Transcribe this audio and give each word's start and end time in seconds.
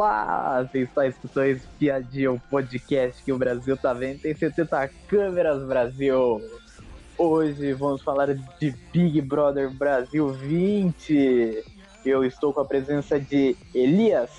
Olá! 0.00 0.62
Você 0.62 0.82
está 0.82 1.08
escutando 1.08 1.46
esse 1.46 1.66
piadinha, 1.76 2.30
o 2.30 2.38
podcast 2.38 3.20
que 3.20 3.32
o 3.32 3.36
Brasil 3.36 3.76
tá 3.76 3.92
vendo. 3.92 4.20
Tem 4.20 4.32
70 4.32 4.88
câmeras, 5.08 5.66
Brasil! 5.66 6.40
Hoje 7.18 7.72
vamos 7.72 8.00
falar 8.02 8.32
de 8.32 8.70
Big 8.92 9.20
Brother 9.20 9.68
Brasil 9.74 10.28
20. 10.28 11.64
Eu 12.06 12.24
estou 12.24 12.52
com 12.52 12.60
a 12.60 12.64
presença 12.64 13.18
de 13.18 13.56
Elias. 13.74 14.30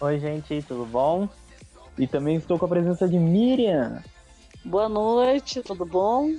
Oi, 0.00 0.18
gente, 0.18 0.62
tudo 0.62 0.86
bom? 0.86 1.28
E 1.98 2.06
também 2.06 2.36
estou 2.36 2.58
com 2.58 2.64
a 2.64 2.70
presença 2.70 3.06
de 3.06 3.18
Miriam. 3.18 4.02
Boa 4.64 4.88
noite, 4.88 5.60
tudo 5.60 5.84
bom? 5.84 6.34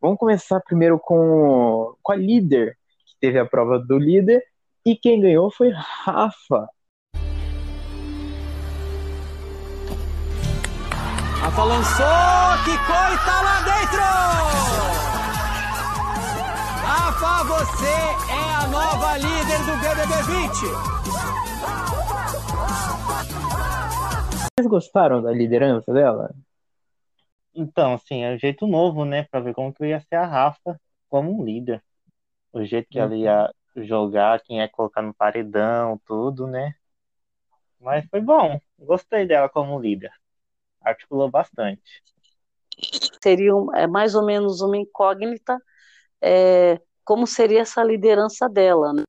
Vamos 0.00 0.18
começar 0.18 0.60
primeiro 0.60 1.00
com, 1.00 1.96
com 2.00 2.12
a 2.12 2.16
líder, 2.16 2.78
que 3.04 3.16
teve 3.18 3.40
a 3.40 3.44
prova 3.44 3.76
do 3.80 3.98
líder, 3.98 4.40
e 4.90 4.96
quem 4.96 5.20
ganhou 5.20 5.50
foi 5.50 5.70
Rafa. 5.70 6.66
Rafa 11.42 11.64
lançou, 11.64 12.06
quicou 12.64 13.12
e 13.12 13.18
tá 13.22 13.42
lá 13.42 13.60
dentro! 13.60 14.00
Rafa, 16.86 17.44
você 17.44 17.84
é 18.32 18.54
a 18.54 18.66
nova 18.68 19.18
líder 19.18 19.58
do 19.66 19.76
BBB 19.76 20.14
20! 20.22 20.88
Vocês 24.56 24.66
gostaram 24.66 25.20
da 25.20 25.30
liderança 25.30 25.92
dela? 25.92 26.34
Então, 27.54 27.92
assim, 27.92 28.24
é 28.24 28.34
um 28.34 28.38
jeito 28.38 28.66
novo, 28.66 29.04
né, 29.04 29.24
para 29.30 29.40
ver 29.40 29.52
como 29.52 29.70
que 29.70 29.84
ia 29.84 30.00
ser 30.00 30.14
a 30.14 30.24
Rafa 30.24 30.80
como 31.10 31.38
um 31.38 31.44
líder. 31.44 31.82
O 32.54 32.64
jeito 32.64 32.88
que 32.88 32.98
ela 32.98 33.14
ia 33.14 33.52
jogar, 33.84 34.40
quem 34.42 34.58
ia 34.58 34.68
colocar 34.68 35.02
no 35.02 35.14
paredão, 35.14 36.00
tudo, 36.06 36.46
né? 36.46 36.74
Mas 37.80 38.06
foi 38.08 38.20
bom, 38.20 38.60
gostei 38.78 39.26
dela 39.26 39.48
como 39.48 39.78
líder. 39.78 40.12
Articulou 40.80 41.30
bastante. 41.30 42.02
Seria 43.22 43.54
um, 43.54 43.74
é, 43.74 43.86
mais 43.86 44.14
ou 44.14 44.24
menos 44.24 44.60
uma 44.60 44.76
incógnita 44.76 45.60
é, 46.20 46.80
como 47.04 47.26
seria 47.26 47.62
essa 47.62 47.82
liderança 47.82 48.48
dela, 48.48 48.92
né? 48.92 49.02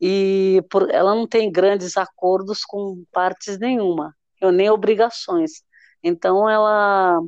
E 0.00 0.62
por, 0.70 0.90
ela 0.90 1.14
não 1.14 1.26
tem 1.26 1.50
grandes 1.50 1.96
acordos 1.96 2.64
com 2.64 3.04
partes 3.12 3.58
nenhuma, 3.58 4.16
nem 4.40 4.70
obrigações. 4.70 5.62
Então, 6.02 6.48
ela, 6.48 7.20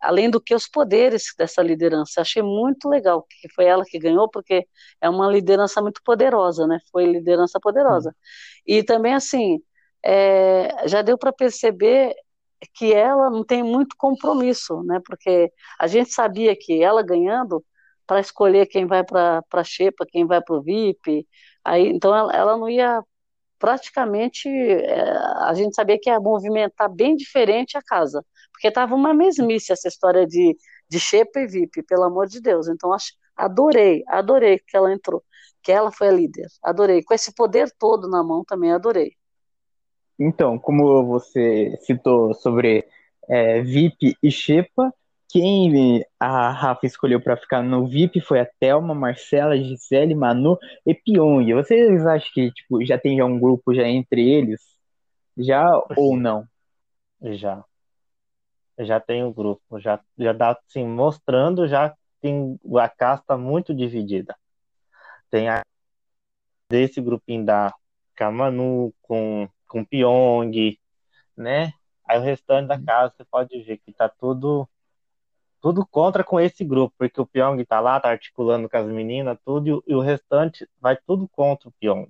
além 0.00 0.30
do 0.30 0.40
que 0.40 0.54
os 0.54 0.66
poderes 0.68 1.34
dessa 1.36 1.62
liderança, 1.62 2.20
achei 2.20 2.42
muito 2.42 2.88
legal 2.88 3.26
que 3.28 3.48
foi 3.54 3.66
ela 3.66 3.84
que 3.84 3.98
ganhou, 3.98 4.28
porque 4.28 4.66
é 5.00 5.08
uma 5.08 5.30
liderança 5.30 5.82
muito 5.82 6.00
poderosa, 6.04 6.66
né? 6.66 6.78
Foi 6.90 7.04
liderança 7.06 7.58
poderosa. 7.60 8.14
E 8.66 8.82
também, 8.82 9.14
assim, 9.14 9.60
é, 10.04 10.88
já 10.88 11.02
deu 11.02 11.18
para 11.18 11.32
perceber 11.32 12.14
que 12.74 12.92
ela 12.92 13.30
não 13.30 13.44
tem 13.44 13.62
muito 13.62 13.96
compromisso, 13.96 14.82
né? 14.84 15.00
Porque 15.04 15.52
a 15.78 15.86
gente 15.86 16.12
sabia 16.12 16.56
que 16.56 16.82
ela 16.82 17.02
ganhando, 17.02 17.64
para 18.06 18.20
escolher 18.20 18.66
quem 18.66 18.86
vai 18.86 19.04
para 19.04 19.42
a 19.52 19.64
Xepa, 19.64 20.04
quem 20.06 20.26
vai 20.26 20.42
para 20.42 20.56
o 20.56 20.62
VIP, 20.62 21.26
aí, 21.64 21.88
então 21.88 22.14
ela, 22.14 22.32
ela 22.34 22.56
não 22.56 22.68
ia 22.68 23.02
praticamente 23.58 24.48
é, 24.48 25.02
a 25.46 25.54
gente 25.54 25.74
sabia 25.74 25.98
que 26.00 26.10
ia 26.10 26.20
movimentar 26.20 26.90
bem 26.90 27.14
diferente 27.16 27.76
a 27.78 27.82
casa, 27.82 28.24
porque 28.60 28.68
estava 28.68 28.94
uma 28.94 29.14
mesmice 29.14 29.72
essa 29.72 29.88
história 29.88 30.26
de, 30.26 30.54
de 30.86 31.00
Xepa 31.00 31.40
e 31.40 31.46
VIP, 31.46 31.82
pelo 31.82 32.02
amor 32.04 32.26
de 32.26 32.42
Deus. 32.42 32.68
Então, 32.68 32.92
acho, 32.92 33.14
adorei, 33.34 34.04
adorei 34.06 34.58
que 34.58 34.76
ela 34.76 34.92
entrou, 34.92 35.24
que 35.62 35.72
ela 35.72 35.90
foi 35.90 36.08
a 36.08 36.12
líder, 36.12 36.46
adorei. 36.62 37.02
Com 37.02 37.14
esse 37.14 37.34
poder 37.34 37.72
todo 37.78 38.06
na 38.06 38.22
mão 38.22 38.44
também, 38.44 38.70
adorei. 38.70 39.12
Então, 40.18 40.58
como 40.58 41.06
você 41.06 41.74
citou 41.86 42.34
sobre 42.34 42.86
é, 43.26 43.62
VIP 43.62 44.14
e 44.22 44.30
Xepa, 44.30 44.92
quem 45.30 46.04
a 46.18 46.50
Rafa 46.50 46.84
escolheu 46.84 47.18
para 47.18 47.38
ficar 47.38 47.62
no 47.62 47.88
VIP 47.88 48.20
foi 48.20 48.40
a 48.40 48.48
Thelma, 48.60 48.94
Marcela, 48.94 49.56
Gisele, 49.56 50.14
Manu 50.14 50.58
e 50.84 50.94
Pyong. 50.94 51.54
Vocês 51.54 52.06
acham 52.06 52.30
que 52.34 52.52
tipo, 52.52 52.84
já 52.84 52.98
tem 52.98 53.16
já 53.16 53.24
um 53.24 53.40
grupo 53.40 53.72
já 53.72 53.88
entre 53.88 54.28
eles? 54.28 54.60
Já 55.38 55.66
ou 55.96 56.14
não? 56.14 56.44
Já. 57.22 57.64
Já 58.84 59.00
tem 59.00 59.24
o 59.24 59.32
grupo. 59.32 59.78
Já, 59.78 60.00
já 60.18 60.32
dá 60.32 60.52
assim, 60.52 60.86
mostrando, 60.86 61.68
já 61.68 61.94
tem 62.20 62.58
a 62.78 62.88
casta 62.88 63.36
muito 63.36 63.74
dividida. 63.74 64.36
Tem 65.30 65.48
a 65.48 65.62
desse 66.68 67.00
grupinho 67.00 67.44
da 67.44 67.74
Kamanu 68.14 68.94
com, 69.02 69.48
com 69.66 69.84
Pyong, 69.84 70.78
né? 71.36 71.72
Aí 72.08 72.18
o 72.18 72.22
restante 72.22 72.68
da 72.68 72.80
casa 72.80 73.14
você 73.16 73.24
pode 73.24 73.60
ver 73.62 73.78
que 73.78 73.92
tá 73.92 74.08
tudo 74.08 74.68
tudo 75.60 75.86
contra 75.86 76.24
com 76.24 76.40
esse 76.40 76.64
grupo, 76.64 76.94
porque 76.98 77.20
o 77.20 77.26
Pyong 77.26 77.62
tá 77.66 77.80
lá, 77.80 78.00
tá 78.00 78.08
articulando 78.08 78.68
com 78.68 78.76
as 78.76 78.86
meninas, 78.86 79.38
tudo, 79.44 79.84
e 79.86 79.94
o 79.94 80.00
restante 80.00 80.66
vai 80.80 80.96
tudo 81.06 81.28
contra 81.28 81.68
o 81.68 81.72
Pyong. 81.72 82.08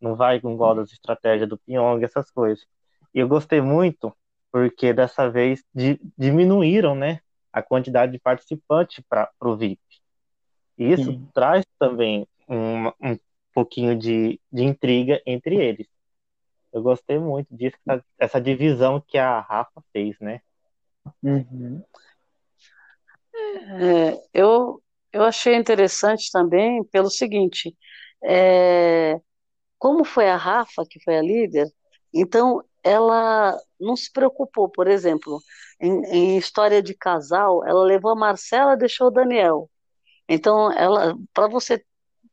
Não 0.00 0.16
vai 0.16 0.40
com 0.40 0.52
igual 0.52 0.74
das 0.74 0.90
estratégias 0.92 1.48
do 1.48 1.58
Pyong, 1.58 2.02
essas 2.02 2.30
coisas. 2.30 2.66
E 3.14 3.18
eu 3.18 3.28
gostei 3.28 3.60
muito, 3.60 4.14
porque 4.56 4.94
dessa 4.94 5.28
vez 5.28 5.62
di, 5.74 6.00
diminuíram, 6.16 6.94
né, 6.94 7.20
a 7.52 7.62
quantidade 7.62 8.12
de 8.12 8.18
participantes 8.18 9.04
para 9.06 9.30
o 9.42 9.54
VIP. 9.54 9.78
E 10.78 10.92
isso 10.92 11.12
Sim. 11.12 11.28
traz 11.34 11.62
também 11.78 12.26
um, 12.48 12.86
um 12.88 13.18
pouquinho 13.52 13.94
de, 13.94 14.40
de 14.50 14.64
intriga 14.64 15.20
entre 15.26 15.56
eles. 15.56 15.86
Eu 16.72 16.80
gostei 16.80 17.18
muito 17.18 17.54
disso, 17.54 17.76
essa 18.18 18.40
divisão 18.40 18.98
que 18.98 19.18
a 19.18 19.40
Rafa 19.40 19.84
fez, 19.92 20.18
né? 20.20 20.40
Uhum. 21.22 21.84
É, 23.34 24.22
eu, 24.32 24.82
eu 25.12 25.22
achei 25.22 25.54
interessante 25.54 26.30
também 26.32 26.82
pelo 26.84 27.10
seguinte, 27.10 27.76
é, 28.24 29.20
como 29.78 30.02
foi 30.02 30.30
a 30.30 30.36
Rafa, 30.38 30.86
que 30.88 30.98
foi 31.04 31.18
a 31.18 31.22
líder, 31.22 31.70
então 32.10 32.64
ela 32.86 33.58
não 33.80 33.96
se 33.96 34.12
preocupou, 34.12 34.68
por 34.68 34.86
exemplo, 34.86 35.40
em, 35.80 36.04
em 36.06 36.38
história 36.38 36.80
de 36.80 36.94
casal, 36.94 37.66
ela 37.66 37.82
levou 37.84 38.12
a 38.12 38.16
Marcela, 38.16 38.76
deixou 38.76 39.08
o 39.08 39.10
Daniel. 39.10 39.68
Então, 40.28 40.72
ela, 40.72 41.16
para 41.34 41.48
você 41.48 41.84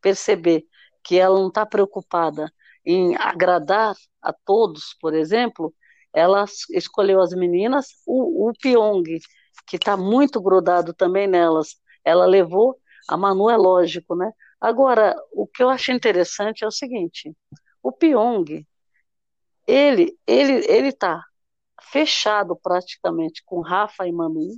perceber 0.01 0.65
que 1.03 1.17
ela 1.17 1.39
não 1.39 1.47
está 1.47 1.65
preocupada 1.65 2.51
em 2.85 3.15
agradar 3.17 3.95
a 4.21 4.31
todos, 4.33 4.95
por 5.01 5.15
exemplo, 5.15 5.73
ela 6.13 6.45
escolheu 6.71 7.19
as 7.19 7.33
meninas, 7.33 7.87
o, 8.05 8.49
o 8.49 8.53
Pyong 8.53 9.03
que 9.67 9.77
está 9.77 9.97
muito 9.97 10.39
grudado 10.41 10.93
também 10.93 11.27
nelas. 11.27 11.77
Ela 12.05 12.25
levou, 12.25 12.77
a 13.09 13.17
Manu 13.17 13.49
é 13.49 13.57
lógico, 13.57 14.15
né? 14.15 14.31
Agora, 14.61 15.15
o 15.31 15.47
que 15.47 15.63
eu 15.63 15.69
acho 15.69 15.91
interessante 15.91 16.63
é 16.63 16.67
o 16.67 16.71
seguinte: 16.71 17.33
o 17.81 17.91
Pyong, 17.91 18.65
ele, 19.67 20.17
ele, 20.27 20.65
ele 20.67 20.89
está 20.89 21.23
fechado 21.91 22.55
praticamente 22.55 23.43
com 23.45 23.61
Rafa 23.61 24.07
e 24.07 24.11
Manu, 24.11 24.49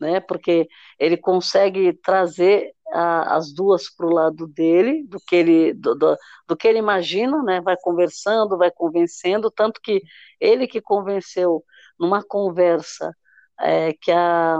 né? 0.00 0.20
Porque 0.20 0.68
ele 0.98 1.16
consegue 1.16 1.92
trazer 1.94 2.74
a, 2.92 3.36
as 3.36 3.52
duas 3.52 3.90
para 3.94 4.06
o 4.06 4.12
lado 4.12 4.46
dele, 4.46 5.04
do 5.06 5.18
que 5.20 5.36
ele 5.36 5.74
do, 5.74 5.94
do, 5.94 6.16
do, 6.46 6.56
que 6.56 6.68
ele 6.68 6.78
imagina, 6.78 7.42
né? 7.42 7.60
Vai 7.60 7.76
conversando, 7.80 8.58
vai 8.58 8.70
convencendo, 8.70 9.50
tanto 9.50 9.80
que 9.82 10.02
ele 10.40 10.66
que 10.66 10.80
convenceu 10.80 11.64
numa 11.98 12.22
conversa 12.22 13.14
é, 13.60 13.92
que 13.94 14.10
a, 14.12 14.58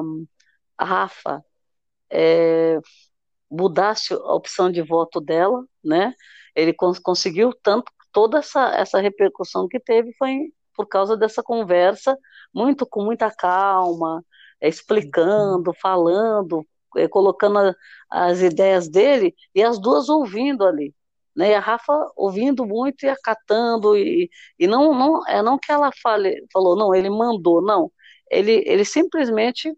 a 0.78 0.84
Rafa 0.84 1.44
é, 2.10 2.78
mudasse 3.50 4.14
a 4.14 4.34
opção 4.34 4.70
de 4.70 4.82
voto 4.82 5.20
dela, 5.20 5.64
né? 5.84 6.14
Ele 6.54 6.72
cons 6.72 6.98
conseguiu 6.98 7.52
tanto 7.62 7.92
toda 8.14 8.38
essa, 8.38 8.68
essa 8.76 9.00
repercussão 9.00 9.68
que 9.68 9.80
teve 9.80 10.14
foi 10.14 10.52
por 10.74 10.86
causa 10.86 11.16
dessa 11.16 11.42
conversa, 11.42 12.16
muito 12.54 12.86
com 12.86 13.04
muita 13.04 13.30
calma, 13.30 14.24
é, 14.60 14.68
explicando, 14.68 15.74
falando, 15.74 16.66
é, 16.96 17.08
colocando 17.08 17.58
a, 17.58 17.74
as 18.10 18.40
ideias 18.40 18.88
dele 18.88 19.34
e 19.54 19.62
as 19.62 19.78
duas 19.80 20.08
ouvindo 20.08 20.64
ali. 20.64 20.94
Né, 21.36 21.50
e 21.50 21.54
a 21.54 21.60
Rafa 21.60 21.92
ouvindo 22.16 22.64
muito 22.64 23.04
e 23.04 23.08
acatando, 23.08 23.96
e, 23.96 24.30
e 24.56 24.66
não, 24.68 24.94
não, 24.94 25.26
é 25.26 25.42
não 25.42 25.58
que 25.58 25.72
ela 25.72 25.90
fale, 26.00 26.46
falou, 26.52 26.76
não, 26.76 26.94
ele 26.94 27.10
mandou, 27.10 27.60
não, 27.60 27.90
ele, 28.30 28.62
ele 28.66 28.84
simplesmente 28.84 29.76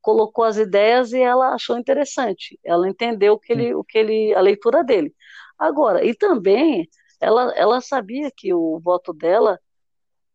colocou 0.00 0.44
as 0.44 0.56
ideias 0.56 1.12
e 1.12 1.20
ela 1.20 1.54
achou 1.54 1.78
interessante. 1.78 2.58
Ela 2.64 2.88
entendeu 2.88 3.38
que 3.38 3.52
ele, 3.52 3.74
o 3.74 3.84
que 3.84 3.98
ele, 3.98 4.34
a 4.34 4.40
leitura 4.40 4.82
dele. 4.84 5.14
Agora, 5.58 6.04
e 6.04 6.14
também 6.14 6.88
ela, 7.20 7.52
ela 7.56 7.80
sabia 7.80 8.30
que 8.34 8.52
o 8.54 8.78
voto 8.80 9.12
dela, 9.12 9.60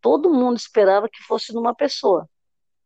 todo 0.02 0.34
mundo 0.34 0.58
esperava 0.58 1.10
que 1.10 1.22
fosse 1.24 1.54
numa 1.54 1.76
pessoa, 1.76 2.30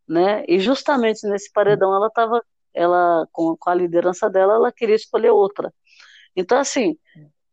né? 0.07 0.43
E 0.47 0.59
justamente 0.59 1.27
nesse 1.27 1.51
paredão 1.51 1.95
ela 1.95 2.07
estava, 2.07 2.43
ela 2.73 3.27
com, 3.31 3.55
com, 3.57 3.69
a 3.69 3.75
liderança 3.75 4.29
dela, 4.29 4.55
ela 4.55 4.71
queria 4.71 4.95
escolher 4.95 5.31
outra. 5.31 5.73
Então 6.35 6.57
assim, 6.59 6.97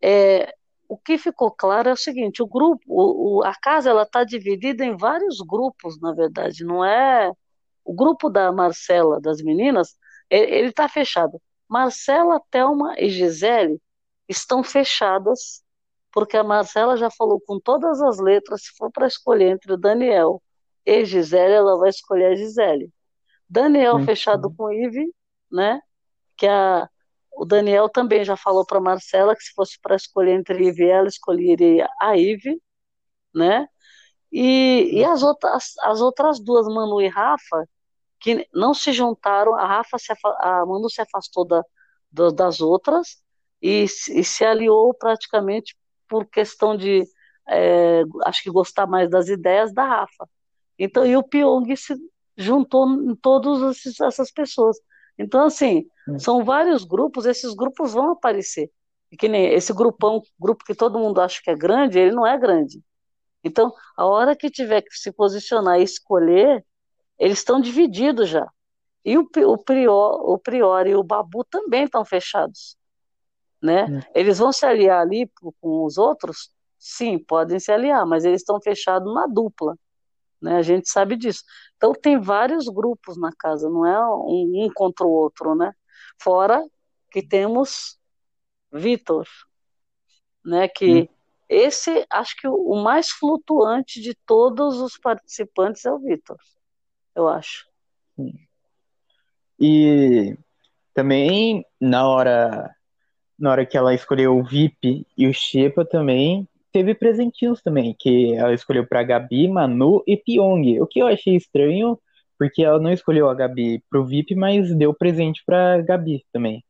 é, 0.02 0.54
o 0.88 0.96
que 0.98 1.18
ficou 1.18 1.50
claro 1.50 1.88
é 1.88 1.92
o 1.92 1.96
seguinte: 1.96 2.42
o 2.42 2.46
grupo, 2.46 2.82
o, 2.88 3.38
o, 3.38 3.44
a 3.44 3.54
casa, 3.54 3.90
ela 3.90 4.02
está 4.02 4.24
dividida 4.24 4.84
em 4.84 4.96
vários 4.96 5.40
grupos, 5.40 6.00
na 6.00 6.12
verdade. 6.12 6.64
Não 6.64 6.84
é 6.84 7.32
o 7.84 7.94
grupo 7.94 8.28
da 8.30 8.52
Marcela, 8.52 9.20
das 9.20 9.42
meninas, 9.42 9.96
ele 10.30 10.68
está 10.68 10.88
fechado. 10.88 11.40
Marcela, 11.68 12.40
Thelma 12.50 12.94
e 12.98 13.08
Gisele 13.10 13.80
estão 14.28 14.62
fechadas, 14.62 15.62
porque 16.12 16.36
a 16.36 16.44
Marcela 16.44 16.96
já 16.96 17.10
falou 17.10 17.40
com 17.40 17.58
todas 17.60 18.00
as 18.02 18.18
letras, 18.18 18.62
se 18.62 18.70
for 18.76 18.90
para 18.90 19.06
escolher 19.06 19.50
entre 19.50 19.72
o 19.72 19.76
Daniel 19.76 20.42
e 20.84 21.04
Gisele, 21.04 21.54
ela 21.54 21.76
vai 21.78 21.90
escolher 21.90 22.32
a 22.32 22.34
Gisele. 22.34 22.90
Daniel 23.48 23.96
uhum. 23.96 24.04
fechado 24.04 24.52
com 24.54 24.72
Ive, 24.72 25.12
né? 25.50 25.80
Que 26.36 26.46
a, 26.46 26.88
o 27.32 27.44
Daniel 27.44 27.88
também 27.88 28.24
já 28.24 28.36
falou 28.36 28.64
para 28.64 28.80
Marcela 28.80 29.34
que 29.36 29.42
se 29.42 29.52
fosse 29.54 29.78
para 29.80 29.96
escolher 29.96 30.32
entre 30.32 30.68
Ive 30.68 30.84
e 30.84 30.90
ela, 30.90 31.08
escolheria 31.08 31.88
a 32.00 32.16
Ive, 32.16 32.60
né? 33.34 33.68
E, 34.32 34.90
e 34.92 35.04
as, 35.04 35.22
outras, 35.22 35.74
as 35.82 36.00
outras 36.00 36.40
duas, 36.40 36.66
Manu 36.66 37.00
e 37.00 37.08
Rafa, 37.08 37.68
que 38.20 38.46
não 38.54 38.74
se 38.74 38.92
juntaram, 38.92 39.54
a 39.56 39.66
Rafa 39.66 39.98
se, 39.98 40.12
a 40.38 40.64
Manu 40.66 40.88
se 40.88 41.00
afastou 41.00 41.44
da, 41.44 41.64
da, 42.12 42.30
das 42.30 42.60
outras 42.60 43.22
e, 43.60 43.84
e, 43.84 44.24
se 44.24 44.44
aliou 44.44 44.94
praticamente 44.94 45.76
por 46.10 46.26
questão 46.26 46.76
de, 46.76 47.04
é, 47.48 48.02
acho 48.24 48.42
que 48.42 48.50
gostar 48.50 48.86
mais 48.86 49.08
das 49.08 49.28
ideias 49.28 49.72
da 49.72 49.84
Rafa. 49.84 50.28
Então, 50.78 51.06
e 51.06 51.16
o 51.16 51.22
Pyong 51.22 51.74
se 51.76 51.94
juntou 52.36 52.88
em 52.88 53.14
todas 53.14 53.78
essas 54.00 54.32
pessoas. 54.32 54.76
Então, 55.16 55.44
assim, 55.44 55.86
hum. 56.08 56.18
são 56.18 56.44
vários 56.44 56.84
grupos, 56.84 57.26
esses 57.26 57.54
grupos 57.54 57.92
vão 57.92 58.10
aparecer. 58.10 58.70
E 59.12 59.16
que 59.16 59.28
nem 59.28 59.52
esse 59.52 59.72
grupão, 59.72 60.22
grupo 60.38 60.64
que 60.64 60.74
todo 60.74 60.98
mundo 60.98 61.20
acha 61.20 61.40
que 61.42 61.50
é 61.50 61.54
grande, 61.54 61.98
ele 61.98 62.12
não 62.12 62.26
é 62.26 62.36
grande. 62.38 62.82
Então, 63.44 63.72
a 63.96 64.06
hora 64.06 64.36
que 64.36 64.50
tiver 64.50 64.82
que 64.82 64.94
se 64.96 65.12
posicionar 65.12 65.80
e 65.80 65.84
escolher, 65.84 66.64
eles 67.18 67.38
estão 67.38 67.60
divididos 67.60 68.28
já. 68.28 68.46
E 69.04 69.16
o, 69.16 69.22
o, 69.22 69.58
prior, 69.58 70.30
o 70.30 70.38
Prior 70.38 70.86
e 70.86 70.94
o 70.94 71.02
Babu 71.02 71.44
também 71.44 71.84
estão 71.84 72.04
fechados. 72.04 72.76
Né? 73.62 73.84
Hum. 73.84 74.00
Eles 74.14 74.38
vão 74.38 74.52
se 74.52 74.64
aliar 74.64 75.00
ali 75.00 75.30
com 75.60 75.84
os 75.84 75.98
outros? 75.98 76.50
Sim, 76.78 77.18
podem 77.18 77.60
se 77.60 77.70
aliar, 77.70 78.06
mas 78.06 78.24
eles 78.24 78.40
estão 78.40 78.60
fechados 78.60 79.12
na 79.12 79.26
dupla. 79.26 79.76
Né? 80.40 80.56
A 80.56 80.62
gente 80.62 80.88
sabe 80.88 81.16
disso. 81.16 81.44
Então 81.76 81.92
tem 81.92 82.18
vários 82.18 82.66
grupos 82.66 83.18
na 83.18 83.30
casa, 83.38 83.68
não 83.68 83.84
é 83.84 83.98
um, 84.08 84.64
um 84.64 84.70
contra 84.74 85.06
o 85.06 85.10
outro, 85.10 85.54
né? 85.54 85.72
Fora 86.18 86.64
que 87.10 87.26
temos 87.26 87.98
Vitor, 88.72 89.26
né? 90.44 90.68
Que 90.68 91.02
hum. 91.02 91.08
esse, 91.48 92.06
acho 92.10 92.36
que 92.36 92.48
o, 92.48 92.82
mais 92.82 93.10
flutuante 93.10 94.00
de 94.00 94.14
todos 94.26 94.80
os 94.80 94.96
participantes 94.96 95.84
é 95.84 95.92
o 95.92 95.98
Vitor, 95.98 96.38
eu 97.14 97.28
acho. 97.28 97.68
E 99.58 100.36
também 100.94 101.64
na 101.80 102.08
hora 102.08 102.74
na 103.40 103.50
hora 103.50 103.66
que 103.66 103.76
ela 103.76 103.94
escolheu 103.94 104.38
o 104.38 104.44
VIP 104.44 105.06
e 105.16 105.26
o 105.26 105.32
Shepa 105.32 105.84
também 105.84 106.46
teve 106.70 106.94
presentinhos 106.94 107.62
também, 107.62 107.96
que 107.98 108.34
ela 108.34 108.52
escolheu 108.52 108.86
para 108.86 109.02
Gabi, 109.02 109.48
Manu 109.48 110.04
e 110.06 110.16
Pyong. 110.16 110.80
O 110.80 110.86
que 110.86 111.00
eu 111.00 111.06
achei 111.06 111.34
estranho, 111.34 111.98
porque 112.38 112.62
ela 112.62 112.78
não 112.78 112.92
escolheu 112.92 113.28
a 113.28 113.34
Gabi 113.34 113.82
pro 113.90 114.04
VIP, 114.04 114.34
mas 114.34 114.74
deu 114.76 114.94
presente 114.94 115.42
para 115.44 115.80
Gabi 115.82 116.24
também. 116.32 116.62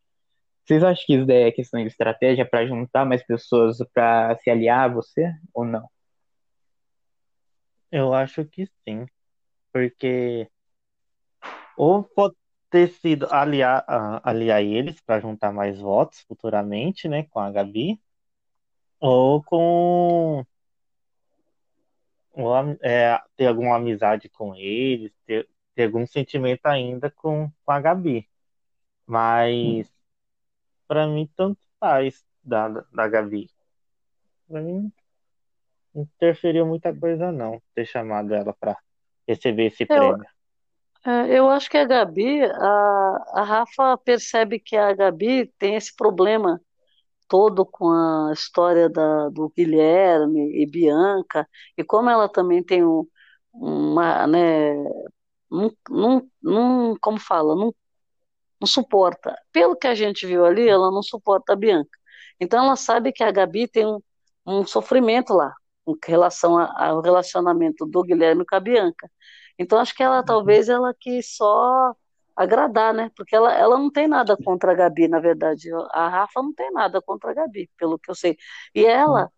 Vocês 0.65 0.85
acham 0.85 1.05
que 1.05 1.15
isso 1.15 1.27
daí 1.27 1.43
é 1.43 1.53
questão 1.53 1.81
de 1.81 1.89
estratégia 1.89 2.47
para 2.47 2.65
juntar 2.65 3.05
mais 3.05 3.27
pessoas 3.27 3.79
para 3.93 4.39
se 4.39 4.49
aliar 4.49 4.89
a 4.89 4.93
você 4.93 5.35
ou 5.53 5.65
não? 5.65 5.87
Eu 7.91 8.15
acho 8.15 8.45
que 8.45 8.69
sim, 8.85 9.05
porque 9.73 10.49
ou 11.77 12.05
pode 12.05 12.37
ter 12.71 12.89
sido 12.93 13.27
aliar, 13.31 13.85
aliar 14.23 14.63
eles 14.63 15.01
para 15.01 15.21
juntar 15.21 15.53
mais 15.53 15.79
votos 15.81 16.21
futuramente, 16.21 17.09
né, 17.09 17.25
com 17.25 17.41
a 17.41 17.51
Gabi, 17.51 18.01
ou 19.01 19.43
com. 19.43 20.45
Ou, 22.33 22.55
é, 22.81 23.21
ter 23.37 23.47
alguma 23.47 23.77
amizade 23.77 24.29
com 24.29 24.55
eles, 24.55 25.13
ter, 25.27 25.49
ter 25.75 25.87
algum 25.87 26.07
sentimento 26.07 26.65
ainda 26.67 27.11
com, 27.11 27.51
com 27.65 27.73
a 27.73 27.81
Gabi. 27.81 28.29
Mas, 29.05 29.93
para 30.87 31.07
mim, 31.09 31.29
tanto 31.37 31.61
faz 31.81 32.25
da, 32.43 32.69
da 32.69 33.09
Gabi. 33.09 33.51
Para 34.47 34.63
mim, 34.63 34.93
não 35.93 36.03
interferiu 36.03 36.65
muita 36.65 36.95
coisa, 36.95 37.33
não, 37.33 37.61
ter 37.75 37.85
chamado 37.85 38.33
ela 38.33 38.53
para 38.53 38.77
receber 39.27 39.67
esse 39.67 39.83
eu, 39.83 39.87
prêmio. 39.87 40.27
É, 41.07 41.39
eu 41.39 41.49
acho 41.49 41.71
que 41.71 41.79
a 41.79 41.85
Gabi, 41.85 42.43
a, 42.45 43.25
a 43.35 43.43
Rafa 43.43 43.97
percebe 43.99 44.61
que 44.61 44.77
a 44.77 44.93
Gabi 44.93 45.47
tem 45.59 45.75
esse 45.77 45.95
problema 45.97 46.61
todo 47.29 47.67
com 47.67 47.91
a 47.91 48.33
história 48.33 48.89
da, 48.91 49.29
do 49.31 49.51
Guilherme 49.57 50.63
e 50.63 50.67
Bianca, 50.67 51.49
e 51.79 51.85
como 51.85 52.11
ela 52.11 52.29
também 52.29 52.63
tem 52.63 52.85
um, 52.85 53.07
uma, 53.53 54.27
né, 54.27 54.75
não, 55.51 55.73
não, 55.89 56.31
não, 56.43 56.97
como 57.01 57.19
fala, 57.21 57.55
não, 57.55 57.75
não 58.61 58.67
suporta. 58.69 59.37
Pelo 59.53 59.77
que 59.77 59.87
a 59.87 59.95
gente 59.95 60.27
viu 60.27 60.45
ali, 60.45 60.69
ela 60.69 60.91
não 60.91 61.03
suporta 61.03 61.53
a 61.55 61.57
Bianca. 61.57 61.91
Então 62.41 62.65
ela 62.65 62.77
sabe 62.77 63.13
que 63.13 63.23
a 63.25 63.31
Gabi 63.31 63.69
tem 63.69 63.87
um, 63.87 64.01
um 64.47 64.67
sofrimento 64.67 65.35
lá, 65.35 65.53
com 65.85 65.97
relação 66.07 66.59
ao 66.59 67.01
relacionamento 67.01 67.87
do 67.87 68.03
Guilherme 68.03 68.45
com 68.47 68.57
a 68.57 68.61
Bianca. 68.61 69.11
Então 69.61 69.79
acho 69.79 69.95
que 69.95 70.03
ela 70.03 70.21
uhum. 70.21 70.25
talvez 70.25 70.71
ela 70.71 70.95
quis 70.99 71.37
só 71.37 71.95
agradar, 72.35 72.95
né? 72.95 73.11
Porque 73.15 73.37
ela, 73.37 73.53
ela 73.53 73.77
não 73.79 73.91
tem 73.91 74.09
nada 74.09 74.35
contra 74.35 74.73
a 74.73 74.75
Gabi, 74.75 75.07
na 75.07 75.21
verdade. 75.21 75.69
A 75.91 76.09
Rafa 76.09 76.43
não 76.43 76.55
tem 76.55 76.73
nada 76.73 77.03
contra 77.03 77.31
a 77.31 77.35
Gabi, 77.35 77.69
pelo 77.77 77.99
que 77.99 78.11
eu 78.11 78.15
sei. 78.15 78.39
E 78.75 78.87
ela, 78.87 79.31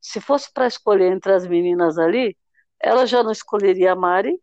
se 0.00 0.22
fosse 0.22 0.50
para 0.54 0.66
escolher 0.66 1.12
entre 1.12 1.34
as 1.34 1.46
meninas 1.46 1.98
ali, 1.98 2.34
ela 2.80 3.04
já 3.04 3.22
não 3.22 3.30
escolheria 3.30 3.92
a 3.92 3.96
Mari, 3.96 4.40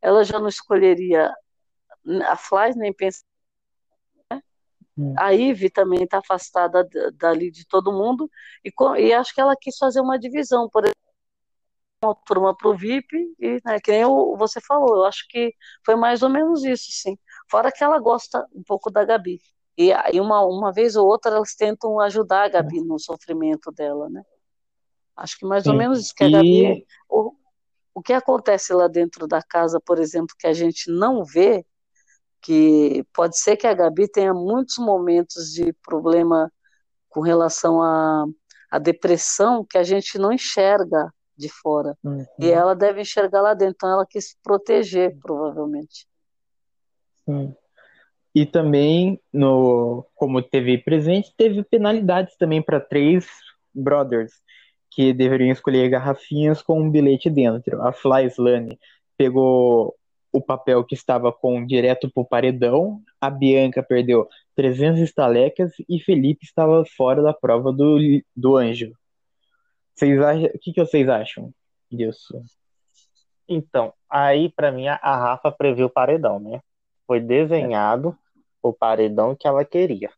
ela 0.00 0.22
já 0.22 0.38
não 0.38 0.46
escolheria 0.46 1.34
a 2.26 2.36
Fly, 2.36 2.76
nem 2.76 2.92
pensa. 2.92 3.24
Né? 4.30 4.40
A 5.18 5.34
Ive 5.34 5.70
também 5.70 6.04
está 6.04 6.18
afastada 6.18 6.88
dali 7.14 7.50
de 7.50 7.66
todo 7.66 7.92
mundo, 7.92 8.30
e, 8.64 8.72
e 9.00 9.12
acho 9.12 9.34
que 9.34 9.40
ela 9.40 9.56
quis 9.60 9.76
fazer 9.76 10.00
uma 10.00 10.16
divisão, 10.16 10.68
por 10.68 10.84
exemplo 10.84 11.05
uma 12.02 12.14
turma 12.14 12.56
para 12.56 12.68
o 12.68 12.76
VIP, 12.76 13.16
e 13.38 13.60
né, 13.64 13.80
que 13.80 13.90
nem 13.90 14.04
você 14.36 14.60
falou, 14.60 14.96
eu 14.96 15.04
acho 15.04 15.26
que 15.28 15.54
foi 15.84 15.96
mais 15.96 16.22
ou 16.22 16.28
menos 16.28 16.64
isso, 16.64 16.86
sim. 16.90 17.18
Fora 17.50 17.72
que 17.72 17.82
ela 17.82 17.98
gosta 17.98 18.46
um 18.54 18.62
pouco 18.62 18.90
da 18.90 19.04
Gabi. 19.04 19.40
E 19.78 19.92
aí 19.92 20.20
uma, 20.20 20.44
uma 20.44 20.72
vez 20.72 20.96
ou 20.96 21.06
outra 21.06 21.34
elas 21.36 21.54
tentam 21.54 22.00
ajudar 22.00 22.44
a 22.44 22.48
Gabi 22.48 22.80
no 22.80 22.98
sofrimento 22.98 23.70
dela, 23.70 24.08
né? 24.08 24.22
Acho 25.14 25.38
que 25.38 25.46
mais 25.46 25.64
sim. 25.64 25.70
ou 25.70 25.76
menos 25.76 26.00
isso, 26.00 26.14
que 26.14 26.24
a 26.24 26.30
Gabi. 26.30 26.86
O, 27.08 27.32
o 27.94 28.02
que 28.02 28.12
acontece 28.12 28.72
lá 28.72 28.88
dentro 28.88 29.26
da 29.26 29.42
casa, 29.42 29.80
por 29.80 29.98
exemplo, 29.98 30.34
que 30.38 30.46
a 30.46 30.52
gente 30.52 30.90
não 30.90 31.24
vê, 31.24 31.64
que 32.42 33.04
pode 33.12 33.38
ser 33.38 33.56
que 33.56 33.66
a 33.66 33.74
Gabi 33.74 34.08
tenha 34.08 34.34
muitos 34.34 34.78
momentos 34.78 35.52
de 35.52 35.72
problema 35.82 36.52
com 37.08 37.20
relação 37.20 37.82
à, 37.82 38.24
à 38.70 38.78
depressão 38.78 39.64
que 39.64 39.78
a 39.78 39.82
gente 39.82 40.18
não 40.18 40.32
enxerga 40.32 41.12
de 41.36 41.48
fora. 41.48 41.96
Uhum. 42.02 42.24
E 42.38 42.50
ela 42.50 42.74
deve 42.74 43.00
enxergar 43.00 43.42
lá 43.42 43.54
dentro, 43.54 43.74
então 43.76 43.90
ela 43.90 44.06
quis 44.06 44.36
proteger, 44.42 45.16
provavelmente. 45.20 46.06
Sim. 47.24 47.54
E 48.34 48.44
também, 48.44 49.20
no, 49.32 50.06
como 50.14 50.42
teve 50.42 50.78
presente, 50.78 51.32
teve 51.36 51.62
penalidades 51.62 52.36
também 52.36 52.60
para 52.60 52.80
três 52.80 53.26
brothers 53.74 54.32
que 54.90 55.12
deveriam 55.12 55.52
escolher 55.52 55.88
garrafinhas 55.88 56.62
com 56.62 56.80
um 56.80 56.90
bilhete 56.90 57.28
dentro. 57.28 57.82
A 57.82 57.92
Fly 57.92 58.26
Slane 58.26 58.78
pegou 59.16 59.94
o 60.32 60.40
papel 60.40 60.84
que 60.84 60.94
estava 60.94 61.32
com 61.32 61.64
direto 61.64 62.10
para 62.10 62.20
o 62.20 62.26
paredão, 62.26 63.00
a 63.20 63.30
Bianca 63.30 63.82
perdeu 63.82 64.28
300 64.54 65.00
estalecas 65.00 65.72
e 65.88 65.98
Felipe 65.98 66.44
estava 66.44 66.84
fora 66.96 67.22
da 67.22 67.32
prova 67.32 67.72
do, 67.72 67.98
do 68.34 68.56
anjo. 68.56 68.92
Vocês 69.96 70.20
acham, 70.20 70.44
o 70.44 70.58
que, 70.58 70.72
que 70.72 70.84
vocês 70.84 71.08
acham 71.08 71.54
disso? 71.90 72.42
Então, 73.48 73.94
aí 74.10 74.50
para 74.50 74.70
mim 74.70 74.88
a 74.88 75.16
Rafa 75.16 75.50
previu 75.50 75.86
o 75.86 75.90
paredão, 75.90 76.38
né? 76.38 76.60
Foi 77.06 77.18
desenhado 77.18 78.10
é. 78.10 78.36
o 78.62 78.72
paredão 78.74 79.34
que 79.34 79.48
ela 79.48 79.64
queria. 79.64 80.10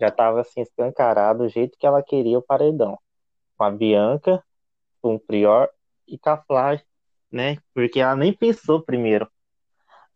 Já 0.00 0.08
estava 0.08 0.40
assim 0.40 0.62
escancarado 0.62 1.44
o 1.44 1.48
jeito 1.48 1.76
que 1.78 1.86
ela 1.86 2.02
queria 2.02 2.38
o 2.38 2.42
paredão. 2.42 2.98
Com 3.56 3.64
a 3.64 3.70
Bianca, 3.70 4.42
com 5.02 5.16
o 5.16 5.20
Prior 5.20 5.68
e 6.06 6.16
com 6.16 6.30
a 6.30 6.38
Flash, 6.38 6.82
né? 7.30 7.58
Porque 7.74 8.00
ela 8.00 8.16
nem 8.16 8.32
pensou 8.32 8.80
primeiro 8.80 9.28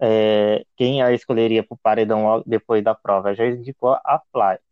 é, 0.00 0.64
quem 0.76 1.00
ela 1.00 1.12
escolheria 1.12 1.62
para 1.62 1.74
o 1.74 1.78
paredão 1.78 2.42
depois 2.46 2.82
da 2.82 2.94
prova. 2.94 3.34
Já 3.34 3.46
indicou 3.46 3.92
a 3.92 4.22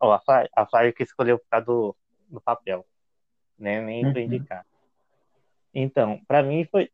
ou 0.00 0.12
a 0.12 0.18
Fly, 0.20 0.48
a 0.56 0.66
Fly 0.66 0.92
que 0.92 1.02
escolheu 1.02 1.38
por 1.38 1.46
causa 1.48 1.66
do, 1.66 1.96
do 2.28 2.40
papel. 2.40 2.86
Né? 3.60 3.80
Nem 3.80 4.06
Uhum. 4.06 4.12
para 4.12 4.22
indicar. 4.22 4.66
Então, 5.74 6.20
para 6.26 6.42
mim 6.42 6.64
foi 6.64 6.90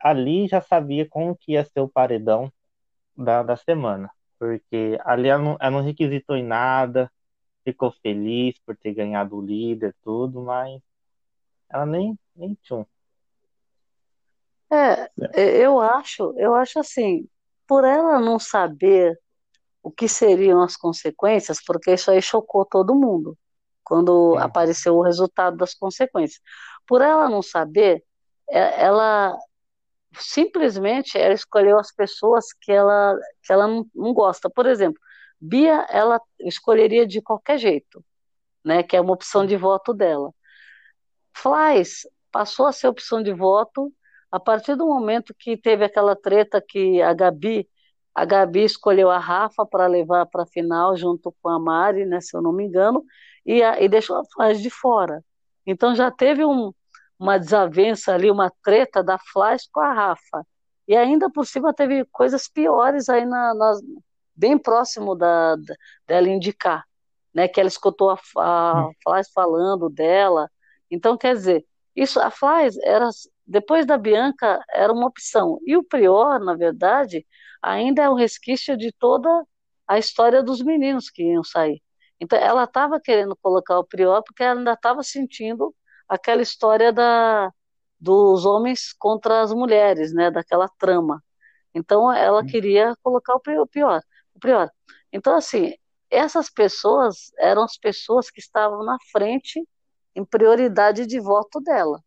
ali 0.00 0.48
já 0.48 0.60
sabia 0.60 1.06
como 1.08 1.36
que 1.36 1.52
ia 1.52 1.64
ser 1.64 1.80
o 1.80 1.88
paredão 1.88 2.50
da, 3.16 3.42
da 3.42 3.56
semana, 3.56 4.10
porque 4.38 4.98
ali 5.04 5.28
ela 5.28 5.42
não, 5.42 5.56
ela 5.60 5.70
não 5.70 5.82
requisitou 5.82 6.34
em 6.36 6.42
nada, 6.42 7.10
ficou 7.62 7.92
feliz 8.02 8.58
por 8.64 8.76
ter 8.76 8.94
ganhado 8.94 9.36
o 9.36 9.44
líder, 9.44 9.94
tudo, 10.02 10.40
mas 10.42 10.80
ela 11.68 11.84
nem 11.84 12.18
nem 12.34 12.54
tchum. 12.62 12.84
É, 14.72 15.10
eu 15.62 15.80
acho, 15.80 16.32
eu 16.38 16.54
acho 16.54 16.78
assim, 16.78 17.28
por 17.66 17.84
ela 17.84 18.20
não 18.20 18.38
saber 18.38 19.18
o 19.82 19.90
que 19.90 20.08
seriam 20.08 20.62
as 20.62 20.76
consequências, 20.76 21.62
porque 21.62 21.92
isso 21.92 22.10
aí 22.10 22.22
chocou 22.22 22.64
todo 22.64 22.94
mundo 22.94 23.36
quando 23.90 24.34
Uhum. 24.34 24.38
apareceu 24.38 24.96
o 24.96 25.02
resultado 25.02 25.56
das 25.58 25.74
consequências. 25.74 26.40
Por 26.86 27.02
ela 27.02 27.28
não 27.28 27.42
saber, 27.42 28.04
é- 28.50 28.84
ela 28.86 29.36
simplesmente 30.18 31.18
ela 31.18 31.34
escolheu 31.34 31.78
as 31.78 31.92
pessoas 31.92 32.46
que 32.60 32.72
ela 32.72 33.16
que 33.44 33.52
ela 33.52 33.66
não, 33.68 33.86
não 33.94 34.14
gosta. 34.14 34.50
Por 34.50 34.66
exemplo, 34.66 35.00
Bia, 35.40 35.86
ela 35.90 36.20
escolheria 36.40 37.06
de 37.06 37.22
qualquer 37.22 37.58
jeito, 37.58 38.04
né? 38.64 38.82
Que 38.84 38.96
é 38.96 39.00
uma 39.02 39.14
opção 39.14 39.46
de 39.46 39.56
voto 39.56 39.94
dela. 39.94 40.32
Flies 41.34 42.06
passou 42.32 42.66
a 42.66 42.72
ser 42.72 42.88
opção 42.88 43.22
de 43.22 43.32
voto 43.32 43.92
a 44.30 44.38
partir 44.38 44.76
do 44.76 44.86
momento 44.86 45.34
que 45.38 45.56
teve 45.56 45.84
aquela 45.84 46.14
treta 46.14 46.62
que 46.66 47.02
a 47.02 47.12
Gabi, 47.12 47.68
a 48.14 48.24
Gabi 48.24 48.64
escolheu 48.64 49.10
a 49.10 49.18
Rafa 49.18 49.66
para 49.66 49.86
levar 49.86 50.26
para 50.26 50.44
a 50.44 50.46
final 50.46 50.96
junto 50.96 51.34
com 51.42 51.48
a 51.48 51.58
Mari, 51.58 52.06
né, 52.06 52.20
se 52.20 52.36
eu 52.36 52.42
não 52.42 52.52
me 52.52 52.64
engano, 52.64 53.04
e, 53.44 53.62
a, 53.62 53.80
e 53.80 53.88
deixou 53.88 54.16
a 54.16 54.24
Flies 54.24 54.60
de 54.60 54.70
fora. 54.70 55.24
Então 55.66 55.94
já 55.94 56.10
teve 56.10 56.44
um, 56.44 56.72
uma 57.18 57.38
desavença 57.38 58.14
ali, 58.14 58.30
uma 58.30 58.50
treta 58.62 59.02
da 59.02 59.18
Flies 59.18 59.68
com 59.72 59.80
a 59.80 59.92
Rafa. 59.92 60.46
E 60.88 60.96
ainda 60.96 61.30
por 61.30 61.46
cima 61.46 61.72
teve 61.72 62.04
coisas 62.06 62.48
piores 62.48 63.08
aí 63.08 63.24
na, 63.24 63.54
nas, 63.54 63.80
bem 64.34 64.58
próximo 64.58 65.14
da, 65.14 65.54
da, 65.56 65.74
dela 66.06 66.28
indicar, 66.28 66.84
né, 67.32 67.46
que 67.46 67.60
ela 67.60 67.68
escutou 67.68 68.10
a, 68.10 68.18
a 68.36 68.90
Flies 69.04 69.30
falando 69.32 69.88
dela. 69.90 70.50
Então, 70.90 71.16
quer 71.16 71.34
dizer, 71.34 71.64
isso, 71.94 72.18
a 72.18 72.30
Flies 72.30 72.76
era, 72.78 73.08
depois 73.46 73.86
da 73.86 73.98
Bianca, 73.98 74.64
era 74.70 74.92
uma 74.92 75.06
opção. 75.06 75.58
E 75.66 75.76
o 75.76 75.84
Prior, 75.84 76.40
na 76.40 76.54
verdade, 76.54 77.26
ainda 77.62 78.02
é 78.02 78.10
um 78.10 78.14
resquício 78.14 78.76
de 78.76 78.92
toda 78.92 79.28
a 79.86 79.98
história 79.98 80.42
dos 80.42 80.62
meninos 80.62 81.10
que 81.10 81.22
iam 81.22 81.44
sair. 81.44 81.82
Então, 82.20 82.38
ela 82.38 82.64
estava 82.64 83.00
querendo 83.00 83.36
colocar 83.36 83.78
o 83.78 83.84
Prior 83.84 84.22
porque 84.22 84.42
ela 84.42 84.60
ainda 84.60 84.72
estava 84.74 85.02
sentindo 85.02 85.74
aquela 86.08 86.42
história 86.42 86.92
da, 86.92 87.52
dos 87.98 88.44
homens 88.46 88.92
contra 88.98 89.40
as 89.42 89.52
mulheres, 89.52 90.12
né, 90.14 90.30
daquela 90.30 90.68
trama. 90.78 91.22
Então, 91.74 92.12
ela 92.12 92.44
queria 92.44 92.94
colocar 93.02 93.34
o 93.34 93.40
Prior. 93.40 94.02
O 94.34 94.40
Prior. 94.40 94.70
Então, 95.12 95.36
assim, 95.36 95.74
essas 96.10 96.50
pessoas 96.50 97.32
eram 97.38 97.62
as 97.62 97.78
pessoas 97.78 98.30
que 98.30 98.40
estavam 98.40 98.84
na 98.84 98.96
frente 99.12 99.66
em 100.14 100.24
prioridade 100.24 101.06
de 101.06 101.20
voto 101.20 101.60
dela. 101.60 102.02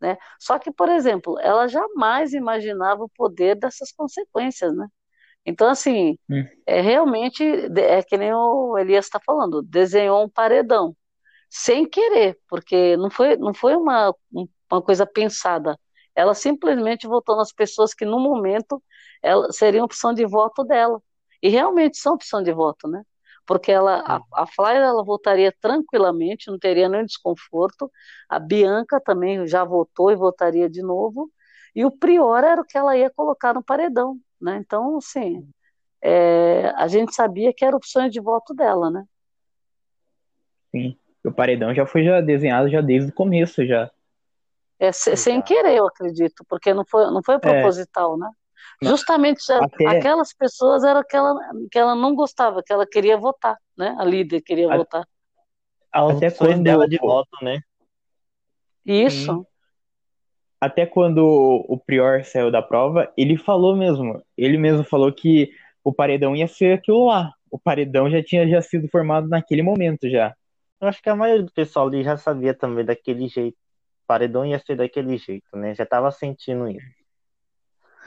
Né? 0.00 0.16
Só 0.38 0.58
que, 0.58 0.70
por 0.72 0.88
exemplo, 0.88 1.38
ela 1.40 1.68
jamais 1.68 2.32
imaginava 2.34 3.04
o 3.04 3.08
poder 3.08 3.56
dessas 3.56 3.92
consequências, 3.92 4.74
né? 4.76 4.86
Então, 5.46 5.68
assim, 5.68 6.18
Hum. 6.30 6.44
é 6.66 6.80
realmente, 6.80 7.42
é 7.78 8.02
que 8.02 8.16
nem 8.18 8.32
o 8.34 8.76
Elias 8.78 9.06
está 9.06 9.20
falando, 9.24 9.62
desenhou 9.62 10.24
um 10.24 10.28
paredão, 10.28 10.96
sem 11.50 11.88
querer, 11.88 12.38
porque 12.48 12.96
não 12.96 13.10
foi, 13.10 13.36
não 13.36 13.54
foi 13.54 13.76
uma, 13.76 14.14
uma 14.70 14.82
coisa 14.82 15.06
pensada. 15.06 15.78
Ela 16.14 16.34
simplesmente 16.34 17.06
votou 17.06 17.36
nas 17.36 17.52
pessoas 17.52 17.94
que, 17.94 18.04
no 18.04 18.18
momento, 18.20 18.82
ela, 19.22 19.52
seriam 19.52 19.84
opção 19.84 20.12
de 20.14 20.26
voto 20.26 20.64
dela. 20.64 21.00
E 21.42 21.48
realmente 21.48 21.98
são 21.98 22.14
opção 22.14 22.42
de 22.42 22.52
voto, 22.52 22.88
né? 22.88 23.02
porque 23.46 23.70
ela, 23.70 24.00
a, 24.04 24.42
a 24.42 24.46
Flávia 24.46 24.80
ela 24.80 25.04
votaria 25.04 25.54
tranquilamente, 25.60 26.50
não 26.50 26.58
teria 26.58 26.88
nenhum 26.88 27.04
desconforto. 27.04 27.90
A 28.28 28.38
Bianca 28.38 29.00
também 29.00 29.46
já 29.46 29.64
votou 29.64 30.10
e 30.10 30.16
votaria 30.16 30.68
de 30.68 30.82
novo. 30.82 31.30
E 31.74 31.84
o 31.84 31.90
Prior 31.90 32.42
era 32.42 32.60
o 32.60 32.64
que 32.64 32.76
ela 32.76 32.96
ia 32.96 33.10
colocar 33.10 33.54
no 33.54 33.62
paredão, 33.62 34.18
né? 34.46 34.62
Então, 34.64 34.98
assim, 34.98 35.46
é, 36.00 36.72
a 36.76 36.86
gente 36.86 37.12
sabia 37.12 37.52
que 37.52 37.64
era 37.64 37.76
opção 37.76 38.08
de 38.08 38.20
voto 38.20 38.54
dela, 38.54 38.90
né? 38.90 39.04
Sim. 40.70 40.96
O 41.24 41.32
paredão 41.32 41.74
já 41.74 41.84
foi 41.84 42.04
já 42.04 42.20
desenhado 42.20 42.70
já 42.70 42.80
desde 42.80 43.10
o 43.10 43.14
começo 43.14 43.66
já. 43.66 43.90
É, 44.78 44.92
sem 44.92 45.42
querer, 45.42 45.74
eu 45.74 45.86
acredito, 45.86 46.44
porque 46.48 46.72
não 46.72 46.84
foi, 46.84 47.06
não 47.06 47.22
foi 47.22 47.40
proposital, 47.40 48.14
é. 48.14 48.18
né? 48.18 48.30
Justamente 48.82 49.50
Até... 49.52 49.86
aquelas 49.86 50.32
pessoas 50.32 50.84
eram 50.84 51.02
que 51.02 51.16
ela, 51.16 51.34
que 51.72 51.78
ela 51.78 51.94
não 51.94 52.14
gostava, 52.14 52.62
que 52.62 52.72
ela 52.72 52.86
queria 52.86 53.16
votar, 53.16 53.56
né? 53.76 53.96
A 53.98 54.04
líder 54.04 54.42
queria 54.42 54.72
a, 54.72 54.76
votar. 54.76 55.08
Até 55.90 56.30
quando 56.30 56.62
dela 56.62 56.86
de 56.86 56.98
voto, 56.98 57.30
né? 57.42 57.60
Isso. 58.84 59.34
Sim. 59.34 59.46
Até 60.60 60.86
quando 60.86 61.20
o 61.68 61.78
Prior 61.78 62.24
saiu 62.24 62.50
da 62.50 62.62
prova, 62.62 63.12
ele 63.16 63.36
falou 63.36 63.76
mesmo, 63.76 64.22
ele 64.36 64.56
mesmo 64.56 64.82
falou 64.84 65.12
que 65.12 65.50
o 65.84 65.92
paredão 65.92 66.34
ia 66.34 66.48
ser 66.48 66.78
aquilo 66.78 67.06
lá. 67.06 67.32
O 67.50 67.58
paredão 67.58 68.10
já 68.10 68.22
tinha 68.22 68.48
já 68.48 68.60
sido 68.60 68.88
formado 68.88 69.28
naquele 69.28 69.62
momento 69.62 70.08
já. 70.08 70.34
Eu 70.80 70.88
acho 70.88 71.02
que 71.02 71.08
a 71.08 71.16
maioria 71.16 71.44
do 71.44 71.52
pessoal 71.52 71.86
ali 71.86 72.02
já 72.02 72.16
sabia 72.16 72.54
também 72.54 72.84
daquele 72.84 73.28
jeito. 73.28 73.56
O 73.56 74.06
paredão 74.06 74.44
ia 74.44 74.58
ser 74.58 74.76
daquele 74.76 75.16
jeito, 75.16 75.56
né? 75.56 75.74
Já 75.74 75.86
tava 75.86 76.10
sentindo 76.10 76.68
isso. 76.68 77.06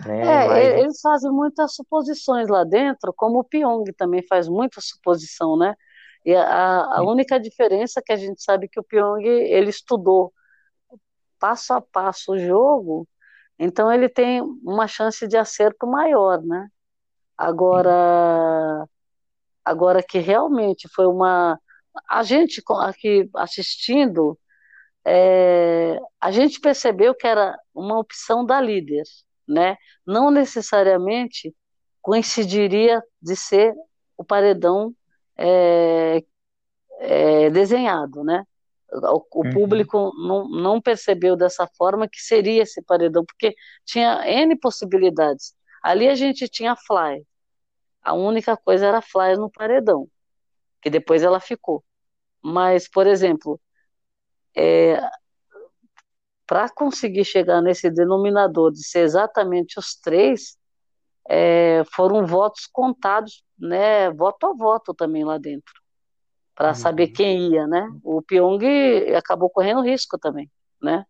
Né? 0.05 0.21
É, 0.21 0.47
Mas... 0.47 0.79
eles 0.79 1.01
fazem 1.01 1.31
muitas 1.31 1.75
suposições 1.75 2.47
lá 2.47 2.63
dentro, 2.63 3.13
como 3.13 3.39
o 3.39 3.43
Pyong 3.43 3.85
também 3.97 4.23
faz 4.23 4.47
muita 4.47 4.81
suposição, 4.81 5.57
né? 5.57 5.75
E 6.25 6.35
a, 6.35 6.97
a 6.97 7.01
única 7.03 7.39
diferença 7.39 7.99
é 7.99 8.03
que 8.03 8.11
a 8.11 8.17
gente 8.17 8.41
sabe 8.41 8.67
que 8.67 8.79
o 8.79 8.83
Pyong 8.83 9.25
ele 9.25 9.69
estudou 9.69 10.33
passo 11.39 11.73
a 11.73 11.81
passo 11.81 12.33
o 12.33 12.39
jogo, 12.39 13.07
então 13.57 13.91
ele 13.91 14.09
tem 14.09 14.41
uma 14.63 14.87
chance 14.87 15.27
de 15.27 15.37
acerto 15.37 15.87
maior, 15.87 16.41
né? 16.43 16.67
Agora, 17.37 18.85
agora 19.65 20.03
que 20.03 20.19
realmente 20.19 20.87
foi 20.93 21.05
uma 21.07 21.59
a 22.09 22.23
gente 22.23 22.61
aqui 22.81 23.29
assistindo, 23.35 24.37
é, 25.05 25.99
a 26.21 26.31
gente 26.31 26.59
percebeu 26.59 27.15
que 27.15 27.27
era 27.27 27.57
uma 27.73 27.97
opção 27.99 28.45
da 28.45 28.61
líder, 28.61 29.03
né? 29.47 29.77
Não 30.05 30.31
necessariamente 30.31 31.53
coincidiria 32.01 33.01
de 33.21 33.35
ser 33.35 33.73
o 34.17 34.23
paredão 34.23 34.93
é, 35.37 36.23
é, 36.99 37.49
desenhado, 37.49 38.23
né? 38.23 38.45
O, 38.91 39.25
o 39.31 39.45
uhum. 39.45 39.51
público 39.51 40.11
não, 40.17 40.49
não 40.49 40.81
percebeu 40.81 41.35
dessa 41.35 41.67
forma 41.77 42.07
que 42.07 42.19
seria 42.19 42.63
esse 42.63 42.81
paredão, 42.81 43.23
porque 43.23 43.55
tinha 43.85 44.21
N 44.25 44.55
possibilidades. 44.57 45.53
Ali 45.83 46.07
a 46.07 46.15
gente 46.15 46.47
tinha 46.47 46.75
Fly. 46.75 47.25
A 48.01 48.13
única 48.13 48.57
coisa 48.57 48.87
era 48.87 49.01
Fly 49.01 49.35
no 49.35 49.49
paredão, 49.49 50.07
que 50.81 50.89
depois 50.89 51.23
ela 51.23 51.39
ficou. 51.39 51.83
Mas, 52.41 52.87
por 52.87 53.05
exemplo, 53.05 53.59
é, 54.55 54.99
para 56.47 56.67
conseguir 56.69 57.25
chegar 57.25 57.61
nesse 57.61 57.91
denominador 57.91 58.71
de 58.71 58.83
ser 58.83 59.01
exatamente 59.01 59.77
os 59.77 59.95
três, 59.95 60.57
é, 61.29 61.83
foram 61.93 62.25
votos 62.25 62.65
contados, 62.65 63.43
né, 63.57 64.09
voto 64.09 64.47
a 64.47 64.53
voto 64.53 64.93
também 64.93 65.23
lá 65.23 65.37
dentro, 65.37 65.73
para 66.59 66.69
uhum. 66.69 66.75
saber 66.75 67.07
quem 67.07 67.53
ia, 67.53 67.65
né? 67.65 67.89
O 68.03 68.21
Pyong 68.21 68.59
acabou 69.15 69.49
correndo 69.49 69.81
risco 69.81 70.19
também, 70.19 70.51
né? 70.81 71.05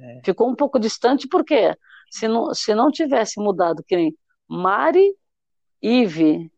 É. 0.00 0.22
Ficou 0.24 0.48
um 0.48 0.56
pouco 0.56 0.78
distante 0.78 1.28
porque 1.28 1.76
se 2.10 2.26
não, 2.26 2.54
se 2.54 2.74
não 2.74 2.90
tivesse 2.90 3.38
mudado 3.38 3.84
que 3.86 3.94
nem 3.94 4.16
Mari 4.48 5.14
e 5.82 6.04
Ive 6.04 6.50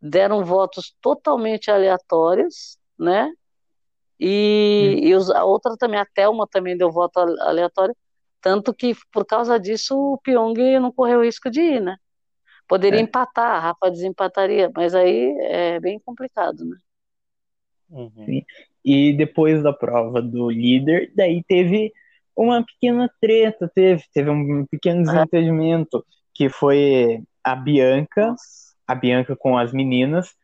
deram 0.00 0.42
votos 0.42 0.96
totalmente 1.02 1.70
aleatórios, 1.70 2.78
né? 2.98 3.30
E, 4.18 4.96
hum. 4.96 5.06
e 5.08 5.14
os, 5.14 5.30
a 5.30 5.44
outra 5.44 5.76
também, 5.76 6.00
a 6.00 6.06
Thelma 6.06 6.48
também 6.50 6.78
deu 6.78 6.90
voto 6.90 7.18
aleatório, 7.18 7.94
tanto 8.40 8.72
que 8.72 8.96
por 9.12 9.26
causa 9.26 9.60
disso 9.60 9.94
o 9.94 10.16
Pyong 10.16 10.80
não 10.80 10.90
correu 10.90 11.22
risco 11.22 11.50
de 11.50 11.60
ir, 11.60 11.82
né? 11.82 11.98
Poderia 12.66 13.00
é. 13.00 13.02
empatar, 13.02 13.50
a 13.50 13.58
Rafa 13.58 13.90
desempataria, 13.90 14.70
mas 14.74 14.94
aí 14.94 15.36
é 15.42 15.78
bem 15.78 16.00
complicado, 16.00 16.64
né? 16.64 16.78
Uhum. 17.92 18.42
E 18.84 19.12
depois 19.12 19.62
da 19.62 19.72
prova 19.72 20.20
do 20.20 20.50
líder, 20.50 21.12
daí 21.14 21.42
teve 21.44 21.92
uma 22.34 22.64
pequena 22.64 23.10
treta, 23.20 23.70
teve, 23.72 24.02
teve 24.12 24.30
um 24.30 24.66
pequeno 24.66 25.02
desentendimento, 25.04 25.98
uhum. 25.98 26.02
que 26.34 26.48
foi 26.48 27.22
a 27.44 27.54
Bianca, 27.54 28.34
a 28.86 28.94
Bianca 28.94 29.36
com 29.36 29.56
as 29.58 29.72
meninas, 29.72 30.34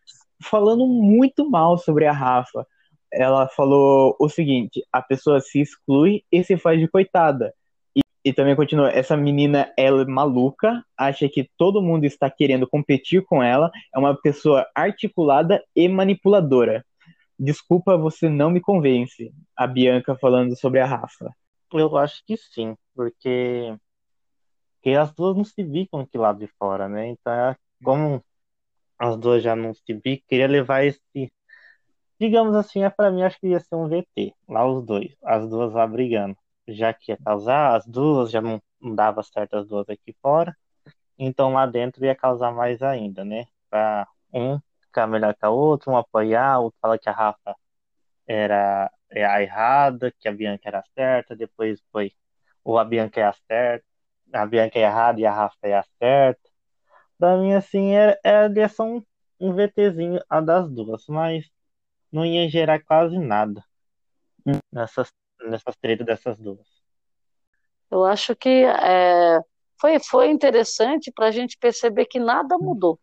falando 0.43 0.87
muito 0.87 1.49
mal 1.49 1.79
sobre 1.79 2.07
a 2.07 2.13
Rafa 2.13 2.67
ela 3.13 3.49
falou 3.49 4.17
o 4.19 4.29
seguinte: 4.29 4.85
a 4.93 5.03
pessoa 5.03 5.41
se 5.41 5.61
exclui 5.61 6.23
e 6.31 6.43
se 6.45 6.57
faz 6.57 6.79
de 6.79 6.89
coitada. 6.89 7.55
E, 7.97 8.01
e 8.25 8.33
também 8.33 8.57
continua: 8.57 8.91
essa 8.91 9.17
menina 9.17 9.73
ela 9.77 10.03
é 10.03 10.07
maluca, 10.07 10.85
acha 10.97 11.29
que 11.29 11.49
todo 11.57 11.83
mundo 11.83 12.05
está 12.05 12.31
querendo 12.31 12.67
competir 12.67 13.25
com 13.25 13.43
ela, 13.43 13.71
é 13.95 13.99
uma 13.99 14.15
pessoa 14.15 14.67
articulada 14.75 15.63
e 15.75 15.89
manipuladora. 15.89 16.85
Desculpa, 17.39 17.97
você 17.97 18.29
não 18.29 18.51
me 18.51 18.61
convence. 18.61 19.33
A 19.57 19.67
Bianca 19.67 20.17
falando 20.17 20.59
sobre 20.59 20.81
a 20.81 20.87
Rafa. 20.87 21.33
Eu 21.73 21.97
acho 21.97 22.25
que 22.27 22.37
sim, 22.37 22.77
porque, 22.95 23.77
porque 24.75 24.97
as 24.97 25.13
duas 25.13 25.37
não 25.37 25.45
se 25.45 25.65
ficam 25.65 26.01
aqui 26.01 26.17
lá 26.19 26.33
de 26.33 26.47
fora, 26.59 26.89
né? 26.89 27.09
Então, 27.09 27.33
é 27.33 27.57
como 27.85 28.25
as 28.99 29.17
duas 29.17 29.43
já 29.43 29.55
não 29.55 29.73
se 29.73 29.95
vi, 29.95 30.25
queria 30.27 30.49
levar 30.49 30.85
esse. 30.85 31.01
Digamos 32.19 32.57
assim, 32.57 32.83
é 32.83 32.91
para 32.91 33.11
mim, 33.11 33.23
acho 33.23 33.39
que 33.39 33.49
ia 33.49 33.61
ser 33.61 33.77
um 33.77 33.89
VT. 33.89 34.35
Lá 34.49 34.67
os 34.67 34.85
dois, 34.85 35.15
as 35.23 35.49
duas 35.49 35.73
lá 35.73 35.87
brigando. 35.87 36.37
Já 36.67 36.93
que 36.93 37.13
ia 37.13 37.19
causar, 37.19 37.77
as 37.77 37.87
duas 37.87 38.31
já 38.31 38.41
não, 38.41 38.61
não 38.81 38.95
dava 38.95 39.23
certo 39.23 39.55
as 39.57 39.69
duas 39.69 39.89
aqui 39.89 40.15
fora. 40.21 40.57
Então 41.19 41.53
lá 41.53 41.67
dentro 41.67 42.05
ia 42.05 42.15
causar 42.17 42.53
mais 42.53 42.83
ainda, 42.83 43.25
né? 43.25 43.47
Pra 43.71 44.09
um 44.33 44.59
ficar 44.89 45.07
melhor 45.07 45.35
que 45.35 45.45
a 45.45 45.51
outra, 45.51 45.91
um 45.91 45.97
apoiar, 45.97 46.61
outro 46.61 46.79
falar 46.81 46.99
que 46.99 47.09
a 47.09 47.13
Rafa 47.13 47.55
era 48.27 48.91
é 49.11 49.25
a 49.25 49.43
errada, 49.43 50.13
que 50.19 50.29
a 50.29 50.33
Bianca 50.33 50.69
era 50.69 50.85
certa, 50.95 51.37
depois 51.37 51.81
foi 51.93 52.13
ou 52.65 52.79
a 52.79 52.85
Bianca 52.85 53.21
é 53.21 53.25
a 53.25 53.33
certa, 53.33 53.85
a 54.33 54.47
Bianca 54.47 54.79
é 54.79 54.83
errada 54.83 55.21
e 55.21 55.27
a 55.27 55.33
Rafa 55.33 55.57
é 55.63 55.75
a 55.75 55.85
certa. 55.99 56.41
Pra 57.19 57.37
mim, 57.39 57.55
assim, 57.55 57.93
era, 57.93 58.19
era 58.23 58.69
só 58.69 58.85
um, 58.85 59.03
um 59.41 59.55
VTzinho 59.55 60.21
a 60.29 60.41
das 60.41 60.71
duas, 60.71 61.05
mas 61.09 61.49
não 62.13 62.25
ia 62.27 62.49
gerar 62.49 62.81
quase 62.85 63.19
nada 63.19 63.65
nessas, 64.73 65.13
nessas 65.43 65.77
tretas 65.77 66.07
dessas 66.07 66.39
duas. 66.39 66.67
Eu 67.91 68.05
acho 68.05 68.37
que 68.37 68.49
é, 68.65 69.41
foi, 69.81 69.99
foi 69.99 70.31
interessante 70.31 71.11
para 71.11 71.27
a 71.29 71.31
gente 71.31 71.57
perceber 71.59 72.05
que 72.07 72.19
nada 72.19 72.59
mudou. 72.59 73.01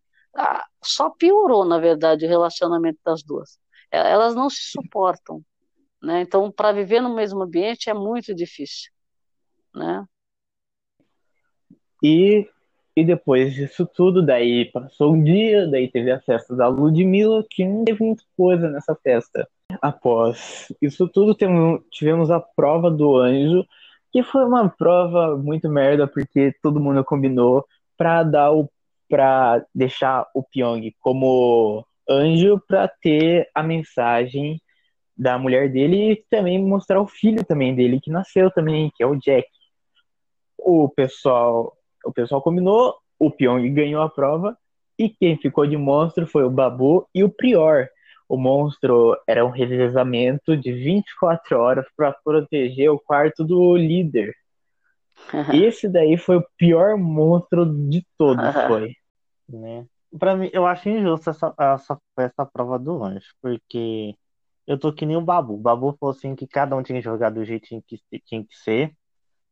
Só 0.84 1.10
piorou, 1.10 1.65
na 1.65 1.80
verdade, 1.80 2.25
o 2.25 2.30
relacionamento 2.30 3.00
das 3.06 3.24
duas. 3.24 3.58
Elas 3.92 4.36
não 4.36 4.50
se 4.50 4.70
suportam. 4.72 5.42
Né? 6.01 6.22
Então, 6.22 6.51
para 6.51 6.72
viver 6.72 7.01
no 7.01 7.15
mesmo 7.15 7.42
ambiente 7.44 7.89
é 7.89 7.94
muito 7.94 8.34
difícil. 8.36 8.92
Né? 9.74 10.06
E 12.04 12.48
e 12.96 13.04
depois 13.04 13.54
disso 13.54 13.86
tudo, 13.86 14.25
daí 14.25 14.72
passou 14.72 15.13
um 15.13 15.22
dia, 15.22 15.68
daí 15.68 15.89
teve 15.92 16.12
a 16.12 16.22
festa 16.22 16.56
da 16.56 16.70
Ludmilla, 16.70 17.44
que 17.50 17.65
não 17.65 17.84
teve 17.84 18.01
muita 18.01 18.24
coisa 18.38 18.70
nessa 18.70 18.96
festa. 18.96 19.46
Após 19.82 20.74
isso 20.82 21.06
tudo, 21.10 21.36
tivemos 21.92 22.32
a 22.32 22.39
prova 22.39 22.89
do 22.89 23.18
anjo, 23.18 23.65
que 24.13 24.24
foi 24.24 24.46
uma 24.46 24.70
prova 24.70 25.36
muito 25.36 25.68
merda, 25.68 26.08
porque 26.08 26.56
todo 26.63 26.80
mundo 26.80 27.04
combinou 27.04 27.65
para 27.98 28.24
dar 28.24 28.51
o 28.54 28.70
para 29.10 29.66
deixar 29.74 30.28
o 30.34 30.44
Pyong 30.44 30.94
como 31.00 31.86
anjo 32.10 32.62
para 32.68 32.88
ter 32.88 33.50
a 33.54 33.64
mensagem 33.64 34.62
da 35.18 35.38
mulher 35.38 35.72
dele 35.72 36.12
e 36.12 36.26
também 36.30 36.62
mostrar 36.62 37.02
o 37.02 37.08
filho 37.08 37.44
também 37.46 37.74
dele 37.74 38.02
que 38.02 38.12
nasceu 38.12 38.52
também, 38.52 38.92
que 38.96 39.04
é 39.04 39.08
o 39.08 39.16
Jack. 39.16 39.48
O 40.58 40.90
pessoal 40.90 41.76
o 42.06 42.14
pessoal 42.14 42.42
combinou, 42.42 42.96
o 43.18 43.32
Pyong 43.32 43.68
ganhou 43.74 44.02
a 44.02 44.10
prova 44.10 44.56
e 44.98 45.10
quem 45.10 45.38
ficou 45.38 45.66
de 45.66 45.76
monstro 45.76 46.28
foi 46.28 46.44
o 46.44 46.52
Babu 46.52 47.08
e 47.14 47.24
o 47.24 47.30
Prior. 47.30 47.88
O 48.30 48.38
monstro 48.38 49.16
era 49.28 49.46
um 49.46 49.50
revezamento 49.50 50.56
de 50.56 50.72
24 50.72 51.60
horas 51.60 51.86
para 51.96 52.12
proteger 52.24 52.90
o 52.92 53.00
quarto 53.00 53.44
do 53.44 53.76
líder. 53.76 54.34
Esse 55.54 55.88
daí 55.88 56.17
foi 56.17 56.38
o 56.38 56.47
pior 56.58 56.97
monstro 56.97 57.65
de 57.89 58.06
todos, 58.17 58.54
foi. 58.67 58.95
Né? 59.47 59.86
Para 60.17 60.36
mim, 60.36 60.50
eu 60.54 60.65
acho 60.65 60.89
injusto 60.89 61.30
essa, 61.30 61.54
essa, 61.58 62.00
essa 62.17 62.45
prova 62.45 62.80
do 62.80 63.04
anjo, 63.04 63.34
porque 63.41 64.15
eu 64.65 64.78
tô 64.78 64.93
que 64.93 65.06
nem 65.06 65.17
o 65.17 65.21
Babu. 65.21 65.56
O 65.56 65.60
Babu 65.60 65.95
falou 66.00 66.15
assim 66.15 66.36
que 66.36 66.47
cada 66.47 66.76
um 66.76 66.84
tinha 66.84 67.00
que 67.00 67.06
jogar 67.06 67.30
do 67.30 67.43
jeito 67.43 67.67
que 67.86 68.00
tinha 68.26 68.43
que 68.43 68.56
ser, 68.56 68.93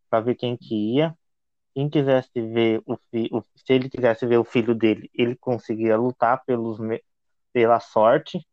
para 0.09 0.21
ver 0.21 0.35
quem 0.35 0.55
que 0.55 0.95
ia 0.95 1.15
quem 1.73 1.89
quisesse 1.89 2.29
ver 2.35 2.81
o, 2.85 2.97
filho, 3.09 3.43
se 3.55 3.73
ele 3.73 3.89
quisesse 3.89 4.25
ver 4.27 4.37
o 4.37 4.43
filho 4.43 4.75
dele, 4.75 5.09
ele 5.13 5.35
conseguia 5.35 5.97
lutar 5.97 6.43
pelos, 6.45 6.77
pela 7.51 7.79
sorte, 7.79 8.45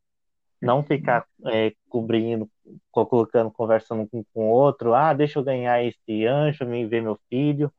não 0.60 0.82
ficar 0.82 1.26
é, 1.46 1.72
cobrindo, 1.88 2.50
colocando, 2.90 3.50
conversando 3.50 4.08
com 4.08 4.24
o 4.34 4.50
outro, 4.50 4.94
ah, 4.94 5.12
deixa 5.12 5.38
eu 5.38 5.44
ganhar 5.44 5.82
esse 5.82 6.26
anjo, 6.26 6.66
me 6.66 6.86
ver 6.86 7.02
meu 7.02 7.18
filho. 7.28 7.72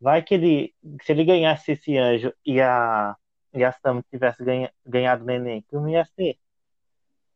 Vai 0.00 0.22
que 0.22 0.34
ele, 0.34 0.74
se 1.02 1.12
ele 1.12 1.24
ganhasse 1.24 1.72
esse 1.72 1.96
anjo 1.96 2.32
e 2.44 2.60
a, 2.60 3.16
e 3.52 3.64
a 3.64 3.72
Sam 3.72 4.02
tivesse 4.10 4.44
ganha, 4.44 4.72
ganhado 4.84 5.24
o 5.24 5.26
neném, 5.26 5.62
que 5.62 5.74
não 5.74 5.88
ia 5.88 6.04
ser. 6.04 6.38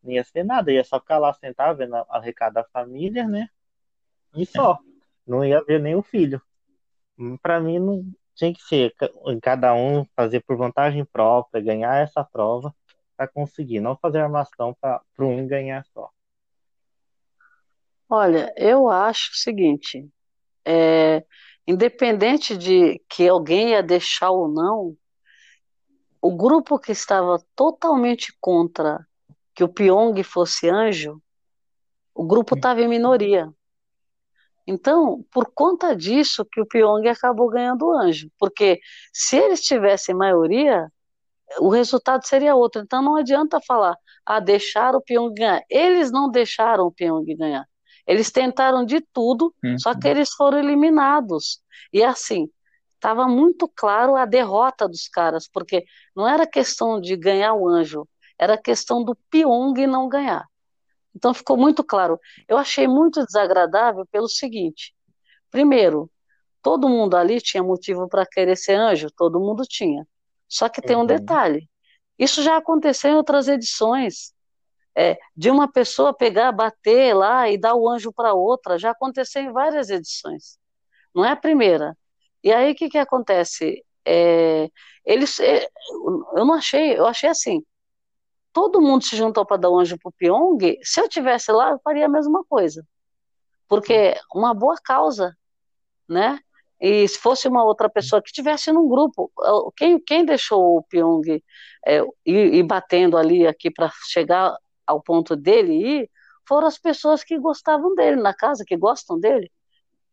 Não 0.03 0.13
ia 0.13 0.25
ser 0.25 0.45
nada, 0.45 0.73
ia 0.73 0.85
só 0.85 0.99
ficar 0.99 1.19
lá 1.19 1.33
sentado 1.35 1.77
vendo 1.77 1.95
a 1.95 2.21
recado 2.21 2.55
da 2.55 2.65
família, 2.65 3.27
né? 3.29 3.49
E 4.35 4.47
só. 4.47 4.79
Não 5.27 5.45
ia 5.45 5.63
ver 5.63 5.81
nem 5.81 5.95
o 5.95 6.03
filho 6.03 6.41
para 7.43 7.61
mim 7.61 7.79
não 7.79 8.05
tinha 8.35 8.53
que 8.53 8.63
ser 8.63 8.95
cada 9.43 9.75
um 9.75 10.05
fazer 10.17 10.41
por 10.41 10.57
vantagem 10.57 11.05
própria, 11.05 11.63
ganhar 11.63 12.03
essa 12.03 12.25
prova 12.25 12.75
para 13.21 13.29
conseguir, 13.29 13.81
não 13.81 13.95
fazer 13.95 14.19
armação 14.21 14.75
para 14.81 15.03
um 15.19 15.47
ganhar 15.47 15.85
só. 15.93 16.09
Olha, 18.09 18.51
eu 18.57 18.89
acho 18.89 19.33
o 19.33 19.37
seguinte, 19.37 20.09
é, 20.65 21.23
independente 21.67 22.57
de 22.57 22.99
que 23.11 23.29
alguém 23.29 23.73
ia 23.73 23.83
deixar 23.83 24.31
ou 24.31 24.49
não, 24.49 24.97
o 26.19 26.35
grupo 26.35 26.79
que 26.79 26.93
estava 26.93 27.45
totalmente 27.55 28.35
contra 28.41 29.07
que 29.55 29.63
o 29.63 29.69
Pyong 29.69 30.23
fosse 30.23 30.71
anjo, 30.71 31.23
o 32.15 32.25
grupo 32.25 32.55
estava 32.57 32.81
em 32.81 32.89
minoria. 32.89 33.53
Então, 34.67 35.23
por 35.31 35.53
conta 35.53 35.95
disso 35.95 36.47
que 36.51 36.59
o 36.59 36.67
Pyong 36.67 37.07
acabou 37.07 37.51
ganhando 37.51 37.85
o 37.85 37.93
anjo, 37.93 38.31
porque 38.39 38.81
se 39.13 39.37
eles 39.37 39.61
tivessem 39.61 40.15
maioria, 40.15 40.91
o 41.59 41.69
resultado 41.69 42.27
seria 42.27 42.55
outro. 42.55 42.83
Então 42.83 43.03
não 43.03 43.17
adianta 43.17 43.61
falar, 43.61 43.97
ah, 44.25 44.41
deixar 44.41 44.95
o 44.95 45.01
Pyong 45.01 45.33
ganhar. 45.35 45.63
Eles 45.69 46.11
não 46.11 46.31
deixaram 46.31 46.87
o 46.87 46.93
Pyong 46.93 47.25
ganhar. 47.37 47.67
Eles 48.07 48.31
tentaram 48.31 48.85
de 48.85 49.01
tudo, 49.01 49.55
uhum. 49.63 49.79
só 49.79 49.99
que 49.99 50.09
eles 50.09 50.31
foram 50.31 50.59
eliminados. 50.59 51.61
E 51.93 52.03
assim, 52.03 52.49
estava 52.95 53.27
muito 53.27 53.69
claro 53.69 54.17
a 54.17 54.25
derrota 54.25 54.89
dos 54.89 55.09
caras, 55.09 55.49
porque 55.49 55.85
não 56.15 56.29
era 56.29 56.47
questão 56.47 57.01
de 57.01 57.17
ganhar 57.17 57.55
o 57.55 57.69
anjo, 57.69 58.07
era 58.39 58.59
questão 58.59 59.05
do 59.05 59.17
Pyong 59.31 59.87
não 59.87 60.09
ganhar. 60.09 60.45
Então 61.15 61.35
ficou 61.35 61.57
muito 61.57 61.83
claro. 61.83 62.19
Eu 62.49 62.57
achei 62.57 62.87
muito 62.87 63.25
desagradável 63.25 64.07
pelo 64.07 64.29
seguinte: 64.29 64.95
primeiro, 65.51 66.11
todo 66.63 66.89
mundo 66.89 67.17
ali 67.17 67.41
tinha 67.41 67.63
motivo 67.63 68.09
para 68.09 68.27
querer 68.27 68.57
ser 68.57 68.75
anjo, 68.75 69.09
todo 69.17 69.41
mundo 69.41 69.65
tinha. 69.65 70.07
Só 70.51 70.69
que 70.69 70.83
tem 70.83 70.97
um 70.97 71.01
uhum. 71.01 71.07
detalhe: 71.07 71.71
isso 72.19 72.43
já 72.43 72.57
aconteceu 72.57 73.13
em 73.13 73.17
outras 73.17 73.49
edições. 73.49 74.35
É, 74.99 75.17
de 75.37 75.49
uma 75.49 75.71
pessoa 75.71 76.13
pegar, 76.13 76.51
bater 76.51 77.15
lá 77.15 77.49
e 77.49 77.57
dar 77.57 77.77
o 77.77 77.89
anjo 77.89 78.13
para 78.13 78.35
outra, 78.35 78.77
já 78.77 78.91
aconteceu 78.91 79.41
em 79.41 79.53
várias 79.53 79.89
edições. 79.89 80.59
Não 81.15 81.25
é 81.25 81.31
a 81.31 81.37
primeira. 81.37 81.97
E 82.43 82.53
aí 82.53 82.73
o 82.73 82.75
que, 82.75 82.89
que 82.89 82.99
acontece? 82.99 83.85
É, 84.05 84.69
eles, 85.05 85.39
é, 85.39 85.69
eu 86.35 86.45
não 86.45 86.55
achei, 86.55 86.99
eu 86.99 87.07
achei 87.07 87.31
assim, 87.31 87.63
todo 88.53 88.81
mundo 88.81 89.05
se 89.05 89.17
juntou 89.17 89.47
para 89.47 89.59
dar 89.59 89.71
um 89.71 89.79
anjo 89.79 89.97
pro 89.97 90.13
Pyong, 90.13 90.59
se 90.83 91.01
eu 91.01 91.09
tivesse 91.09 91.53
lá, 91.53 91.71
eu 91.71 91.81
faria 91.85 92.07
a 92.07 92.09
mesma 92.09 92.45
coisa. 92.49 92.85
Porque 93.69 94.17
uma 94.35 94.53
boa 94.53 94.77
causa, 94.83 95.37
né? 96.09 96.41
E 96.81 97.07
se 97.07 97.19
fosse 97.19 97.47
uma 97.47 97.63
outra 97.63 97.91
pessoa 97.91 98.23
que 98.23 98.33
tivesse 98.33 98.73
num 98.73 98.89
grupo, 98.89 99.31
quem, 99.77 99.99
quem 100.01 100.25
deixou 100.25 100.79
o 100.79 100.83
Pyong 100.85 101.43
é, 101.87 102.01
ir, 102.25 102.55
ir 102.55 102.63
batendo 102.63 103.17
ali 103.17 103.47
aqui 103.47 103.71
para 103.71 103.91
chegar 104.09 104.57
ao 104.87 105.03
ponto 105.03 105.37
dele 105.37 105.75
ir, 105.75 106.11
foram 106.49 106.67
as 106.67 106.79
pessoas 106.79 107.23
que 107.23 107.39
gostavam 107.39 107.95
dele 107.95 108.21
na 108.21 108.35
casa, 108.35 108.65
que 108.67 108.77
gostam 108.77 109.21
dele. 109.21 109.51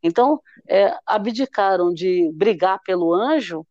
Então, 0.04 0.42
é, 0.68 0.96
abdicaram 1.06 1.94
de 1.94 2.30
brigar 2.34 2.80
pelo 2.84 3.14
anjo 3.14 3.66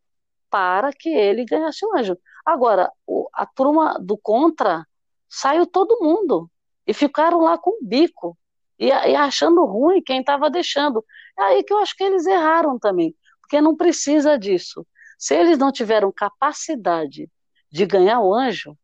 para 0.50 0.92
que 0.92 1.08
ele 1.08 1.44
ganhasse 1.44 1.84
o 1.84 1.96
anjo. 1.96 2.16
Agora, 2.44 2.90
o, 3.06 3.28
a 3.32 3.46
turma 3.46 3.98
do 4.00 4.16
contra 4.16 4.86
saiu 5.28 5.66
todo 5.66 6.00
mundo 6.00 6.50
e 6.86 6.94
ficaram 6.94 7.40
lá 7.40 7.58
com 7.58 7.70
o 7.70 7.78
bico 7.82 8.36
e, 8.78 8.86
e 8.86 9.14
achando 9.14 9.64
ruim 9.64 10.02
quem 10.02 10.20
estava 10.20 10.50
deixando. 10.50 11.04
É 11.38 11.42
aí 11.42 11.64
que 11.64 11.72
eu 11.72 11.78
acho 11.78 11.96
que 11.96 12.04
eles 12.04 12.26
erraram 12.26 12.78
também, 12.78 13.14
porque 13.40 13.60
não 13.60 13.76
precisa 13.76 14.38
disso. 14.38 14.86
Se 15.18 15.34
eles 15.34 15.58
não 15.58 15.72
tiveram 15.72 16.12
capacidade 16.12 17.30
de 17.70 17.86
ganhar 17.86 18.20
o 18.20 18.34
anjo, 18.34 18.76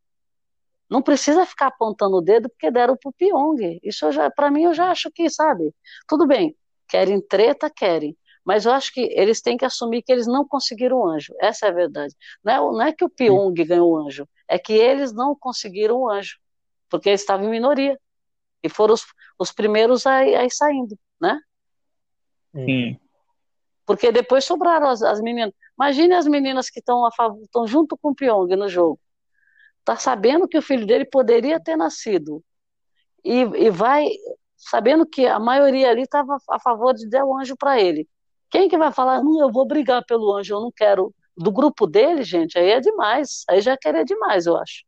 Não 0.89 1.01
precisa 1.01 1.45
ficar 1.45 1.67
apontando 1.67 2.17
o 2.17 2.21
dedo 2.21 2.49
porque 2.49 2.69
deram 2.71 2.95
pro 2.97 3.11
Pyong. 3.13 3.79
Isso 3.83 4.11
já, 4.11 4.29
para 4.29 4.51
mim, 4.51 4.63
eu 4.63 4.73
já 4.73 4.91
acho 4.91 5.09
que, 5.11 5.29
sabe? 5.29 5.73
Tudo 6.07 6.27
bem, 6.27 6.55
querem 6.87 7.19
treta, 7.21 7.69
querem. 7.69 8.17
Mas 8.45 8.65
eu 8.65 8.73
acho 8.73 8.93
que 8.93 9.01
eles 9.13 9.41
têm 9.41 9.57
que 9.57 9.65
assumir 9.65 10.03
que 10.03 10.11
eles 10.11 10.27
não 10.27 10.45
conseguiram 10.47 10.97
o 10.99 11.07
anjo. 11.07 11.33
Essa 11.39 11.67
é 11.67 11.69
a 11.69 11.73
verdade. 11.73 12.13
Não 12.43 12.53
é, 12.53 12.57
não 12.57 12.81
é 12.83 12.93
que 12.93 13.05
o 13.05 13.09
Pyong 13.09 13.53
ganhou 13.65 13.91
o 13.93 13.97
anjo, 13.97 14.27
é 14.47 14.59
que 14.59 14.73
eles 14.73 15.13
não 15.13 15.35
conseguiram 15.35 15.97
o 16.01 16.09
anjo, 16.09 16.37
porque 16.89 17.09
eles 17.09 17.21
estavam 17.21 17.47
em 17.47 17.49
minoria. 17.51 17.99
E 18.63 18.69
foram 18.69 18.93
os, 18.95 19.05
os 19.39 19.51
primeiros 19.51 20.07
a, 20.07 20.17
a 20.19 20.45
ir 20.45 20.51
saindo, 20.51 20.97
né? 21.21 21.39
Sim. 22.53 22.99
Porque 23.85 24.11
depois 24.11 24.45
sobraram 24.45 24.87
as, 24.87 25.01
as 25.01 25.19
meninas. 25.19 25.53
Imagine 25.77 26.13
as 26.13 26.27
meninas 26.27 26.69
que 26.69 26.79
estão 26.79 27.67
junto 27.67 27.97
com 27.97 28.09
o 28.09 28.15
Pyong 28.15 28.55
no 28.55 28.69
jogo. 28.69 28.99
Tá 29.83 29.97
sabendo 29.97 30.47
que 30.47 30.57
o 30.57 30.61
filho 30.61 30.85
dele 30.85 31.05
poderia 31.05 31.59
ter 31.59 31.75
nascido. 31.75 32.43
E, 33.23 33.39
e 33.41 33.69
vai 33.69 34.07
sabendo 34.55 35.05
que 35.05 35.25
a 35.25 35.39
maioria 35.39 35.89
ali 35.89 36.03
estava 36.03 36.37
a 36.49 36.59
favor 36.59 36.93
de 36.93 37.09
dar 37.09 37.25
o 37.25 37.37
anjo 37.37 37.55
para 37.57 37.79
ele. 37.81 38.07
Quem 38.49 38.69
que 38.69 38.77
vai 38.77 38.91
falar, 38.91 39.21
não, 39.21 39.41
eu 39.41 39.51
vou 39.51 39.65
brigar 39.65 40.05
pelo 40.05 40.33
anjo, 40.33 40.53
eu 40.53 40.61
não 40.61 40.71
quero. 40.71 41.13
Do 41.35 41.51
grupo 41.51 41.87
dele, 41.87 42.23
gente, 42.23 42.57
aí 42.57 42.69
é 42.69 42.79
demais. 42.79 43.43
Aí 43.49 43.59
já 43.59 43.75
querer 43.75 44.05
demais, 44.05 44.45
eu 44.45 44.55
acho. 44.55 44.85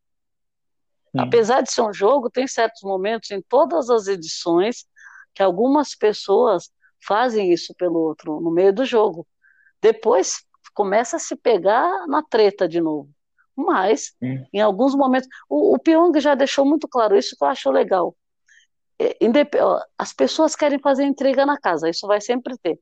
Sim. 1.12 1.20
Apesar 1.20 1.62
de 1.62 1.72
ser 1.72 1.82
um 1.82 1.94
jogo, 1.94 2.30
tem 2.30 2.48
certos 2.48 2.84
momentos 2.84 3.32
em 3.32 3.42
todas 3.42 3.90
as 3.90 4.08
edições 4.08 4.86
que 5.34 5.42
algumas 5.42 5.96
pessoas 5.96 6.70
fazem 7.06 7.52
isso 7.52 7.74
pelo 7.76 8.00
outro 8.00 8.40
no 8.42 8.52
meio 8.52 8.74
do 8.74 8.86
jogo. 8.86 9.28
Depois 9.82 10.44
começa 10.74 11.18
a 11.18 11.20
se 11.20 11.36
pegar 11.36 12.08
na 12.08 12.22
treta 12.24 12.68
de 12.68 12.82
novo. 12.82 13.10
Mas, 13.56 14.14
hum. 14.22 14.46
em 14.54 14.60
alguns 14.60 14.94
momentos, 14.94 15.30
o, 15.50 15.76
o 15.76 15.80
Pyong 15.80 16.20
já 16.20 16.36
deixou 16.36 16.66
muito 16.66 16.88
claro 16.88 17.18
isso 17.18 17.36
que 17.38 17.44
eu 17.44 17.48
acho 17.48 17.72
legal. 17.72 18.16
É, 19.00 19.18
as 19.98 20.14
pessoas 20.14 20.56
querem 20.56 20.80
fazer 20.80 21.04
entrega 21.04 21.46
na 21.46 21.58
casa, 21.58 21.90
isso 21.90 22.08
vai 22.08 22.20
sempre 22.20 22.58
ter. 22.58 22.80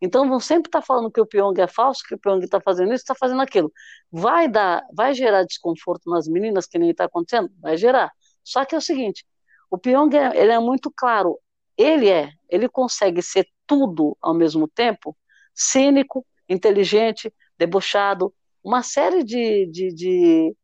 Então 0.00 0.28
vão 0.28 0.38
sempre 0.38 0.68
estar 0.68 0.80
tá 0.80 0.86
falando 0.86 1.10
que 1.10 1.20
o 1.20 1.26
Pyong 1.26 1.58
é 1.60 1.66
falso, 1.66 2.02
que 2.06 2.14
o 2.14 2.18
Pyong 2.18 2.44
está 2.44 2.60
fazendo 2.60 2.92
isso, 2.92 3.02
está 3.02 3.14
fazendo 3.14 3.40
aquilo. 3.40 3.72
Vai 4.10 4.48
dar, 4.48 4.84
vai 4.92 5.14
gerar 5.14 5.44
desconforto 5.44 6.10
nas 6.10 6.28
meninas, 6.28 6.66
que 6.66 6.78
nem 6.78 6.90
está 6.90 7.04
acontecendo? 7.04 7.50
Vai 7.60 7.76
gerar. 7.76 8.12
Só 8.44 8.64
que 8.64 8.74
é 8.74 8.78
o 8.78 8.80
seguinte, 8.80 9.24
o 9.70 9.78
Pyong 9.78 10.14
é, 10.14 10.36
ele 10.38 10.52
é 10.52 10.58
muito 10.58 10.90
claro. 10.90 11.38
Ele 11.76 12.08
é, 12.08 12.30
ele 12.48 12.68
consegue 12.68 13.22
ser 13.22 13.48
tudo 13.66 14.16
ao 14.20 14.34
mesmo 14.34 14.68
tempo, 14.68 15.16
cínico, 15.54 16.24
inteligente, 16.48 17.32
debochado, 17.58 18.32
uma 18.62 18.82
série 18.82 19.22
de, 19.22 19.66
de, 19.66 19.94
de 19.94 20.56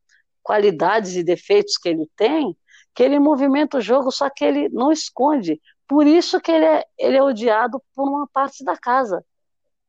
qualidades 0.43 1.17
e 1.17 1.23
defeitos 1.23 1.77
que 1.79 1.89
ele 1.89 2.09
tem, 2.17 2.57
que 2.95 3.03
ele 3.03 3.19
movimenta 3.19 3.79
o 3.79 3.81
jogo, 3.81 4.11
só 4.11 4.29
que 4.29 4.45
ele 4.45 4.69
não 4.69 4.93
esconde. 4.93 5.61
Por 5.89 6.07
isso 6.07 6.41
que 6.41 6.51
ele 6.51 6.65
é, 6.65 6.85
ele 6.99 7.17
é 7.17 7.23
odiado 7.23 7.83
por 7.95 8.09
uma 8.09 8.27
parte 8.27 8.65
da 8.65 8.77
casa. 8.77 9.25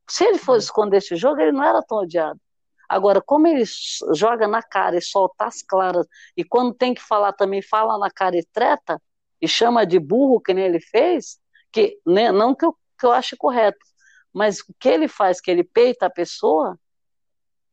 Se 0.08 0.24
ele 0.24 0.38
fosse 0.38 0.66
esconder 0.66 0.98
esse 0.98 1.16
jogo, 1.16 1.40
ele 1.40 1.52
não 1.52 1.64
era 1.64 1.82
tão 1.82 1.98
odiado. 1.98 2.40
Agora, 2.88 3.20
como 3.20 3.46
ele 3.46 3.64
joga 4.14 4.46
na 4.46 4.62
cara 4.62 4.96
e 4.96 5.02
solta 5.02 5.46
as 5.46 5.62
claras, 5.62 6.06
e 6.36 6.44
quando 6.44 6.74
tem 6.74 6.94
que 6.94 7.02
falar 7.02 7.32
também 7.32 7.62
fala 7.62 7.98
na 7.98 8.10
cara 8.10 8.36
e 8.36 8.44
treta, 8.52 9.00
e 9.40 9.48
chama 9.48 9.84
de 9.84 9.98
burro, 9.98 10.40
que 10.40 10.54
nem 10.54 10.64
ele 10.64 10.80
fez, 10.80 11.38
que 11.74 12.00
né, 12.06 12.30
não 12.30 12.54
que 12.54 12.64
eu, 12.64 12.72
que 12.96 13.04
eu 13.04 13.10
ache 13.10 13.36
correto, 13.36 13.84
mas 14.32 14.60
o 14.60 14.74
que 14.78 14.88
ele 14.88 15.08
faz, 15.08 15.40
que 15.40 15.50
ele 15.50 15.64
peita 15.64 16.06
a 16.06 16.10
pessoa, 16.10 16.78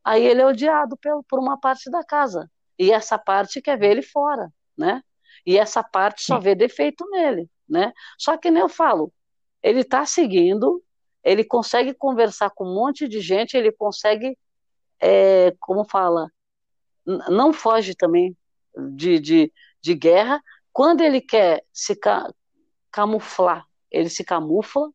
aí 0.04 0.26
ele 0.26 0.42
é 0.42 0.46
odiado 0.46 0.98
por, 0.98 1.24
por 1.26 1.40
uma 1.40 1.60
parte 1.60 1.90
da 1.92 2.04
casa. 2.04 2.50
E 2.80 2.92
essa 2.92 3.20
parte 3.20 3.62
quer 3.62 3.78
ver 3.78 3.92
ele 3.92 4.02
fora, 4.02 4.52
né? 4.76 5.04
E 5.46 5.56
essa 5.56 5.84
parte 5.84 6.24
só 6.24 6.40
vê 6.40 6.56
defeito 6.56 7.08
nele, 7.12 7.48
né? 7.70 7.94
Só 8.18 8.36
que 8.38 8.50
nem 8.50 8.62
eu 8.62 8.70
falo, 8.70 9.14
ele 9.62 9.82
está 9.82 10.04
seguindo, 10.04 10.84
ele 11.24 11.44
consegue 11.44 11.94
conversar 11.94 12.50
com 12.50 12.66
um 12.66 12.74
monte 12.74 13.08
de 13.08 13.22
gente, 13.22 13.56
ele 13.56 13.72
consegue, 13.72 14.36
é, 15.00 15.54
como 15.60 15.86
fala, 15.86 16.32
não 17.06 17.54
foge 17.54 17.94
também 17.94 18.36
de, 18.96 19.20
de, 19.20 19.54
de 19.80 19.94
guerra. 19.94 20.42
Quando 20.74 21.02
ele 21.02 21.22
quer 21.22 21.64
se 21.72 21.96
ca 21.96 22.28
camuflar, 22.92 23.66
ele 23.92 24.10
se 24.10 24.24
camufla. 24.24 24.90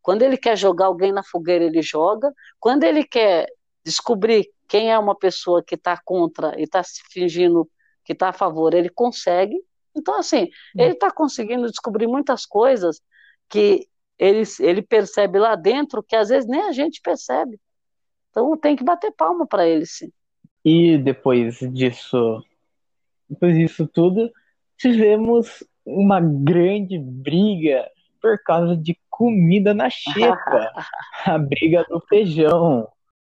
Quando 0.00 0.22
ele 0.22 0.36
quer 0.36 0.56
jogar 0.56 0.86
alguém 0.86 1.12
na 1.12 1.22
fogueira, 1.22 1.64
ele 1.64 1.82
joga. 1.82 2.32
Quando 2.58 2.84
ele 2.84 3.04
quer 3.04 3.46
descobrir 3.84 4.50
quem 4.68 4.90
é 4.90 4.98
uma 4.98 5.16
pessoa 5.16 5.62
que 5.62 5.74
está 5.74 6.00
contra 6.04 6.58
e 6.58 6.64
está 6.64 6.82
se 6.82 7.02
fingindo 7.10 7.68
que 8.04 8.12
está 8.12 8.30
a 8.30 8.32
favor, 8.32 8.74
ele 8.74 8.88
consegue. 8.88 9.56
Então, 9.94 10.18
assim, 10.18 10.48
ele 10.76 10.94
está 10.94 11.10
conseguindo 11.10 11.68
descobrir 11.68 12.06
muitas 12.06 12.46
coisas 12.46 13.00
que 13.48 13.86
ele, 14.18 14.42
ele 14.60 14.82
percebe 14.82 15.38
lá 15.38 15.54
dentro 15.54 16.02
que 16.02 16.16
às 16.16 16.28
vezes 16.28 16.48
nem 16.48 16.62
a 16.62 16.72
gente 16.72 17.00
percebe. 17.02 17.60
Então 18.30 18.56
tem 18.56 18.74
que 18.74 18.84
bater 18.84 19.12
palma 19.12 19.46
para 19.46 19.66
ele, 19.66 19.84
sim. 19.84 20.10
E 20.64 20.96
depois 20.96 21.58
disso, 21.72 22.42
depois 23.28 23.56
disso 23.56 23.86
tudo, 23.86 24.30
tivemos 24.78 25.62
uma 25.84 26.20
grande 26.20 26.98
briga 26.98 27.86
por 28.22 28.38
causa 28.42 28.76
de 28.76 28.96
comida 29.10 29.74
na 29.74 29.90
xepa. 29.90 30.72
a 31.26 31.38
briga 31.38 31.84
do 31.90 32.00
feijão. 32.08 32.88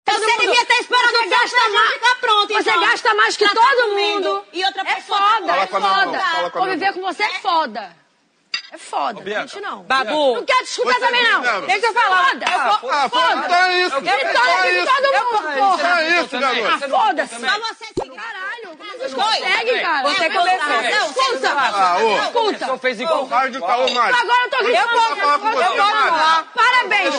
Você 0.09 0.19
mundo... 0.19 0.41
devia 0.41 0.63
estar 0.63 0.79
esperando 0.81 1.13
você 1.13 1.29
gasta 1.29 1.69
mais. 1.69 1.93
Ficar 1.93 2.21
pronto, 2.21 2.55
Você 2.55 2.71
então. 2.71 2.81
gasta 2.81 3.15
mais 3.15 3.37
que 3.37 3.45
tá 3.45 3.55
todo 3.55 3.95
mundo. 3.95 4.45
E 4.55 4.65
outra 4.65 4.83
é 4.83 4.95
pessoa. 4.95 5.19
Foda, 5.19 5.57
é 5.57 5.67
foda, 5.67 6.17
é 6.17 6.21
foda. 6.21 6.51
Conviver 6.51 6.93
com 6.95 7.03
você 7.03 7.23
é 7.23 7.35
foda. 7.41 8.08
É 8.71 8.77
foda, 8.77 9.21
Ô, 9.21 9.25
gente 9.25 9.61
não. 9.61 9.83
Babu. 9.85 10.35
Não 10.35 10.45
quero 10.45 10.63
discutir 10.65 11.01
também, 11.01 11.23
não. 11.23 11.41
Deixa 11.63 11.87
eu 11.87 11.95
falar. 11.95 12.29
Foda. 12.29 12.47
Ah, 12.93 13.09
foda. 13.09 13.35
Então 13.47 13.57
é 13.57 13.83
isso. 13.83 13.97
Ele 13.97 14.81
de 14.81 14.87
todo 14.87 15.25
mundo, 15.25 15.53
porra. 15.59 16.03
É 16.03 16.21
isso, 16.21 16.39
garoto. 16.39 16.67
Ah, 16.67 16.89
foda-se. 16.89 17.35
Só 17.41 17.59
você 17.59 17.85
sim. 17.87 18.11
Caralho, 18.15 18.77
vocês 18.79 19.15
conseguem, 19.15 19.81
cara. 19.81 20.09
Você 20.09 20.31
começou. 20.31 20.69
Não, 20.69 21.11
escuta. 21.11 21.53
Ah. 21.57 21.97
Escuta. 22.25 22.67
Você 22.67 22.79
fez 22.79 23.01
igual. 23.01 23.27
Caô. 23.27 23.47
Agora 23.59 24.45
eu 24.45 24.51
tô 24.51 24.65
gritando. 24.65 24.91
Eu 24.91 24.99
vou 24.99 25.17
falar 25.17 25.39
com 25.39 25.51
você, 25.51 25.65
Eu 25.65 25.69
vou 25.69 25.77
Mário. 25.77 26.13
falar. 26.13 26.45
Parabéns. 26.55 27.15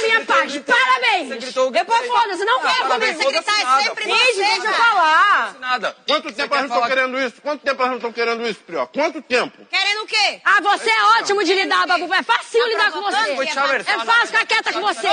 A 0.00 0.06
minha 0.06 0.24
parte. 0.24 0.60
Parabéns. 0.60 1.28
Depois 1.72 2.06
foda-se. 2.06 2.44
Não 2.44 2.60
quero 2.60 2.88
comer. 2.88 3.14
Você 3.14 3.24
gritar 3.24 3.60
é 3.60 3.82
sempre 3.82 4.04
Gente, 4.04 4.34
você, 4.34 4.44
deixa 4.44 4.66
eu 4.66 4.74
falar. 4.74 5.56
Nada. 5.60 5.96
Quanto 6.06 6.32
tempo 6.32 6.54
a 6.54 6.62
gente 6.62 6.70
tá 6.70 6.88
querendo 6.88 7.18
isso? 7.18 7.42
Quanto 7.42 7.60
tempo 7.62 7.82
a 7.82 7.88
gente 7.88 8.00
tá 8.02 8.12
querendo 8.12 8.46
isso, 8.48 8.60
Prió? 8.60 8.86
Quanto 8.86 9.22
tempo? 9.22 9.66
Querendo 9.66 10.02
o 10.02 10.06
quê? 10.06 10.40
Ah, 10.44 10.60
você 10.60 10.90
é 10.90 11.02
ótimo 11.20 11.44
de 11.44 11.54
lidar, 11.54 11.86
Babu. 11.86 12.12
É 12.12 12.22
fácil 12.22 12.66
lidar 12.66 12.90
com 12.92 13.02
você. 13.02 13.16
É 13.16 14.04
fácil 14.04 14.26
ficar 14.26 14.46
quieta 14.46 14.72
com 14.72 14.80
você. 14.80 15.08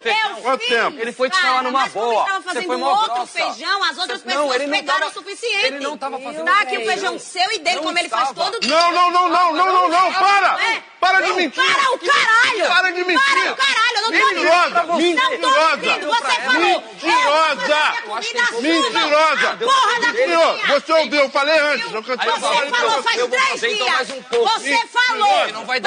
Eu 0.00 0.36
Quanto 0.42 0.60
fiz, 0.60 0.68
tempo? 0.68 1.00
Ele 1.00 1.12
foi 1.12 1.28
te 1.28 1.36
falar 1.40 1.62
numa 1.64 1.80
mas 1.80 1.92
como 1.92 2.06
boa. 2.06 2.20
estava 2.22 2.38
Você 2.40 2.44
fazendo 2.48 2.66
foi 2.66 2.76
outro 2.80 3.14
grossa. 3.14 3.26
feijão, 3.32 3.84
as 3.84 3.98
outras 3.98 4.20
Você- 4.20 4.28
não, 4.28 4.42
pessoas 4.42 4.54
ele 4.54 4.66
não 4.66 4.78
pegaram 4.78 4.98
tava- 5.00 5.10
o 5.10 5.14
suficiente. 5.14 5.66
ele 5.66 5.80
não 5.80 5.98
tava 5.98 6.18
fazendo 6.20 6.44
Tá 6.44 6.60
aqui 6.60 6.76
o 6.78 6.86
feijão. 6.86 6.86
feijão 6.86 7.18
seu 7.18 7.52
e 7.52 7.58
dele, 7.58 7.76
Não 7.76 7.82
como 7.82 7.98
ele 7.98 8.08
faz 8.08 8.28
estava. 8.30 8.50
todo 8.50 8.60
dia. 8.60 8.70
Não, 8.76 8.92
não, 8.92 9.10
não, 9.10 9.28
não, 9.28 9.52
não, 9.54 9.72
não, 9.72 9.88
não, 9.88 10.12
para! 10.12 10.62
É. 10.62 10.82
Para 11.00 11.20
de 11.20 11.32
mentir! 11.32 11.62
Para 11.64 11.92
o 11.92 11.98
caralho! 11.98 12.66
Para 12.68 12.90
de 12.90 13.04
mentir! 13.04 13.42
Para 13.42 13.52
o 13.52 13.56
caralho, 13.56 13.96
eu 13.96 14.02
não 14.02 14.10
tô 14.10 14.26
Mentirosa! 14.26 14.82
mentindo. 14.84 15.22
Não 15.22 15.38
tô 15.38 15.76
Mentirosa! 15.76 16.16
você 16.16 16.40
falou. 16.42 16.84
Mentirosa! 16.92 18.60
Mentirosa! 18.60 19.56
Porra 19.58 20.00
da 20.00 20.06
cozinha. 20.08 20.66
você 20.80 20.92
ouviu, 20.92 21.20
eu 21.22 21.30
falei 21.30 21.58
antes, 21.58 21.92
eu 21.92 22.02
Você 22.02 22.16
falado 22.16 22.40
pra 22.68 22.78
falou 22.78 22.90
você. 22.90 23.02
faz 23.02 23.28
três 23.28 23.62
então, 23.62 23.86
dias. 23.86 24.08
Você 24.08 24.22
falou. 24.86 25.38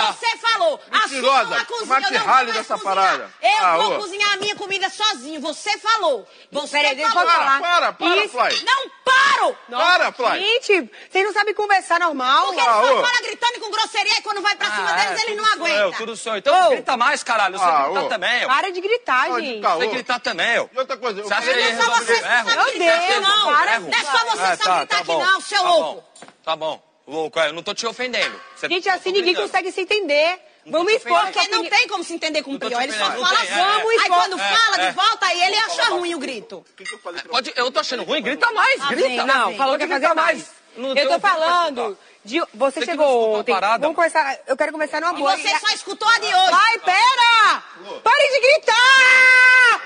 Você 0.02 0.38
falou. 0.38 0.80
Mentirosa. 0.92 1.56
Assuma 1.56 1.58
a 1.58 1.66
cozinha. 1.66 1.98
Eu 1.98 2.12
não 2.12 2.20
vou 2.20 2.28
mais 2.28 2.54
dessa 2.54 2.78
cozinhar. 2.78 3.30
Eu 3.42 3.82
vou. 3.84 4.01
Cozinhar 4.02 4.34
a 4.34 4.38
minha 4.38 4.56
comida 4.56 4.90
sozinho. 4.90 5.40
Você 5.42 5.78
falou. 5.78 6.28
Você 6.52 6.78
Peraí, 6.78 6.96
deixa 6.96 7.10
eu 7.10 7.14
falou. 7.14 7.32
falar. 7.32 7.60
Para, 7.62 7.94
para, 7.94 8.26
Isso. 8.26 8.30
Fly. 8.38 8.64
Não 8.64 8.90
paro. 9.04 9.58
Para, 9.70 10.12
Fly. 10.12 10.40
Gente, 10.40 10.90
vocês 11.10 11.26
não 11.26 11.34
sabem 11.34 11.54
conversar 11.54 12.00
normal? 12.00 12.46
Porque 12.48 12.60
Ah, 12.62 12.64
eles 12.64 12.88
só 12.88 13.00
ô. 13.00 13.06
falam 13.06 13.22
gritando 13.24 13.54
e 13.56 13.60
com 13.60 13.72
grosseria 13.72 14.18
e 14.18 14.22
quando 14.22 14.42
vai 14.42 14.56
pra 14.56 14.72
cima 14.72 14.90
Ah, 14.90 14.94
deles 14.96 15.06
é, 15.06 15.12
eles 15.12 15.24
tudo 15.26 15.36
não 15.38 15.46
sou 15.46 15.68
Eu, 15.68 15.74
aguentam. 15.84 15.92
tudo 16.00 16.16
sou 16.18 16.34
eu. 16.34 16.38
Então 16.40 16.68
Ô. 16.68 16.70
grita 16.72 16.98
mais, 16.98 17.24
caralho. 17.24 17.58
Você 17.58 17.64
Ah, 17.66 17.84
grita 17.86 18.02
ô. 18.02 18.08
também, 18.10 18.42
eu. 18.42 18.48
Para 18.48 18.72
de 18.72 18.82
gritar, 18.82 19.28
Pode 19.28 19.46
gente. 19.46 19.62
Você 19.62 19.88
gritar 19.88 20.20
também, 20.20 20.56
eu. 20.56 20.70
E 20.74 20.78
outra 20.80 20.98
coisa, 20.98 21.20
eu 21.20 21.28
Você 21.28 21.34
acha 21.34 21.48
que 21.54 21.60
Não 21.60 21.64
é 21.64 21.70
só 21.76 21.78
resolve 21.82 22.06
você 22.06 22.14
que 22.14 22.20
sabe 22.22 22.52
Meu 22.54 22.66
gritar 22.66 23.22
não. 23.22 23.54
para. 23.54 23.80
Não 23.80 23.90
é 23.90 24.04
só 24.04 24.26
você 24.26 24.42
Ah, 24.44 24.58
que 24.58 24.64
sabe 24.64 24.78
gritar 24.80 25.00
aqui, 25.00 25.16
não, 25.18 25.42
seu 25.42 25.62
tá 25.62 25.70
louco. 25.70 26.04
Tá 26.44 26.56
bom. 26.56 26.92
Louco, 27.08 27.40
é, 27.40 27.50
eu 27.50 27.54
não 27.54 27.64
tô 27.64 27.74
te 27.74 27.86
ofendendo. 27.86 28.40
Gente, 28.70 28.84
tá 28.86 28.94
assim 28.94 29.12
ninguém 29.12 29.36
consegue 29.36 29.72
se 29.72 29.82
entender. 29.82 30.40
Não 30.66 30.80
Vamos 30.80 30.94
expor. 30.94 31.20
Porque 31.22 31.48
não 31.48 31.68
tem 31.68 31.88
como 31.88 32.04
se 32.04 32.14
entender 32.14 32.44
com 32.44 32.54
o 32.54 32.60
Prior. 32.60 32.82
Ele 32.82 32.92
só 32.92 33.06
fala 33.12 33.44
é, 33.44 33.46
vamos. 33.48 33.94
é. 33.94 34.00
Aí 34.04 34.10
quando 34.10 34.38
fala 34.38 34.78
de 34.78 34.92
volta, 34.92 35.26
aí 35.26 35.42
ele 35.44 35.56
acha 35.58 35.84
ruim 35.90 36.14
o 36.16 36.20
grito. 36.20 36.58
O 36.58 36.64
que 36.76 36.84
que 36.84 36.94
eu 36.94 37.00
falei 37.00 37.22
pra 37.22 37.32
Pode, 37.32 37.54
eu 37.56 37.72
tô 37.72 37.80
achando 37.80 38.04
ruim, 38.04 38.22
grita 38.22 38.52
mais, 38.52 38.80
Tá 38.80 38.88
grita. 38.90 39.26
Não, 39.26 39.56
falou 39.56 39.78
que 39.78 39.84
ia 39.84 39.90
fazer 39.90 40.14
mais. 40.14 40.52
Eu 40.78 41.10
tô 41.10 41.20
falando 41.20 41.98
de. 42.24 42.40
Você 42.54 42.80
que 42.80 42.86
chegou 42.86 43.40
ontem. 43.40 43.54
Vamos 43.80 43.96
conversar. 43.96 44.38
Eu 44.48 44.56
quero 44.56 44.72
conversar 44.72 45.02
numa 45.02 45.14
E 45.14 45.18
boa. 45.18 45.36
você 45.36 45.60
só 45.60 45.68
escutou 45.74 46.08
a 46.08 46.18
de 46.20 46.26
hoje. 46.28 46.52
Vai, 46.52 46.80
pera! 46.80 47.64
Pare 48.04 48.32
de 48.32 48.40
gritar! 48.40 49.82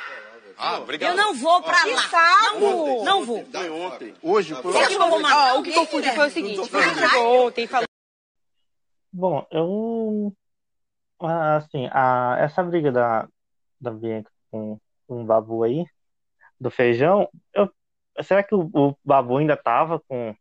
Ah, 0.57 0.77
obrigado. 0.77 1.11
Eu 1.11 1.17
não 1.17 1.33
vou 1.33 1.61
pra 1.63 1.83
Que 1.83 1.93
lá. 1.93 2.01
saco! 2.09 2.59
Não 2.59 2.59
vou. 2.59 3.03
Não 3.05 3.25
vou. 3.25 3.45
Foi 3.51 3.69
ontem. 3.69 4.15
Hoje 4.21 4.53
foi 4.55 4.71
Você 4.71 4.77
acha 4.77 4.88
que 4.88 4.93
eu 4.93 5.09
vou 5.09 5.19
matar 5.19 5.38
Ó, 5.55 5.59
o 5.59 5.63
que 5.63 5.69
alguém, 5.69 5.73
confundiu 5.73 6.13
foi 6.13 6.27
o 6.27 6.31
seguinte: 6.31 6.57
você 6.69 6.93
chegou 7.09 7.47
ontem 7.47 7.63
e 7.63 7.67
falou. 7.67 7.88
Bom, 9.11 9.47
eu. 9.51 10.33
Ah, 11.21 11.58
Assim, 11.58 11.88
a, 11.91 12.38
essa 12.39 12.63
briga 12.63 12.91
da, 12.91 13.28
da 13.82 13.91
Bianca 13.91 14.32
com, 14.51 14.80
com 15.08 15.23
o 15.23 15.25
Babu 15.25 15.63
aí, 15.63 15.86
do 16.60 16.71
feijão, 16.71 17.30
eu, 17.54 17.71
será 18.23 18.43
que 18.43 18.56
o, 18.56 18.69
o 18.73 18.95
Babu 19.06 19.38
ainda 19.38 19.58
tava 19.58 19.99
com, 20.08 20.36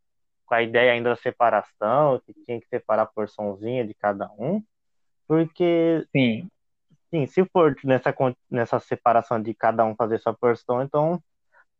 com 0.46 0.54
a 0.54 0.62
ideia 0.62 0.92
ainda 0.92 1.10
da 1.10 1.16
separação, 1.16 2.20
que 2.26 2.34
tinha 2.46 2.60
que 2.60 2.68
separar 2.68 3.04
a 3.04 3.06
porçãozinha 3.06 3.86
de 3.86 3.94
cada 3.94 4.30
um? 4.38 4.62
Porque, 5.28 6.06
Sim. 6.14 6.48
sim, 7.14 7.26
se 7.26 7.44
for 7.46 7.74
nessa, 7.84 8.14
nessa 8.50 8.78
separação 8.80 9.40
de 9.42 9.54
cada 9.54 9.84
um 9.84 9.94
fazer 9.96 10.18
sua 10.20 10.34
porção, 10.34 10.82
então, 10.82 11.22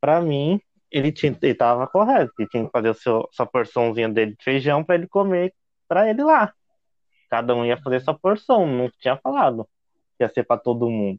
pra 0.01 0.21
mim, 0.21 0.61
ele, 0.91 1.13
tinha, 1.13 1.37
ele 1.43 1.55
tava 1.55 1.87
correto, 1.89 2.33
ele 2.39 2.49
tinha 2.49 2.65
que 2.67 2.71
fazer 2.73 2.95
seu, 2.97 3.29
sua 3.33 3.47
porçãozinha 3.47 4.09
dele 4.09 4.37
de 4.37 4.45
feijão 4.45 4.85
pra 4.85 4.95
ele 4.97 5.09
comer 5.09 5.55
pra 5.89 6.09
ele 6.11 6.23
lá. 6.25 6.53
Cada 7.35 7.53
um 7.53 7.64
ia 7.64 7.77
fazer 7.77 7.99
sua 7.99 8.16
porção, 8.16 8.64
não 8.64 8.88
tinha 9.01 9.16
falado 9.16 9.68
que 10.16 10.23
ia 10.23 10.29
ser 10.29 10.44
pra 10.44 10.57
todo 10.57 10.88
mundo. 10.88 11.18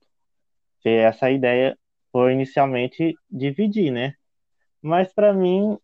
Se 0.81 0.87
essa 0.87 1.29
ideia 1.29 1.77
foi 2.09 2.31
inicialmente 2.31 3.17
dividir, 3.29 3.91
né? 3.91 4.13
Mas 4.81 5.13
pra 5.13 5.33
mim 5.33 5.77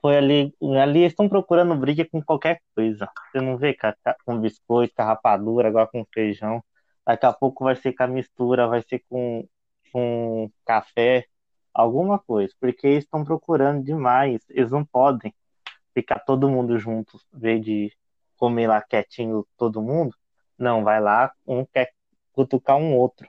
foi 0.00 0.16
ali, 0.16 0.52
ali 0.82 1.04
estão 1.04 1.28
procurando 1.28 1.76
briga 1.76 2.04
com 2.04 2.20
qualquer 2.20 2.60
coisa. 2.74 3.08
Você 3.30 3.40
não 3.40 3.56
vê 3.56 3.76
com, 4.24 4.40
biscoito, 4.40 4.92
com 4.96 5.04
rapadura, 5.04 5.68
agora 5.68 5.86
com 5.86 6.04
feijão. 6.12 6.60
Daqui 7.06 7.26
a 7.26 7.32
pouco 7.32 7.62
vai 7.62 7.76
ser 7.76 7.92
com 7.92 8.02
a 8.02 8.08
mistura, 8.08 8.66
vai 8.66 8.82
ser 8.82 9.04
com, 9.08 9.46
com 9.92 10.50
café, 10.66 11.26
alguma 11.72 12.18
coisa. 12.18 12.52
Porque 12.60 12.88
eles 12.88 13.04
estão 13.04 13.24
procurando 13.24 13.84
demais. 13.84 14.42
Eles 14.50 14.72
não 14.72 14.84
podem 14.84 15.32
ficar 15.94 16.18
todo 16.18 16.50
mundo 16.50 16.76
junto, 16.76 17.20
vez 17.32 17.64
de 17.64 17.92
comer 18.38 18.68
lá 18.68 18.82
quietinho 18.82 19.46
todo 19.58 19.82
mundo. 19.82 20.16
Não, 20.58 20.84
vai 20.84 21.00
lá, 21.00 21.32
um 21.46 21.66
quer 21.66 21.92
cutucar 22.32 22.76
um 22.76 22.96
outro. 22.96 23.28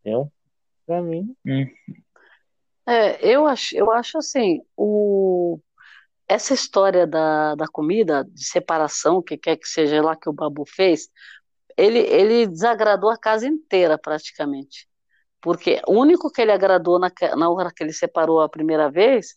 Entendeu? 0.00 0.32
Pra 0.86 1.02
mim, 1.02 1.36
É, 2.88 3.18
eu 3.26 3.46
acho, 3.46 3.76
eu 3.76 3.90
acho 3.90 4.18
assim, 4.18 4.60
o, 4.76 5.58
essa 6.28 6.54
história 6.54 7.06
da, 7.06 7.54
da 7.56 7.66
comida, 7.68 8.24
de 8.24 8.44
separação, 8.46 9.22
que 9.22 9.36
quer 9.36 9.56
que 9.56 9.68
seja 9.68 10.02
lá 10.02 10.16
que 10.16 10.28
o 10.28 10.32
Babu 10.32 10.64
fez, 10.66 11.08
ele, 11.76 11.98
ele 12.00 12.46
desagradou 12.46 13.10
a 13.10 13.18
casa 13.18 13.46
inteira 13.46 13.98
praticamente. 13.98 14.88
Porque 15.40 15.80
o 15.88 15.94
único 15.94 16.30
que 16.32 16.42
ele 16.42 16.52
agradou 16.52 16.98
na, 16.98 17.10
na 17.36 17.50
hora 17.50 17.72
que 17.74 17.84
ele 17.84 17.92
separou 17.92 18.40
a 18.40 18.48
primeira 18.48 18.90
vez 18.90 19.36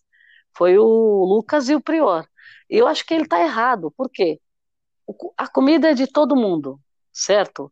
foi 0.57 0.77
o 0.77 0.85
Lucas 1.25 1.69
e 1.69 1.75
o 1.75 1.81
Prior. 1.81 2.27
E 2.69 2.77
eu 2.77 2.87
acho 2.87 3.05
que 3.05 3.13
ele 3.13 3.23
está 3.23 3.41
errado. 3.41 3.91
Por 3.97 4.09
quê? 4.09 4.39
A 5.37 5.47
comida 5.47 5.91
é 5.91 5.93
de 5.93 6.07
todo 6.07 6.35
mundo, 6.35 6.79
certo? 7.11 7.71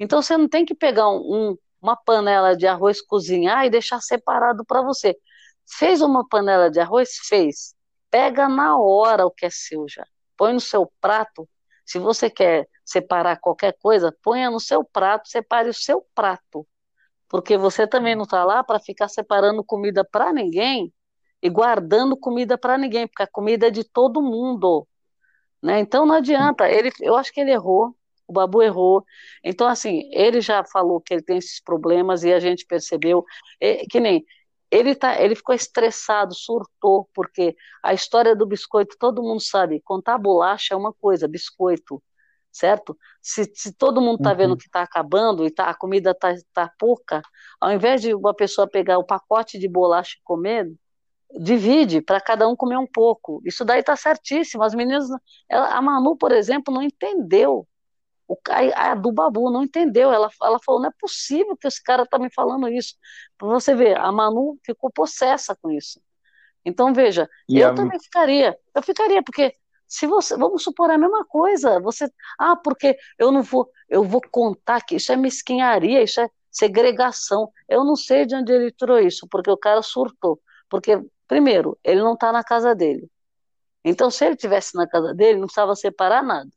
Então 0.00 0.20
você 0.22 0.36
não 0.36 0.48
tem 0.48 0.64
que 0.64 0.74
pegar 0.74 1.08
um- 1.08 1.56
uma 1.80 1.96
panela 1.96 2.56
de 2.56 2.66
arroz, 2.66 3.00
cozinhar 3.00 3.64
e 3.64 3.70
deixar 3.70 4.00
separado 4.00 4.64
para 4.64 4.82
você. 4.82 5.16
Fez 5.66 6.00
uma 6.00 6.26
panela 6.26 6.70
de 6.70 6.80
arroz? 6.80 7.10
Fez. 7.28 7.74
Pega 8.10 8.48
na 8.48 8.78
hora 8.78 9.26
o 9.26 9.30
que 9.30 9.46
é 9.46 9.50
seu 9.50 9.86
já. 9.88 10.04
Põe 10.36 10.52
no 10.52 10.60
seu 10.60 10.90
prato. 11.00 11.48
Se 11.84 11.98
você 11.98 12.28
quer 12.28 12.68
separar 12.84 13.38
qualquer 13.38 13.76
coisa, 13.80 14.14
ponha 14.22 14.50
no 14.50 14.60
seu 14.60 14.82
prato, 14.84 15.28
separe 15.28 15.68
o 15.68 15.74
seu 15.74 16.04
prato. 16.14 16.66
Porque 17.28 17.56
você 17.58 17.86
também 17.86 18.14
não 18.14 18.24
está 18.24 18.44
lá 18.44 18.64
para 18.64 18.80
ficar 18.80 19.08
separando 19.08 19.62
comida 19.62 20.04
para 20.04 20.32
ninguém 20.32 20.92
e 21.42 21.48
guardando 21.48 22.16
comida 22.16 22.58
para 22.58 22.78
ninguém, 22.78 23.06
porque 23.06 23.22
a 23.22 23.26
comida 23.26 23.68
é 23.68 23.70
de 23.70 23.84
todo 23.84 24.22
mundo 24.22 24.86
né? 25.62 25.80
Então 25.80 26.06
não 26.06 26.16
adianta. 26.16 26.68
Ele, 26.68 26.90
eu 27.00 27.16
acho 27.16 27.32
que 27.32 27.40
ele 27.40 27.52
errou. 27.52 27.94
O 28.26 28.32
Babu 28.32 28.62
errou. 28.62 29.04
Então, 29.42 29.66
assim, 29.66 30.10
ele 30.12 30.40
já 30.42 30.62
falou 30.64 31.00
que 31.00 31.14
ele 31.14 31.22
tem 31.22 31.38
esses 31.38 31.62
problemas 31.62 32.24
e 32.24 32.32
a 32.32 32.38
gente 32.38 32.66
percebeu. 32.66 33.24
É, 33.60 33.86
que 33.86 33.98
nem 34.00 34.24
ele 34.70 34.94
tá, 34.94 35.20
ele 35.20 35.34
ficou 35.34 35.54
estressado, 35.54 36.34
surtou, 36.34 37.08
porque 37.14 37.56
a 37.82 37.94
história 37.94 38.36
do 38.36 38.46
biscoito, 38.46 38.96
todo 38.98 39.22
mundo 39.22 39.40
sabe, 39.40 39.80
contar 39.80 40.18
bolacha 40.18 40.74
é 40.74 40.76
uma 40.76 40.92
coisa, 40.92 41.26
biscoito, 41.26 42.02
certo? 42.52 42.96
Se, 43.22 43.50
se 43.54 43.72
todo 43.72 44.00
mundo 44.00 44.16
está 44.18 44.34
vendo 44.34 44.50
Uhum. 44.52 44.56
que 44.58 44.66
está 44.66 44.82
acabando 44.82 45.46
e 45.46 45.50
tá, 45.50 45.64
a 45.70 45.74
comida 45.74 46.10
está 46.10 46.34
tá 46.52 46.70
pouca, 46.78 47.22
ao 47.60 47.72
invés 47.72 48.02
de 48.02 48.14
uma 48.14 48.34
pessoa 48.34 48.68
pegar 48.68 48.98
o 48.98 49.04
pacote 49.04 49.58
de 49.58 49.68
bolacha 49.68 50.16
e 50.18 50.22
comer, 50.22 50.70
divide 51.40 52.00
para 52.00 52.20
cada 52.20 52.48
um 52.48 52.56
comer 52.56 52.78
um 52.78 52.86
pouco. 52.86 53.40
Isso 53.44 53.64
daí 53.64 53.80
está 53.80 53.96
certíssimo. 53.96 54.62
As 54.62 54.74
meninas, 54.74 55.06
ela- 55.48 55.70
a 55.76 55.82
Manu, 55.82 56.16
por 56.16 56.32
exemplo, 56.32 56.72
não 56.72 56.82
entendeu. 56.82 57.66
O, 58.28 58.36
a, 58.50 58.92
a 58.92 58.94
do 58.94 59.12
Babu 59.12 59.50
não 59.50 59.64
entendeu. 59.64 60.12
Ela, 60.12 60.30
ela 60.42 60.58
falou: 60.64 60.80
não 60.82 60.88
é 60.90 60.92
possível 61.00 61.56
que 61.56 61.66
esse 61.68 61.82
cara 61.82 62.02
está 62.04 62.18
me 62.18 62.30
falando 62.32 62.68
isso. 62.68 62.94
Para 63.38 63.48
você 63.48 63.74
ver, 63.74 63.98
a 63.98 64.12
Manu 64.12 64.58
ficou 64.64 64.90
possessa 64.90 65.56
com 65.60 65.70
isso. 65.70 66.00
Então, 66.64 66.92
veja, 66.92 67.28
E 67.48 67.60
eu 67.60 67.70
a- 67.70 67.74
também 67.74 67.98
ficaria. 68.00 68.58
Eu 68.74 68.82
ficaria, 68.82 69.22
porque 69.22 69.54
se 69.86 70.06
você. 70.06 70.36
Vamos 70.36 70.62
supor 70.62 70.90
a 70.90 70.98
mesma 70.98 71.24
coisa. 71.26 71.80
Você. 71.80 72.10
Ah, 72.38 72.56
porque 72.56 72.96
eu 73.18 73.32
não 73.32 73.42
vou. 73.42 73.70
Eu 73.88 74.02
vou 74.04 74.20
contar 74.30 74.82
que 74.82 74.96
isso 74.96 75.12
é 75.12 75.16
mesquinharia, 75.16 76.02
isso 76.02 76.20
é 76.20 76.28
segregação. 76.50 77.50
Eu 77.68 77.84
não 77.84 77.96
sei 77.96 78.26
de 78.26 78.34
onde 78.36 78.52
ele 78.52 78.72
tirou 78.72 78.98
isso, 78.98 79.26
porque 79.30 79.50
o 79.50 79.56
cara 79.56 79.82
surtou. 79.82 80.40
Porque, 80.68 81.00
primeiro, 81.28 81.78
ele 81.84 82.00
não 82.00 82.14
está 82.14 82.32
na 82.32 82.42
casa 82.42 82.74
dele. 82.74 83.08
Então, 83.84 84.10
se 84.10 84.24
ele 84.24 84.34
tivesse 84.34 84.74
na 84.74 84.88
casa 84.88 85.14
dele, 85.14 85.38
não 85.38 85.46
precisava 85.46 85.76
separar 85.76 86.22
nada. 86.22 86.50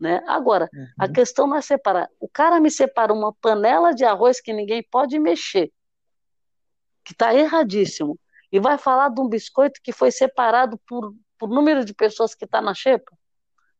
Né? 0.00 0.22
Agora, 0.26 0.68
a 0.98 1.08
questão 1.08 1.46
não 1.46 1.56
é 1.56 1.60
separar. 1.60 2.08
O 2.20 2.28
cara 2.28 2.60
me 2.60 2.70
separa 2.70 3.12
uma 3.12 3.32
panela 3.40 3.92
de 3.92 4.04
arroz 4.04 4.40
que 4.40 4.52
ninguém 4.52 4.82
pode 4.90 5.18
mexer, 5.18 5.70
que 7.04 7.12
está 7.12 7.34
erradíssimo, 7.34 8.18
e 8.50 8.58
vai 8.58 8.78
falar 8.78 9.08
de 9.10 9.20
um 9.20 9.28
biscoito 9.28 9.80
que 9.82 9.92
foi 9.92 10.10
separado 10.10 10.78
por, 10.86 11.12
por 11.38 11.48
número 11.48 11.84
de 11.84 11.92
pessoas 11.94 12.34
que 12.34 12.44
está 12.44 12.60
na 12.60 12.74
xepa. 12.74 13.12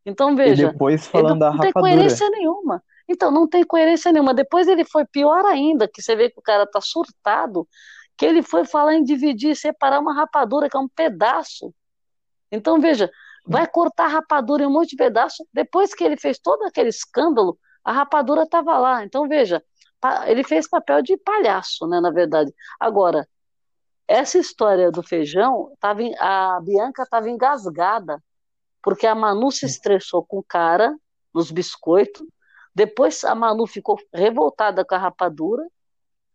Então, 0.05 0.33
E 0.33 0.37
veja, 0.37 0.71
depois 0.73 1.03
ele 1.03 1.11
falando 1.11 1.39
da 1.41 1.51
não 1.51 1.59
tem 1.59 1.69
rapadura. 1.69 1.95
coerência 1.95 2.31
nenhuma. 2.31 2.83
Então, 3.09 3.31
não 3.31 3.49
tem 3.49 3.65
coerência 3.65 4.13
nenhuma. 4.13 4.35
Depois 4.35 4.67
ele 4.69 4.85
foi 4.85 5.05
pior 5.07 5.45
ainda, 5.47 5.89
que 5.89 6.03
você 6.03 6.15
vê 6.17 6.31
que 6.31 6.39
o 6.39 6.43
cara 6.43 6.65
está 6.65 6.81
surtado, 6.81 7.67
que 8.19 8.27
ele 8.27 8.43
foi 8.43 8.65
falar 8.65 8.95
em 8.95 9.05
dividir, 9.05 9.57
separar 9.57 10.01
uma 10.01 10.13
rapadura, 10.13 10.69
que 10.69 10.77
é 10.77 10.81
um 10.81 10.89
pedaço. 10.89 11.73
Então, 12.51 12.81
veja, 12.81 13.09
vai 13.47 13.67
cortar 13.67 14.07
a 14.07 14.09
rapadura 14.09 14.65
em 14.65 14.67
um 14.67 14.73
monte 14.73 14.91
de 14.91 14.97
pedaço. 14.97 15.47
Depois 15.53 15.95
que 15.95 16.03
ele 16.03 16.17
fez 16.17 16.39
todo 16.39 16.65
aquele 16.65 16.89
escândalo, 16.89 17.57
a 17.85 17.93
rapadura 17.93 18.43
estava 18.43 18.77
lá. 18.77 19.05
Então, 19.05 19.29
veja, 19.29 19.63
ele 20.27 20.43
fez 20.43 20.69
papel 20.69 21.01
de 21.01 21.17
palhaço, 21.17 21.87
né, 21.87 22.01
na 22.01 22.11
verdade. 22.11 22.53
Agora, 22.81 23.27
essa 24.09 24.37
história 24.37 24.91
do 24.91 25.03
feijão, 25.03 25.73
tava, 25.79 26.01
a 26.19 26.61
Bianca 26.61 27.05
estava 27.05 27.31
engasgada, 27.31 28.23
porque 28.83 29.07
a 29.07 29.15
Manu 29.15 29.53
se 29.53 29.65
estressou 29.65 30.25
com 30.25 30.39
o 30.39 30.45
cara 30.45 30.97
nos 31.33 31.53
biscoitos. 31.53 32.27
Depois 32.75 33.23
a 33.23 33.35
Manu 33.35 33.67
ficou 33.67 33.97
revoltada 34.13 34.85
com 34.85 34.95
a 34.95 34.99
rapadura. 34.99 35.63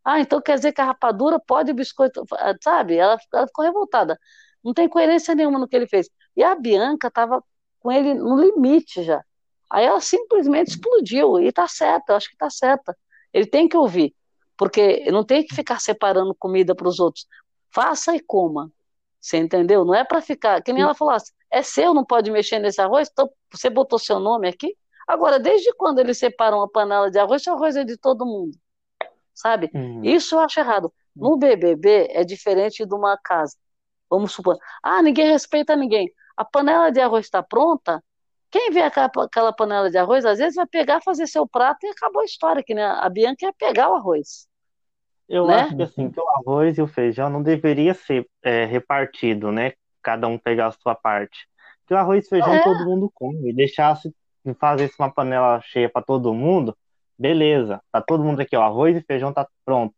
Ah, 0.04 0.20
então 0.20 0.42
quer 0.42 0.56
dizer 0.56 0.74
que 0.74 0.82
a 0.82 0.86
rapadura 0.86 1.40
pode 1.40 1.72
o 1.72 1.74
biscoito, 1.74 2.24
ah, 2.34 2.56
sabe? 2.62 2.96
Ela, 2.98 3.18
ela 3.34 3.48
ficou 3.48 3.64
revoltada. 3.64 4.20
Não 4.64 4.74
tem 4.74 4.88
coerência 4.90 5.36
nenhuma 5.36 5.60
no 5.60 5.68
que 5.68 5.76
ele 5.76 5.88
fez. 5.88 6.10
E 6.36 6.44
a 6.44 6.56
Bianca 6.56 7.08
estava 7.08 7.44
com 7.80 7.92
ele 7.92 8.14
no 8.14 8.36
limite 8.40 9.04
já. 9.04 9.24
Aí 9.70 9.86
ela 9.86 10.02
simplesmente 10.02 10.72
explodiu. 10.72 11.40
E 11.40 11.52
tá 11.52 11.68
certo, 11.68 12.10
eu 12.10 12.16
acho 12.16 12.30
que 12.30 12.38
tá 12.38 12.50
certa. 12.50 12.96
Ele 13.34 13.46
tem 13.46 13.68
que 13.68 13.78
ouvir, 13.78 14.16
porque 14.58 15.10
não 15.12 15.24
tem 15.24 15.46
que 15.46 15.56
ficar 15.56 15.80
separando 15.80 16.36
comida 16.36 16.76
para 16.76 16.88
os 16.88 17.00
outros. 17.00 17.28
Faça 17.72 18.16
e 18.16 18.20
coma. 18.20 18.72
Você 19.20 19.38
entendeu? 19.38 19.86
Não 19.86 19.96
é 19.96 20.04
para 20.04 20.22
ficar. 20.22 20.62
Que 20.62 20.74
nem 20.74 20.84
ela 20.84 20.94
falou 20.94 21.14
assim, 21.14 21.32
é 21.50 21.64
seu, 21.64 21.94
não 21.94 22.06
pode 22.06 22.30
mexer 22.30 22.60
nesse 22.60 22.82
arroz, 22.82 23.10
então 23.12 23.30
você 23.52 23.70
botou 23.70 23.98
seu 23.98 24.20
nome 24.20 24.48
aqui. 24.48 24.76
Agora, 25.08 25.40
desde 25.40 25.74
quando 25.76 26.00
eles 26.00 26.18
separam 26.18 26.58
uma 26.60 26.70
panela 26.70 27.10
de 27.10 27.20
arroz, 27.20 27.46
o 27.48 27.52
arroz 27.52 27.76
é 27.76 27.84
de 27.84 27.98
todo 27.98 28.26
mundo? 28.26 28.58
Sabe? 29.34 29.70
Uhum. 29.74 30.04
Isso 30.04 30.36
eu 30.36 30.40
acho 30.40 30.60
errado. 30.60 30.94
No 31.16 31.38
BBB 31.38 32.08
é 32.12 32.24
diferente 32.24 32.86
de 32.86 32.94
uma 32.96 33.18
casa. 33.18 33.56
Vamos 34.10 34.32
supor, 34.32 34.58
ah, 34.82 35.02
ninguém 35.02 35.30
respeita 35.32 35.76
ninguém. 35.76 36.12
A 36.38 36.46
panela 36.46 36.92
de 36.92 37.00
arroz 37.00 37.26
está 37.26 37.42
pronta. 37.42 38.04
Quem 38.52 38.70
vê 38.72 38.82
aquela, 38.82 39.52
panela 39.52 39.90
de 39.90 39.98
arroz, 39.98 40.26
às 40.26 40.38
vezes 40.38 40.56
vai 40.56 40.68
pegar, 40.68 41.02
fazer 41.02 41.26
seu 41.26 41.48
prato 41.48 41.86
e 41.86 41.90
acabou 41.90 42.22
a 42.22 42.26
história, 42.26 42.64
que 42.64 42.74
né? 42.76 42.86
a 42.86 43.10
Bianca 43.10 43.46
ia 43.46 43.54
pegar 43.54 43.90
o 43.90 43.96
arroz. 43.96 44.48
Eu 45.28 45.48
Né? 45.48 45.62
acho 45.62 45.76
que 45.76 45.82
assim, 45.84 46.12
que 46.12 46.20
o 46.20 46.30
arroz 46.30 46.78
e 46.78 46.82
o 46.82 46.88
feijão 46.88 47.30
não 47.30 47.42
deveria 47.42 47.94
ser 47.96 48.28
é, 48.44 48.66
repartido, 48.66 49.52
né? 49.52 49.74
Cada 50.04 50.28
um 50.28 50.38
pegar 50.38 50.68
a 50.68 50.72
sua 50.72 50.94
parte. 50.94 51.48
Que 51.88 51.94
o 51.94 51.98
arroz 51.98 52.26
e 52.26 52.30
feijão 52.30 52.54
É. 52.54 52.64
todo 52.64 52.86
mundo 52.86 53.10
come. 53.14 53.50
E 53.50 53.54
deixasse 53.54 54.14
fazesse 54.60 54.94
uma 55.00 55.10
panela 55.12 55.60
cheia 55.62 55.90
para 55.90 56.02
todo 56.02 56.34
mundo, 56.34 56.78
beleza. 57.18 57.82
Tá 57.92 58.02
todo 58.02 58.24
mundo 58.24 58.42
aqui, 58.42 58.56
ó. 58.56 58.62
Arroz 58.64 58.96
e 58.98 59.02
feijão 59.02 59.34
tá 59.34 59.48
pronto. 59.66 59.96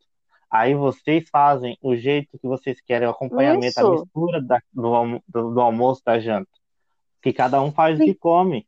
Aí 0.52 0.74
vocês 0.76 1.28
fazem 1.30 1.78
o 1.82 1.96
jeito 1.96 2.38
que 2.40 2.48
vocês 2.48 2.80
querem, 2.82 3.08
o 3.08 3.12
acompanhamento, 3.12 3.66
Isso. 3.68 3.80
a 3.86 3.92
mistura 3.92 4.42
da- 4.42 4.62
do, 4.72 5.22
do- 5.28 5.54
do 5.54 5.62
almoço, 5.62 6.02
da 6.06 6.20
janta. 6.20 6.50
Que 7.22 7.34
cada 7.34 7.62
um 7.62 7.72
faz 7.72 8.00
o 8.00 8.04
que 8.04 8.14
come, 8.14 8.66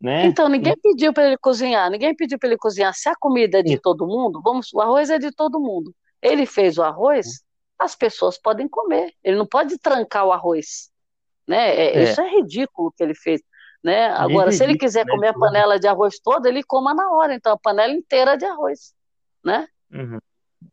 né? 0.00 0.24
Então, 0.26 0.48
ninguém 0.48 0.74
pediu 0.82 1.12
para 1.12 1.26
ele 1.26 1.36
cozinhar, 1.36 1.90
ninguém 1.90 2.14
pediu 2.16 2.38
para 2.38 2.48
ele 2.48 2.56
cozinhar. 2.58 2.92
Se 2.94 3.08
a 3.08 3.14
comida 3.14 3.58
é 3.58 3.62
de 3.62 3.74
Isso. 3.74 3.82
todo 3.82 4.06
mundo, 4.06 4.40
vamos, 4.42 4.72
o 4.72 4.80
arroz 4.80 5.10
é 5.10 5.18
de 5.18 5.30
todo 5.30 5.60
mundo. 5.60 5.94
Ele 6.22 6.46
fez 6.46 6.78
o 6.78 6.82
arroz, 6.82 7.42
as 7.78 7.94
pessoas 7.94 8.40
podem 8.40 8.66
comer. 8.66 9.12
Ele 9.22 9.36
não 9.36 9.46
pode 9.46 9.78
trancar 9.78 10.24
o 10.26 10.32
arroz, 10.32 10.90
né? 11.46 11.68
É- 11.76 11.98
É. 11.98 12.02
Isso 12.04 12.20
é 12.20 12.28
ridículo 12.30 12.88
o 12.88 12.92
que 12.92 13.02
ele 13.02 13.14
fez, 13.14 13.40
né? 13.82 14.08
Agora, 14.10 14.50
se 14.52 14.62
ele 14.62 14.76
quiser 14.76 15.04
né, 15.06 15.12
comer 15.12 15.28
a 15.28 15.32
tudo. 15.32 15.40
panela 15.46 15.78
de 15.78 15.86
arroz 15.86 16.18
toda, 16.20 16.48
ele 16.48 16.62
coma 16.62 16.92
na 16.94 17.10
hora. 17.10 17.34
Então, 17.34 17.52
a 17.52 17.58
panela 17.58 17.92
inteira 17.92 18.36
de 18.36 18.44
arroz, 18.44 18.92
né? 19.44 19.66
Uhum. 19.92 20.18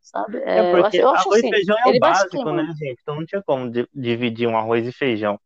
Sabe? 0.02 0.38
É 0.40 0.58
É, 0.58 0.60
eu 0.60 0.76
acho, 0.78 0.82
porque 0.84 0.98
eu 0.98 1.10
acho 1.10 1.28
arroz 1.28 1.40
assim, 1.40 1.48
e 1.48 1.52
feijão 1.52 1.78
é 1.86 1.90
o 1.90 2.00
básico, 2.00 2.52
né, 2.52 2.64
gente? 2.78 3.00
Então 3.02 3.16
não 3.16 3.26
tinha 3.26 3.44
como 3.44 3.70
di- 3.70 3.88
dividir 3.94 4.48
um 4.48 4.58
arroz 4.58 4.86
e 4.88 4.92
feijão. 4.92 5.40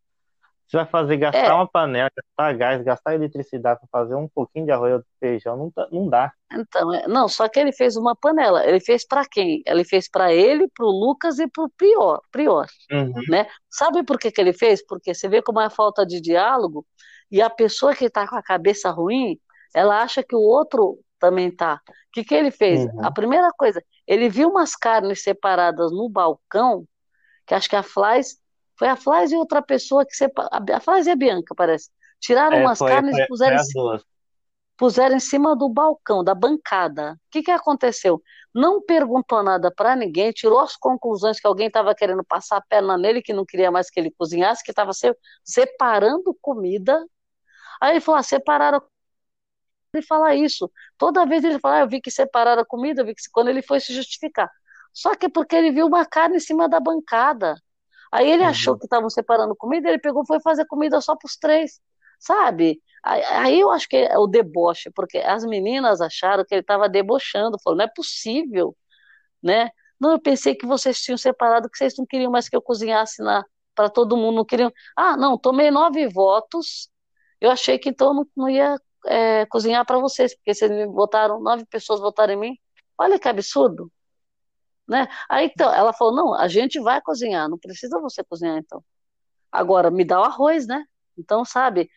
Você 0.68 0.78
vai 0.78 0.86
fazer 0.86 1.18
gastar 1.18 1.46
É. 1.48 1.52
uma 1.54 1.68
panela, 1.68 2.12
gastar 2.16 2.54
gás, 2.54 2.84
gastar 2.84 3.16
eletricidade 3.16 3.80
para 3.80 4.02
fazer 4.02 4.14
um 4.14 4.28
pouquinho 4.28 4.66
de 4.66 4.72
arroz 4.72 5.02
e 5.02 5.20
feijão, 5.20 5.58
não, 5.58 5.72
tá- 5.72 5.88
não 5.92 6.08
dá. 6.08 6.32
Então, 6.54 6.94
é- 6.94 7.08
não, 7.08 7.28
só 7.28 7.50
que 7.50 7.60
ele 7.60 7.72
fez 7.72 7.96
uma 7.98 8.16
panela. 8.16 8.64
Ele 8.66 8.80
fez 8.80 9.06
para 9.06 9.26
quem? 9.28 9.64
Ele 9.66 9.84
fez 9.84 10.08
para 10.08 10.32
ele, 10.32 10.68
para 10.68 10.86
o 10.86 10.90
Lucas 10.92 11.40
e 11.40 11.48
para 11.48 11.64
o 11.64 11.70
Prior. 11.76 12.22
Prior. 12.32 12.68
Uhum. 12.92 13.12
né? 13.30 13.48
Sabe 13.70 14.04
por 14.04 14.20
que 14.20 14.32
que 14.32 14.40
ele 14.40 14.54
fez? 14.54 14.86
Porque 14.86 15.14
você 15.14 15.28
vê 15.28 15.42
como 15.42 15.60
é 15.60 15.66
a 15.66 15.70
falta 15.72 16.06
de 16.06 16.22
diálogo 16.22 16.86
e 17.32 17.42
a 17.42 17.50
pessoa 17.50 17.96
que 17.96 18.06
está 18.06 18.28
com 18.28 18.36
a 18.36 18.44
cabeça 18.44 18.90
ruim, 18.90 19.40
ela 19.74 20.02
acha 20.02 20.24
que 20.24 20.36
o 20.36 20.40
outro 20.40 21.00
também 21.20 21.52
tá. 21.52 21.82
O 21.88 22.12
que 22.14 22.24
que 22.24 22.34
ele 22.34 22.52
fez? 22.52 22.86
Uhum. 22.86 23.06
A 23.06 23.12
primeira 23.12 23.52
coisa, 23.58 23.84
ele 24.08 24.30
viu 24.30 24.50
umas 24.50 24.76
carnes 24.76 25.22
separadas 25.22 25.92
no 25.92 26.10
balcão, 26.10 26.86
que 27.46 27.54
acho 27.54 27.70
que 27.70 27.76
a 27.76 27.84
Flás, 27.84 28.38
foi 28.78 28.88
a 28.88 28.96
Flás 28.96 29.32
e 29.32 29.36
outra 29.36 29.62
pessoa 29.62 30.06
que 30.06 30.16
separa, 30.16 30.50
a 30.74 30.80
Flás 30.80 31.06
e 31.06 31.12
a 31.12 31.16
Bianca, 31.16 31.54
parece. 31.56 31.90
Tiraram 32.20 32.58
É, 32.58 32.62
umas 32.62 32.78
foi, 32.78 32.90
carnes 32.90 33.16
foi, 33.16 33.24
e 33.24 33.28
puseram 33.28 33.58
foi 33.58 33.64
em 33.64 34.00
puseram 34.80 35.18
em 35.18 35.20
cima 35.20 35.58
do 35.58 35.68
balcão, 35.68 36.24
da 36.24 36.34
bancada. 36.34 37.14
O 37.14 37.18
que 37.32 37.44
que 37.44 37.52
aconteceu? 37.52 38.22
Não 38.56 38.82
perguntou 38.82 39.44
nada 39.44 39.70
para 39.70 39.94
ninguém, 39.94 40.32
tirou 40.32 40.58
as 40.60 40.78
conclusões 40.78 41.38
que 41.38 41.46
alguém 41.46 41.68
estava 41.68 41.94
querendo 41.94 42.24
passar 42.24 42.58
a 42.58 42.62
perna 42.62 42.98
nele, 42.98 43.22
que 43.22 43.34
não 43.34 43.46
queria 43.46 43.70
mais 43.70 43.90
que 43.90 44.00
ele 44.00 44.10
cozinhasse, 44.18 44.64
que 44.64 44.72
estava 44.72 44.92
separando 45.44 46.36
comida. 46.42 47.06
Aí 47.82 47.92
ele 47.94 48.02
falou: 48.02 48.20
ah, 48.20 48.24
separaram. 48.24 48.82
Ele 49.94 50.06
fala 50.06 50.36
isso. 50.36 50.72
Toda 50.98 51.26
vez 51.26 51.44
ele 51.44 51.60
fala: 51.60 51.78
ah, 51.78 51.80
eu 51.82 51.88
vi 51.90 52.02
que 52.02 52.12
separaram 52.12 52.62
a 52.62 52.66
comida, 52.66 53.02
eu 53.02 53.06
vi 53.06 53.16
que 53.16 53.22
quando 53.32 53.50
ele 53.50 53.62
foi 53.62 53.80
se 53.80 53.94
justificar. 53.94 54.50
Só 54.94 55.16
que 55.16 55.28
é 55.28 55.30
porque 55.30 55.56
ele 55.56 55.72
viu 55.72 55.88
uma 55.88 56.06
carne 56.06 56.38
em 56.38 56.40
cima 56.40 56.68
da 56.70 56.80
bancada. 56.80 57.56
Aí 58.12 58.30
ele 58.32 58.44
Uhum. 58.44 58.50
achou 58.50 58.78
que 58.78 58.86
estavam 58.86 59.10
separando 59.10 59.56
comida, 59.56 59.90
ele 59.90 60.00
pegou 60.00 60.24
e 60.24 60.28
foi 60.28 60.42
fazer 60.42 60.66
comida 60.68 61.02
só 61.02 61.16
para 61.18 61.28
os 61.28 61.38
três, 61.38 61.82
sabe? 62.20 62.82
Aí, 63.04 63.24
aí 63.26 63.60
eu 63.62 63.72
acho 63.72 63.90
que 63.90 63.98
é 63.98 64.18
o 64.20 64.28
deboche, 64.28 64.92
porque 64.92 65.20
as 65.20 65.46
meninas 65.46 66.02
acharam 66.02 66.46
que 66.46 66.54
ele 66.56 66.62
estava 66.62 66.90
debochando, 66.90 67.58
falou, 67.64 67.78
não 67.78 67.86
é 67.86 67.90
possível, 67.90 68.76
né? 69.44 69.70
Não, 70.00 70.12
eu 70.14 70.20
pensei 70.22 70.56
que 70.56 70.66
vocês 70.66 71.02
tinham 71.02 71.18
separado, 71.18 71.70
que 71.70 71.78
vocês 71.78 71.96
não 71.98 72.06
queriam 72.06 72.32
mais 72.32 72.50
que 72.50 72.56
eu 72.56 72.62
cozinhasse 72.62 73.22
para 73.76 73.90
todo 73.90 74.18
mundo, 74.18 74.38
não 74.38 74.46
queriam. 74.46 74.72
Ah, 74.96 75.16
não, 75.18 75.38
tomei 75.38 75.72
nove 75.72 76.08
votos, 76.08 76.90
eu 77.42 77.52
achei 77.52 77.78
que 77.80 77.90
então 77.90 78.14
não, 78.14 78.28
não 78.36 78.50
ia 78.50 78.76
é, 79.06 79.46
cozinhar 79.48 79.86
para 79.86 80.00
vocês, 80.00 80.36
porque 80.36 80.54
vocês 80.54 80.72
me 80.72 80.86
votaram, 80.88 81.40
nove 81.42 81.66
pessoas 81.66 82.00
votaram 82.00 82.34
em 82.34 82.38
mim. 82.38 82.58
Olha 82.98 83.20
que 83.20 83.28
absurdo, 83.28 83.92
né? 84.88 85.08
Aí 85.30 85.48
então, 85.54 85.74
ela 85.74 85.94
falou, 85.94 86.16
não, 86.16 86.34
a 86.34 86.48
gente 86.48 86.80
vai 86.80 87.02
cozinhar, 87.02 87.50
não 87.50 87.58
precisa 87.58 88.00
você 88.00 88.24
cozinhar 88.24 88.58
então. 88.58 88.84
Agora, 89.52 89.92
me 89.92 90.06
dá 90.06 90.20
o 90.22 90.24
arroz, 90.24 90.68
né? 90.68 90.84
Então, 91.18 91.46
sabe, 91.46 91.90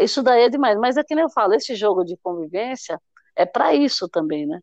isso 0.00 0.22
daí 0.22 0.44
é 0.44 0.48
demais. 0.48 0.78
Mas 0.78 0.96
é 0.96 1.04
que 1.04 1.14
nem 1.14 1.24
eu 1.24 1.30
falo, 1.30 1.54
esse 1.54 1.74
jogo 1.74 2.04
de 2.04 2.16
convivência 2.18 3.00
é 3.34 3.44
para 3.46 3.74
isso 3.74 4.08
também, 4.08 4.46
né? 4.46 4.60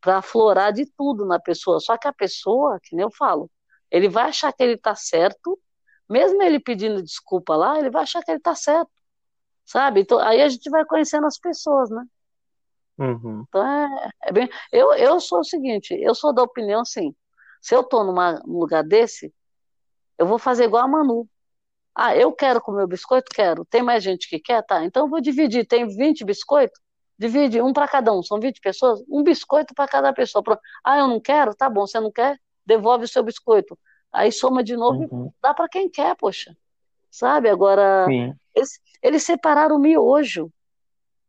Para 0.00 0.18
aflorar 0.18 0.72
de 0.72 0.86
tudo 0.96 1.26
na 1.26 1.38
pessoa. 1.40 1.80
Só 1.80 1.96
que 1.96 2.08
a 2.08 2.12
pessoa, 2.12 2.78
que 2.82 2.96
nem 2.96 3.04
eu 3.04 3.10
falo, 3.10 3.50
ele 3.90 4.08
vai 4.08 4.28
achar 4.28 4.52
que 4.52 4.62
ele 4.62 4.76
tá 4.76 4.94
certo, 4.94 5.58
mesmo 6.08 6.42
ele 6.42 6.60
pedindo 6.60 7.02
desculpa 7.02 7.56
lá, 7.56 7.78
ele 7.78 7.90
vai 7.90 8.02
achar 8.02 8.22
que 8.22 8.30
ele 8.30 8.40
tá 8.40 8.54
certo, 8.54 8.90
sabe? 9.68 10.00
Então, 10.00 10.18
aí 10.18 10.40
a 10.40 10.48
gente 10.48 10.68
vai 10.70 10.84
conhecendo 10.86 11.26
as 11.26 11.38
pessoas, 11.38 11.90
né? 11.90 12.02
Uhum. 12.98 13.44
Então 13.48 13.64
é, 13.66 14.10
é 14.24 14.32
bem. 14.32 14.48
Eu, 14.72 14.92
eu 14.94 15.20
sou 15.20 15.40
o 15.40 15.44
seguinte, 15.44 15.94
eu 15.94 16.14
sou 16.14 16.34
da 16.34 16.42
opinião 16.42 16.80
assim, 16.80 17.14
se 17.60 17.74
eu 17.74 17.84
tô 17.84 18.02
numa, 18.02 18.40
num 18.46 18.58
lugar 18.58 18.82
desse, 18.82 19.32
eu 20.16 20.26
vou 20.26 20.38
fazer 20.38 20.64
igual 20.64 20.84
a 20.84 20.88
Manu. 20.88 21.28
Ah, 21.94 22.16
eu 22.16 22.32
quero 22.32 22.60
comer 22.60 22.84
o 22.84 22.88
biscoito? 22.88 23.30
Quero. 23.32 23.64
Tem 23.66 23.82
mais 23.82 24.02
gente 24.02 24.28
que 24.28 24.38
quer? 24.38 24.62
Tá. 24.62 24.84
Então 24.84 25.04
eu 25.04 25.10
vou 25.10 25.20
dividir. 25.20 25.66
Tem 25.66 25.86
20 25.86 26.24
biscoitos? 26.24 26.80
Divide 27.18 27.60
um 27.60 27.72
para 27.72 27.88
cada 27.88 28.12
um. 28.12 28.22
São 28.22 28.38
20 28.38 28.60
pessoas? 28.60 29.02
Um 29.08 29.22
biscoito 29.22 29.74
para 29.74 29.88
cada 29.88 30.12
pessoa. 30.12 30.42
Pronto. 30.42 30.60
Ah, 30.84 30.98
eu 30.98 31.08
não 31.08 31.20
quero? 31.20 31.54
Tá 31.54 31.68
bom. 31.68 31.86
Você 31.86 31.98
não 31.98 32.12
quer? 32.12 32.38
Devolve 32.64 33.04
o 33.04 33.08
seu 33.08 33.22
biscoito. 33.24 33.76
Aí 34.12 34.30
soma 34.30 34.62
de 34.62 34.76
novo 34.76 35.02
e 35.02 35.06
Uhum. 35.06 35.32
dá 35.42 35.52
para 35.52 35.68
quem 35.68 35.90
quer, 35.90 36.16
poxa. 36.16 36.56
Sabe? 37.10 37.48
Agora, 37.48 38.06
Sim. 38.08 38.32
Eles, 39.02 39.14
eles 39.16 39.22
separaram 39.22 39.76
o 39.76 39.78
miojo. 39.78 40.52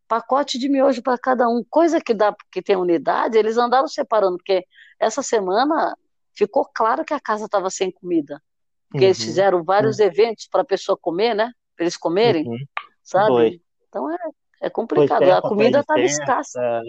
Pacote 0.08 0.58
de 0.58 0.68
miojo 0.68 1.02
para 1.02 1.16
cada 1.18 1.48
um. 1.48 1.64
Coisa 1.68 2.00
que 2.00 2.12
dá, 2.12 2.34
que 2.50 2.60
tem 2.60 2.76
unidade, 2.76 3.38
eles 3.38 3.56
andaram 3.56 3.86
separando, 3.86 4.36
porque 4.38 4.64
essa 4.98 5.22
semana 5.22 5.96
ficou 6.34 6.68
claro 6.74 7.04
que 7.04 7.14
a 7.14 7.20
casa 7.20 7.44
estava 7.44 7.70
sem 7.70 7.90
comida. 7.92 8.42
Porque 8.90 9.04
eles 9.04 9.18
Uhum. 9.20 9.24
fizeram 9.24 9.62
vários 9.64 10.00
eventos 10.00 10.48
para 10.50 10.62
a 10.62 10.64
pessoa 10.64 10.98
comer, 11.00 11.34
né? 11.34 11.52
Para 11.76 11.84
eles 11.84 11.96
comerem, 11.96 12.48
Uhum. 12.48 12.58
sabe? 13.02 13.26
Foi. 13.28 13.60
Então 13.88 14.10
é, 14.12 14.16
é 14.62 14.70
complicado. 14.70 15.30
A 15.30 15.40
comida 15.40 15.80
estava 15.80 16.00
escassa. 16.00 16.82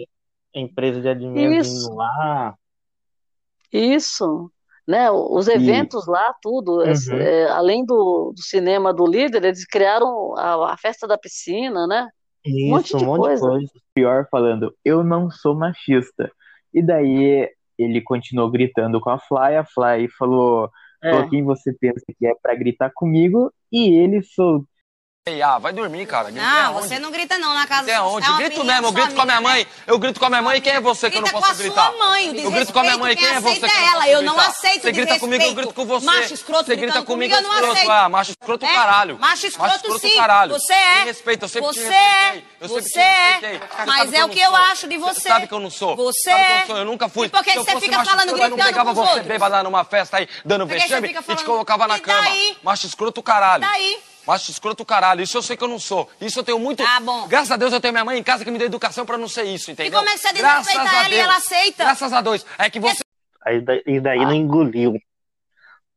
empresa 0.52 1.00
de 1.00 1.08
alimentos 1.08 1.68
Isso. 1.68 1.94
lá. 1.94 2.54
Isso. 3.72 4.52
Né? 4.86 5.10
Os 5.10 5.48
E 5.52 5.52
eventos 5.54 6.06
lá, 6.06 6.34
tudo. 6.42 6.82
Uhum. 6.82 7.16
é, 7.20 7.48
além 7.50 7.84
do, 7.84 8.32
do 8.34 8.42
cinema 8.42 8.92
do 8.92 9.06
líder, 9.06 9.44
eles 9.44 9.64
criaram 9.66 10.36
a, 10.36 10.72
a 10.74 10.76
festa 10.76 11.06
da 11.06 11.16
piscina, 11.18 11.86
né? 11.86 12.08
Um 12.64 12.70
monte 12.70 12.86
Isso, 12.86 12.96
um 12.96 12.98
de 12.98 13.06
monte 13.06 13.28
de 13.30 13.40
coisa. 13.40 13.40
coisa. 13.40 13.72
pior 13.94 14.26
falando, 14.30 14.74
eu 14.84 15.04
não 15.04 15.30
sou 15.30 15.54
machista. 15.54 16.30
E 16.74 16.82
daí 16.82 17.48
ele 17.78 18.00
continuou 18.02 18.50
gritando 18.50 19.00
com 19.00 19.10
a 19.10 19.18
Fly, 19.18 19.56
a 19.56 19.64
Fly 19.64 20.08
falou, 20.18 20.68
falou 21.08 21.24
É. 21.24 21.28
quem 21.28 21.44
você 21.44 21.72
pensa 21.72 22.00
que 22.18 22.26
é 22.26 22.32
pra 22.42 22.54
gritar 22.54 22.90
comigo, 22.94 23.52
e 23.70 23.94
ele 23.96 24.22
soltou. 24.22 24.66
Ah, 25.24 25.56
vai 25.60 25.72
dormir, 25.72 26.04
cara. 26.04 26.32
Grita 26.32 26.44
Não, 26.44 26.74
você 26.74 26.98
não 26.98 27.12
grita 27.12 27.38
não 27.38 27.54
na 27.54 27.64
casa 27.64 27.84
Grita 27.84 27.98
aonde? 28.00 28.28
é 28.28 28.36
grito 28.38 28.64
mesmo, 28.64 28.88
eu 28.88 28.92
grito 28.92 29.14
com 29.14 29.20
a 29.22 29.24
minha 29.24 29.40
mãe. 29.40 29.66
Eu 29.86 29.96
grito 29.96 30.18
com 30.18 30.26
a 30.26 30.28
minha 30.28 30.42
mãe. 30.42 30.60
Quem 30.60 30.72
é 30.72 30.80
você 30.80 31.08
que 31.08 31.16
eu 31.16 31.20
não 31.20 31.28
Grita 31.28 31.40
posso 31.40 31.54
com 31.54 31.60
a 31.60 31.62
gritar? 31.62 31.92
sua 31.92 32.08
mãe, 32.08 32.26
eu 32.42 32.50
grito 32.50 32.72
com 32.72 32.78
a 32.80 32.82
minha 32.82 32.98
mãe. 32.98 33.14
Quem 33.16 33.28
é 33.28 33.40
você 33.40 33.54
que 33.54 33.64
eu 33.64 33.68
não 33.68 33.74
quem 33.76 33.88
ela, 33.92 34.08
eu 34.08 34.22
não 34.22 34.34
gritar? 34.34 34.50
aceito 34.50 34.82
Você 34.82 34.90
grita 34.90 35.18
comigo, 35.20 35.44
eu 35.44 35.54
grito 35.54 35.74
com 35.74 35.84
você. 35.86 36.04
Macho 36.06 36.34
escroto 36.34 36.64
Você 36.64 36.74
grita 36.74 36.86
gritando 36.94 37.06
comigo, 37.06 37.32
eu 37.36 37.40
não 37.40 37.50
escroto. 37.52 37.72
aceito. 37.72 37.90
Ah, 37.92 38.08
macho 38.08 38.30
escroto 38.32 38.66
É, 38.66 38.74
caralho. 38.74 39.18
macho 39.20 39.46
escroto 39.46 39.98
sim. 40.00 40.16
caralho. 40.16 40.52
Você 40.54 40.72
é. 40.72 40.94
Me 40.98 41.04
respeita, 41.04 41.44
eu 41.44 41.48
sempre 41.48 41.70
te 41.70 41.74
Você 41.78 41.88
respeitei. 41.88 42.40
é. 42.40 42.42
Eu 42.60 42.68
sempre 42.68 42.82
Você 42.82 42.90
te 42.90 42.98
é. 42.98 43.30
respeitei. 43.30 43.60
Mas 43.86 44.12
é 44.12 44.16
o 44.16 44.20
não 44.22 44.28
que 44.28 44.40
eu 44.40 44.56
acho 44.56 44.88
de 44.88 44.96
você. 44.98 45.20
sabe 45.20 45.46
que 45.46 45.54
eu 45.54 45.60
não 45.60 45.70
sou. 45.70 45.94
Você 45.94 46.32
eu 46.32 46.36
é. 46.36 46.64
não. 46.68 46.76
Eu 46.78 46.84
nunca 46.84 47.08
fui. 47.08 47.28
E 47.28 47.30
por 47.30 47.44
que 47.44 47.50
eu 47.50 47.64
você 47.64 47.78
fica 47.78 47.98
macho 47.98 48.10
falando, 48.10 48.26
escroto, 48.30 48.42
eu 48.44 48.48
não 48.50 48.56
gritando 48.56 48.74
pegava 48.74 48.92
com 48.92 49.00
os 49.00 49.06
você 49.06 49.12
outros? 49.12 49.28
bêbada 49.28 49.62
numa 49.62 49.84
festa 49.84 50.16
aí, 50.16 50.28
dando 50.44 50.66
vexame 50.66 51.14
e 51.28 51.36
te 51.36 51.44
colocava 51.44 51.86
na 51.86 52.00
cama. 52.00 52.28
Macho 52.60 52.88
escroto 52.88 53.22
caralho. 53.22 53.60
Daí? 53.60 54.00
Macho 54.26 54.50
escroto 54.50 54.84
caralho. 54.84 55.22
Isso 55.22 55.36
eu 55.36 55.42
sei 55.42 55.56
que 55.56 55.64
eu 55.64 55.68
não 55.68 55.78
sou. 55.78 56.08
Isso 56.20 56.38
eu 56.40 56.44
tenho 56.44 56.58
muito. 56.58 56.82
Tá 56.82 57.00
bom. 57.00 57.26
Graças 57.28 57.50
a 57.50 57.56
Deus 57.56 57.72
eu 57.72 57.80
tenho 57.80 57.92
minha 57.92 58.04
mãe 58.04 58.18
em 58.18 58.22
casa 58.22 58.44
que 58.44 58.50
me 58.50 58.58
deu 58.58 58.66
educação 58.66 59.04
pra 59.04 59.18
não 59.18 59.28
ser 59.28 59.44
isso, 59.44 59.70
entendeu? 59.70 59.98
como 59.98 60.08
é 60.08 60.12
que 60.12 60.18
você 60.18 60.32
desrespeita 60.32 60.80
ela 60.96 61.08
e 61.08 61.18
ela 61.18 61.36
aceita? 61.36 61.84
Graças 61.84 62.12
a 62.12 62.20
Deus. 62.20 62.46
É 62.58 62.70
que 62.70 62.80
você. 62.80 63.02
Aí 63.44 63.64
e 63.86 64.00
daí 64.00 64.20
Ah. 64.20 64.24
não 64.24 64.34
engoliu. 64.34 64.94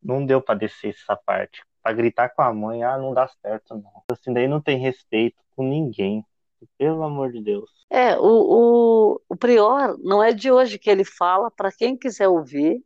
Não 0.01 0.25
deu 0.25 0.41
pra 0.41 0.55
descer 0.55 0.95
essa 0.95 1.15
parte. 1.15 1.63
Pra 1.81 1.93
gritar 1.93 2.29
com 2.29 2.41
a 2.41 2.53
mãe, 2.53 2.83
ah, 2.83 2.97
não 2.97 3.13
dá 3.13 3.27
certo, 3.41 3.75
não. 3.75 4.03
Assim, 4.11 4.33
daí 4.33 4.47
não 4.47 4.59
tem 4.61 4.77
respeito 4.77 5.37
com 5.55 5.63
ninguém. 5.63 6.23
Pelo 6.79 7.03
amor 7.03 7.31
de 7.31 7.41
Deus. 7.43 7.69
É, 7.91 8.17
o, 8.17 8.23
o, 8.23 9.21
o 9.29 9.35
Prior 9.35 9.95
não 9.99 10.23
é 10.23 10.33
de 10.33 10.51
hoje 10.51 10.79
que 10.79 10.89
ele 10.89 11.03
fala 11.05 11.51
para 11.51 11.71
quem 11.71 11.95
quiser 11.95 12.27
ouvir 12.27 12.81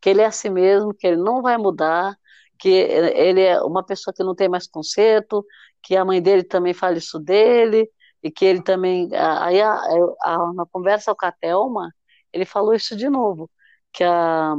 que 0.00 0.08
ele 0.10 0.22
é 0.22 0.26
assim 0.26 0.48
mesmo, 0.48 0.94
que 0.94 1.06
ele 1.06 1.18
não 1.18 1.42
vai 1.42 1.56
mudar, 1.58 2.16
que 2.60 2.68
ele 2.70 3.42
é 3.42 3.60
uma 3.62 3.84
pessoa 3.84 4.14
que 4.14 4.22
não 4.24 4.34
tem 4.34 4.48
mais 4.48 4.66
conserto, 4.68 5.44
que 5.82 5.96
a 5.96 6.04
mãe 6.04 6.22
dele 6.22 6.44
também 6.44 6.74
fala 6.74 6.98
isso 6.98 7.18
dele, 7.18 7.90
e 8.22 8.30
que 8.30 8.44
ele 8.44 8.62
também. 8.62 9.08
Aí, 9.14 9.60
a, 9.62 9.74
a, 10.22 10.52
na 10.54 10.66
conversa 10.66 11.14
com 11.14 11.26
a 11.26 11.32
Thelma, 11.32 11.90
ele 12.32 12.44
falou 12.44 12.74
isso 12.74 12.96
de 12.96 13.08
novo, 13.08 13.50
que 13.92 14.04
a, 14.04 14.54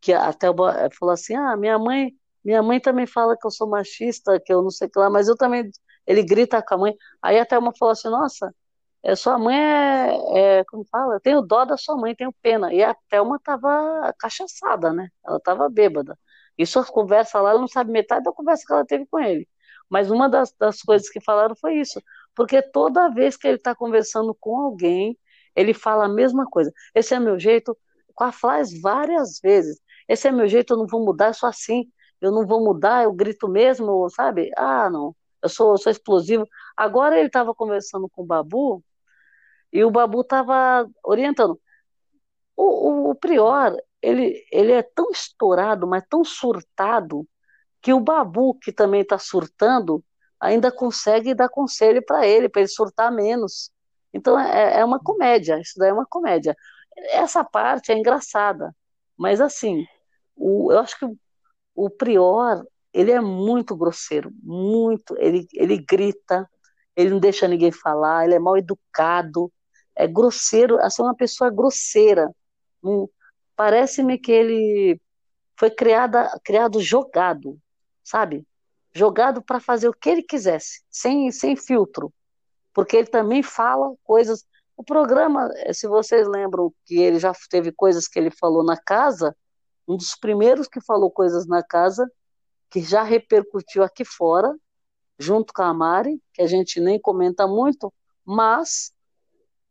que 0.00 0.12
a 0.12 0.32
Thelma 0.32 0.88
falou 0.98 1.12
assim: 1.12 1.34
ah, 1.34 1.56
minha 1.56 1.78
mãe, 1.78 2.12
minha 2.44 2.62
mãe 2.62 2.80
também 2.80 3.06
fala 3.06 3.36
que 3.36 3.46
eu 3.46 3.50
sou 3.50 3.68
machista, 3.68 4.40
que 4.40 4.52
eu 4.52 4.62
não 4.62 4.70
sei 4.70 4.88
o 4.88 4.90
que 4.90 4.98
lá, 4.98 5.10
mas 5.10 5.28
eu 5.28 5.36
também. 5.36 5.70
Ele 6.06 6.22
grita 6.24 6.60
com 6.62 6.74
a 6.74 6.78
mãe. 6.78 6.94
Aí 7.22 7.38
a 7.38 7.46
Thelma 7.46 7.72
falou 7.78 7.92
assim: 7.92 8.08
nossa, 8.08 8.54
é, 9.02 9.14
sua 9.16 9.38
mãe 9.38 9.56
é, 9.56 10.60
é, 10.60 10.64
como 10.64 10.84
fala, 10.90 11.14
eu 11.16 11.20
tenho 11.20 11.42
dó 11.42 11.64
da 11.64 11.76
sua 11.76 11.96
mãe, 11.96 12.14
tenho 12.14 12.32
pena. 12.42 12.72
E 12.74 12.82
a 12.82 12.94
Thelma 13.10 13.38
tava 13.42 14.12
cachaçada, 14.18 14.92
né? 14.92 15.08
Ela 15.24 15.40
tava 15.40 15.68
bêbada. 15.68 16.18
Isso 16.58 16.78
a 16.78 16.84
conversa 16.84 17.40
lá, 17.40 17.50
ela 17.50 17.60
não 17.60 17.68
sabe 17.68 17.92
metade 17.92 18.24
da 18.24 18.32
conversa 18.32 18.64
que 18.66 18.72
ela 18.72 18.84
teve 18.84 19.06
com 19.06 19.18
ele. 19.18 19.48
Mas 19.90 20.10
uma 20.10 20.28
das, 20.28 20.52
das 20.58 20.82
coisas 20.82 21.08
que 21.10 21.20
falaram 21.20 21.54
foi 21.56 21.74
isso. 21.76 22.02
Porque 22.34 22.62
toda 22.62 23.10
vez 23.10 23.36
que 23.36 23.46
ele 23.46 23.56
está 23.56 23.74
conversando 23.74 24.34
com 24.34 24.56
alguém, 24.58 25.18
ele 25.54 25.74
fala 25.74 26.06
a 26.06 26.08
mesma 26.08 26.46
coisa. 26.46 26.72
Esse 26.94 27.14
é 27.14 27.20
meu 27.20 27.38
jeito, 27.38 27.76
com 28.14 28.24
a 28.24 28.32
Flávia 28.32 28.80
várias 28.80 29.40
vezes. 29.40 29.80
Esse 30.08 30.28
é 30.28 30.32
meu 30.32 30.48
jeito, 30.48 30.74
eu 30.74 30.78
não 30.78 30.86
vou 30.86 31.04
mudar, 31.04 31.28
eu 31.28 31.34
sou 31.34 31.48
assim. 31.48 31.90
Eu 32.20 32.32
não 32.32 32.46
vou 32.46 32.64
mudar, 32.64 33.04
eu 33.04 33.12
grito 33.12 33.48
mesmo, 33.48 34.08
sabe? 34.10 34.50
Ah, 34.56 34.88
não, 34.90 35.14
eu 35.42 35.48
sou, 35.48 35.72
eu 35.72 35.78
sou 35.78 35.90
explosivo. 35.90 36.48
Agora 36.76 37.18
ele 37.18 37.26
estava 37.26 37.54
conversando 37.54 38.08
com 38.08 38.22
o 38.22 38.26
Babu, 38.26 38.82
e 39.72 39.84
o 39.84 39.90
Babu 39.90 40.20
estava 40.20 40.88
orientando. 41.02 41.58
O, 42.56 42.64
o, 43.08 43.10
o, 43.10 43.14
Prior, 43.14 43.76
ele, 44.02 44.44
ele 44.50 44.72
é 44.72 44.82
tão 44.82 45.10
estourado, 45.10 45.86
mas 45.86 46.04
tão 46.08 46.24
surtado, 46.24 47.26
que 47.80 47.92
o 47.92 48.00
Babu, 48.00 48.54
que 48.60 48.72
também 48.72 49.02
está 49.02 49.18
surtando, 49.18 50.04
ainda 50.40 50.72
consegue 50.72 51.34
dar 51.34 51.48
conselho 51.48 52.04
para 52.04 52.26
ele, 52.26 52.48
para 52.48 52.62
ele 52.62 52.68
surtar 52.68 53.12
menos. 53.12 53.70
Então 54.12 54.38
é, 54.38 54.80
é, 54.80 54.84
uma 54.84 54.98
comédia, 55.00 55.60
isso 55.60 55.74
daí 55.78 55.90
é 55.90 55.92
uma 55.92 56.06
comédia. 56.06 56.56
Essa 57.12 57.44
parte 57.44 57.92
é 57.92 57.98
engraçada, 57.98 58.74
mas 59.16 59.40
assim, 59.40 59.86
o, 60.36 60.72
eu 60.72 60.78
acho 60.80 60.98
que 60.98 61.06
o, 61.74 61.90
Prior, 61.90 62.64
ele 62.92 63.10
é 63.12 63.20
muito 63.20 63.76
grosseiro, 63.76 64.30
muito, 64.42 65.16
ele, 65.18 65.46
ele 65.54 65.78
grita, 65.78 66.48
ele 66.94 67.10
não 67.10 67.20
deixa 67.20 67.48
ninguém 67.48 67.72
falar, 67.72 68.24
ele 68.24 68.34
é 68.34 68.38
mal 68.38 68.56
educado, 68.56 69.50
é 69.96 70.06
grosseiro, 70.06 70.78
assim, 70.80 71.02
uma 71.02 71.16
pessoa 71.16 71.50
grosseira. 71.50 72.30
Hum, 72.82 73.06
Parece-me 73.56 74.18
que 74.18 74.32
ele 74.32 75.00
foi 75.56 75.70
criada, 75.70 76.30
criado 76.44 76.80
jogado, 76.80 77.58
sabe? 78.02 78.46
Jogado 78.94 79.42
para 79.42 79.60
fazer 79.60 79.88
o 79.88 79.94
que 79.94 80.10
ele 80.10 80.22
quisesse, 80.22 80.82
sem, 80.90 81.30
sem 81.30 81.56
filtro. 81.56 82.12
Porque 82.72 82.96
ele 82.96 83.06
também 83.06 83.42
fala 83.42 83.94
coisas. 84.02 84.44
O 84.76 84.82
programa, 84.82 85.48
se 85.72 85.86
vocês 85.86 86.26
lembram 86.26 86.72
que 86.84 86.98
ele 86.98 87.18
já 87.18 87.32
teve 87.50 87.70
coisas 87.72 88.08
que 88.08 88.18
ele 88.18 88.30
falou 88.30 88.64
na 88.64 88.76
casa, 88.76 89.36
um 89.86 89.96
dos 89.96 90.16
primeiros 90.16 90.66
que 90.68 90.80
falou 90.80 91.10
coisas 91.10 91.46
na 91.46 91.62
casa, 91.62 92.10
que 92.70 92.80
já 92.80 93.02
repercutiu 93.02 93.82
aqui 93.82 94.04
fora, 94.04 94.54
junto 95.18 95.52
com 95.52 95.62
a 95.62 95.74
Mari, 95.74 96.20
que 96.32 96.42
a 96.42 96.46
gente 96.46 96.80
nem 96.80 97.00
comenta 97.00 97.46
muito, 97.46 97.92
mas 98.24 98.92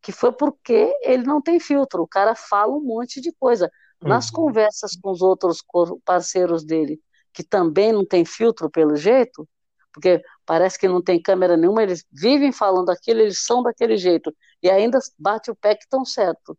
que 0.02 0.12
foi 0.12 0.32
porque 0.32 0.98
ele 1.02 1.24
não 1.24 1.42
tem 1.42 1.60
filtro. 1.60 2.02
O 2.02 2.08
cara 2.08 2.36
fala 2.36 2.74
um 2.74 2.82
monte 2.82 3.22
de 3.22 3.32
coisa. 3.34 3.72
Nas 4.02 4.30
uhum. 4.30 4.34
conversas 4.34 4.96
com 4.96 5.12
os 5.12 5.22
outros 5.22 5.64
parceiros 6.04 6.64
dele, 6.64 7.00
que 7.32 7.44
também 7.44 7.92
não 7.94 8.04
tem 8.04 8.26
filtro 8.26 8.70
pelo 8.70 8.96
jeito, 8.96 9.48
porque 9.94 10.24
parece 10.44 10.80
que 10.80 10.88
não 10.88 11.04
tem 11.04 11.22
câmera 11.22 11.56
nenhuma, 11.56 11.84
eles 11.84 12.04
vivem 12.12 12.52
falando 12.52 12.90
aquilo, 12.90 13.20
eles 13.20 13.44
são 13.44 13.62
daquele 13.62 13.98
jeito, 13.98 14.36
e 14.64 14.70
ainda 14.72 14.98
bate 15.20 15.52
o 15.52 15.56
pé 15.56 15.76
que 15.76 15.84
estão 15.84 16.04
certo. 16.04 16.58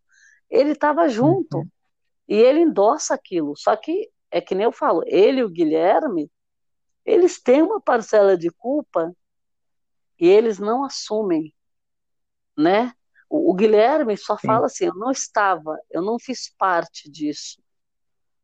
Ele 0.49 0.71
estava 0.71 1.09
junto, 1.09 1.59
uhum. 1.59 1.69
e 2.29 2.37
ele 2.37 2.61
endossa 2.61 3.15
aquilo. 3.15 3.57
Só 3.57 3.75
que, 3.75 4.09
é 4.31 4.41
que 4.41 4.55
nem 4.55 4.65
eu 4.65 4.73
falo, 4.73 5.03
ele 5.07 5.41
e 5.41 5.45
o 5.45 5.51
Guilherme, 5.51 6.31
eles 7.05 7.43
têm 7.43 7.63
uma 7.63 7.81
parcela 7.81 8.37
de 8.37 8.51
culpa 8.51 9.13
e 10.21 10.29
eles 10.29 10.61
não 10.61 10.85
assumem, 10.85 11.53
né? 12.57 12.93
O, 13.33 13.51
o 13.51 13.55
Guilherme 13.55 14.15
só 14.15 14.37
Sim. 14.37 14.47
fala 14.47 14.67
assim: 14.67 14.85
eu 14.85 14.95
não 14.95 15.11
estava, 15.11 15.81
eu 15.91 16.03
não 16.03 16.19
fiz 16.19 16.55
parte 16.59 17.11
disso. 17.11 17.63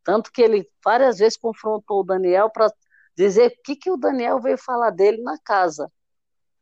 Tanto 0.03 0.33
que 0.33 0.41
ele 0.41 0.67
várias 0.83 1.19
vezes 1.19 1.37
confrontou 1.37 2.01
o 2.01 2.05
Daniel 2.05 2.49
para 2.49 2.73
dizer 3.15 3.49
o 3.49 3.63
que, 3.63 3.77
que 3.77 3.91
o 3.91 3.99
Daniel 3.99 4.41
veio 4.41 4.57
falar 4.57 4.89
dele 4.89 5.21
na 5.23 5.39
casa. 5.45 5.93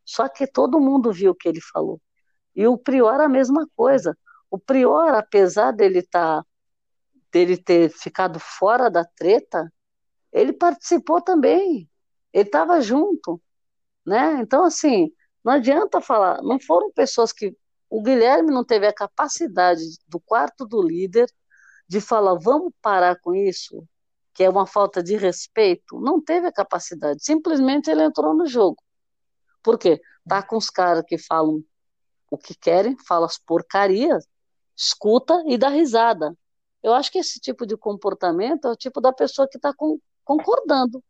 Só 0.05 0.29
que 0.29 0.45
todo 0.45 0.81
mundo 0.81 1.13
viu 1.13 1.31
o 1.31 1.35
que 1.37 1.49
ele 1.49 1.61
falou. 1.61 2.01
E 2.55 2.67
o 2.67 2.77
Prior 2.77 3.21
a 3.21 3.29
mesma 3.29 3.69
coisa. 3.77 4.19
O 4.51 4.59
Prior, 4.59 5.15
apesar 5.15 5.71
dele 5.71 6.03
tá, 6.03 6.45
dele 7.31 7.57
ter 7.57 7.91
ficado 7.91 8.41
fora 8.41 8.91
da 8.91 9.05
treta, 9.05 9.73
ele 10.33 10.53
participou 10.53 11.21
também. 11.21 11.89
Ele 12.33 12.49
estava 12.49 12.81
junto, 12.81 13.41
né? 14.05 14.41
Então 14.41 14.65
assim, 14.65 15.13
não 15.45 15.53
adianta 15.53 16.01
falar. 16.01 16.43
Não 16.43 16.59
foram 16.59 16.91
pessoas 16.91 17.33
que 17.33 17.57
o 17.89 18.03
Guilherme 18.03 18.51
não 18.51 18.65
teve 18.65 18.87
a 18.87 18.93
capacidade 18.93 19.83
do 20.09 20.21
quarto 20.21 20.67
do 20.67 20.83
líder 20.83 21.31
de 21.89 22.01
falar, 22.01 22.35
vamos 22.35 22.73
parar 22.83 23.19
com 23.21 23.35
isso, 23.35 23.87
que 24.35 24.43
é 24.43 24.51
uma 24.51 24.67
falta 24.67 25.03
de 25.03 25.17
respeito. 25.17 26.01
Não 26.01 26.21
teve 26.21 26.47
a 26.47 26.53
capacidade. 26.53 27.25
Simplesmente 27.25 27.91
ele 27.91 28.03
entrou 28.03 28.35
no 28.35 28.47
jogo. 28.47 28.77
Por 29.63 29.79
quê? 29.79 30.01
Tá 30.29 30.43
com 30.43 30.57
os 30.57 30.69
caras 30.69 31.05
que 31.07 31.17
falam 31.17 31.63
o 32.31 32.37
que 32.37 32.55
querem, 32.55 32.97
falam 33.07 33.27
as 33.27 33.39
porcarias, 33.39 34.27
escuta 34.77 35.43
e 35.47 35.57
dá 35.57 35.69
risada. 35.69 36.37
Eu 36.83 36.93
acho 36.93 37.11
que 37.11 37.19
esse 37.19 37.41
tipo 37.41 37.67
de 37.67 37.77
comportamento 37.77 38.67
é 38.67 38.71
o 38.71 38.77
tipo 38.77 39.01
da 39.01 39.13
pessoa 39.13 39.49
que 39.49 39.57
está 39.57 39.73
concordando. 40.25 41.03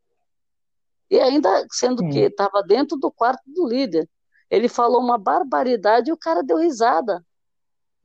E 1.10 1.18
ainda 1.20 1.66
sendo 1.70 2.08
que 2.08 2.18
estava 2.20 2.62
dentro 2.62 2.96
do 2.96 3.10
quarto 3.10 3.42
do 3.46 3.66
líder. 3.66 4.08
Ele 4.50 4.68
falou 4.68 5.00
uma 5.00 5.18
barbaridade 5.18 6.10
e 6.10 6.12
o 6.12 6.16
cara 6.16 6.42
deu 6.42 6.58
risada, 6.58 7.24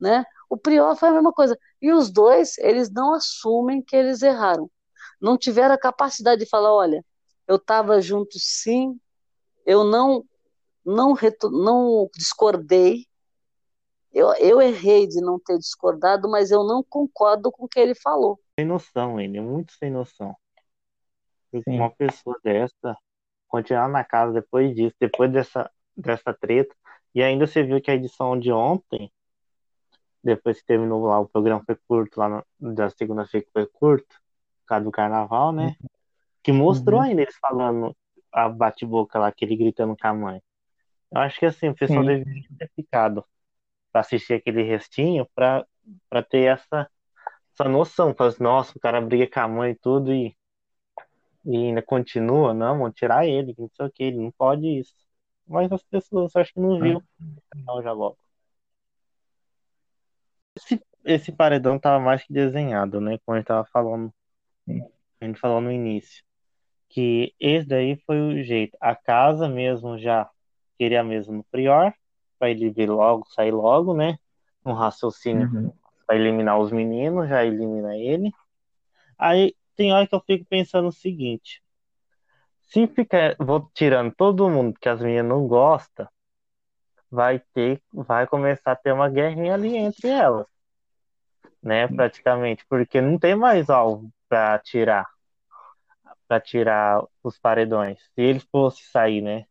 né? 0.00 0.24
O 0.50 0.56
Prior 0.56 0.94
foi 0.96 1.08
a 1.08 1.12
mesma 1.12 1.32
coisa. 1.32 1.58
E 1.80 1.92
os 1.92 2.10
dois, 2.10 2.58
eles 2.58 2.90
não 2.90 3.14
assumem 3.14 3.80
que 3.80 3.96
eles 3.96 4.22
erraram. 4.22 4.70
Não 5.20 5.38
tiveram 5.38 5.74
a 5.74 5.78
capacidade 5.78 6.44
de 6.44 6.50
falar, 6.50 6.74
olha, 6.74 7.04
eu 7.46 7.56
estava 7.56 8.00
junto 8.00 8.38
sim, 8.38 8.98
eu 9.64 9.84
não 9.84 10.24
não 10.84 11.14
não 11.50 12.10
discordei. 12.14 13.06
Eu, 14.12 14.34
eu 14.34 14.60
errei 14.60 15.06
de 15.06 15.22
não 15.22 15.38
ter 15.38 15.56
discordado, 15.58 16.28
mas 16.28 16.50
eu 16.50 16.64
não 16.64 16.82
concordo 16.82 17.50
com 17.50 17.64
o 17.64 17.68
que 17.68 17.80
ele 17.80 17.94
falou. 17.94 18.38
Sem 18.58 18.66
noção, 18.66 19.18
ele 19.18 19.38
é 19.38 19.40
muito 19.40 19.72
sem 19.72 19.90
noção. 19.90 20.36
Uma 21.66 21.90
pessoa 21.90 22.38
dessa 22.42 22.96
continuar 23.48 23.88
na 23.88 24.04
casa 24.04 24.32
depois 24.32 24.74
disso, 24.74 24.96
depois 24.98 25.30
dessa 25.30 25.70
dessa 25.96 26.32
treta. 26.32 26.74
E 27.14 27.22
ainda 27.22 27.46
você 27.46 27.62
viu 27.62 27.80
que 27.80 27.90
a 27.90 27.94
edição 27.94 28.38
de 28.38 28.50
ontem, 28.50 29.12
depois 30.22 30.60
que 30.60 30.66
terminou 30.66 31.04
lá, 31.06 31.20
o 31.20 31.28
programa 31.28 31.62
foi 31.64 31.76
curto, 31.86 32.18
lá 32.18 32.44
no, 32.60 32.74
da 32.74 32.88
segunda-feira 32.90 33.46
foi 33.52 33.66
curto, 33.66 34.16
por 34.60 34.66
causa 34.66 34.84
do 34.84 34.90
carnaval, 34.90 35.52
né? 35.52 35.76
Uhum. 35.80 35.88
Que 36.42 36.52
mostrou 36.52 37.00
uhum. 37.00 37.06
ainda 37.06 37.22
eles 37.22 37.36
falando 37.36 37.94
a 38.32 38.48
bate-boca 38.48 39.18
lá, 39.18 39.28
aquele 39.28 39.56
gritando 39.56 39.96
com 39.96 40.06
a 40.06 40.14
mãe. 40.14 40.42
Eu 41.10 41.20
acho 41.20 41.38
que 41.38 41.46
assim, 41.46 41.68
o 41.68 41.74
pessoal 41.74 42.04
deve 42.04 42.24
ter 42.58 42.70
ficado 42.74 43.24
pra 43.90 44.00
assistir 44.00 44.34
aquele 44.34 44.62
restinho 44.62 45.28
pra, 45.34 45.66
pra 46.08 46.22
ter 46.22 46.44
essa, 46.44 46.90
essa 47.52 47.68
noção. 47.68 48.14
Faz, 48.14 48.38
nossa, 48.38 48.72
o 48.74 48.80
cara 48.80 49.00
briga 49.00 49.26
com 49.30 49.40
a 49.40 49.48
mãe 49.48 49.72
e 49.72 49.74
tudo 49.74 50.14
e, 50.14 50.34
e 51.44 51.54
ainda 51.54 51.82
continua, 51.82 52.54
não, 52.54 52.78
vão 52.78 52.90
tirar 52.90 53.26
ele, 53.26 53.54
não 53.58 53.68
sei 53.74 53.86
o 53.86 53.90
que, 53.90 54.04
ele 54.04 54.16
não 54.16 54.30
pode 54.30 54.66
isso 54.66 55.01
mas 55.52 55.70
as 55.70 55.82
pessoas 55.82 56.34
acho 56.34 56.54
que 56.54 56.60
não 56.60 56.80
viu 56.80 57.02
já 57.82 57.92
logo. 57.92 58.16
Esse, 60.56 60.82
esse 61.04 61.32
paredão 61.32 61.78
tava 61.78 62.02
mais 62.02 62.24
que 62.24 62.32
desenhado, 62.32 63.00
né? 63.00 63.18
Como 63.24 63.36
a 63.36 63.38
gente 63.38 63.46
tava 63.46 63.64
falando, 63.66 64.12
a 65.20 65.24
gente 65.24 65.38
falou 65.38 65.60
no 65.60 65.70
início, 65.70 66.24
que 66.88 67.34
esse 67.38 67.68
daí 67.68 67.96
foi 68.06 68.20
o 68.20 68.42
jeito. 68.42 68.76
A 68.80 68.94
casa 68.94 69.48
mesmo 69.48 69.98
já 69.98 70.28
queria 70.78 71.04
mesmo 71.04 71.34
no 71.34 71.44
Prior, 71.44 71.92
para 72.38 72.50
ele 72.50 72.70
vir 72.70 72.90
logo, 72.90 73.26
sair 73.30 73.52
logo, 73.52 73.94
né? 73.94 74.18
Um 74.64 74.72
raciocínio 74.72 75.48
uhum. 75.48 75.72
para 76.06 76.16
eliminar 76.16 76.58
os 76.58 76.72
meninos, 76.72 77.28
já 77.28 77.44
elimina 77.44 77.96
ele. 77.96 78.32
Aí 79.18 79.54
tem 79.76 79.92
hora 79.92 80.06
que 80.06 80.14
eu 80.14 80.20
fico 80.20 80.44
pensando 80.46 80.88
o 80.88 80.92
seguinte: 80.92 81.62
se 82.72 82.86
ficar 82.86 83.36
vou 83.38 83.70
tirando 83.74 84.14
todo 84.14 84.48
mundo 84.48 84.78
que 84.80 84.88
as 84.88 85.00
meninas 85.00 85.26
não 85.26 85.46
gostam, 85.46 86.08
vai 87.10 87.38
ter, 87.52 87.82
vai 87.92 88.26
começar 88.26 88.72
a 88.72 88.76
ter 88.76 88.92
uma 88.92 89.08
guerrinha 89.10 89.54
ali 89.54 89.76
entre 89.76 90.08
elas, 90.08 90.46
né? 91.62 91.86
Praticamente, 91.88 92.64
porque 92.68 93.00
não 93.00 93.18
tem 93.18 93.34
mais 93.34 93.68
alvo 93.68 94.10
para 94.28 94.58
tirar, 94.60 95.06
para 96.26 96.40
tirar 96.40 97.04
os 97.22 97.38
paredões. 97.38 97.98
Se 98.14 98.22
eles 98.22 98.44
fossem 98.50 98.84
sair, 98.86 99.20
né? 99.20 99.44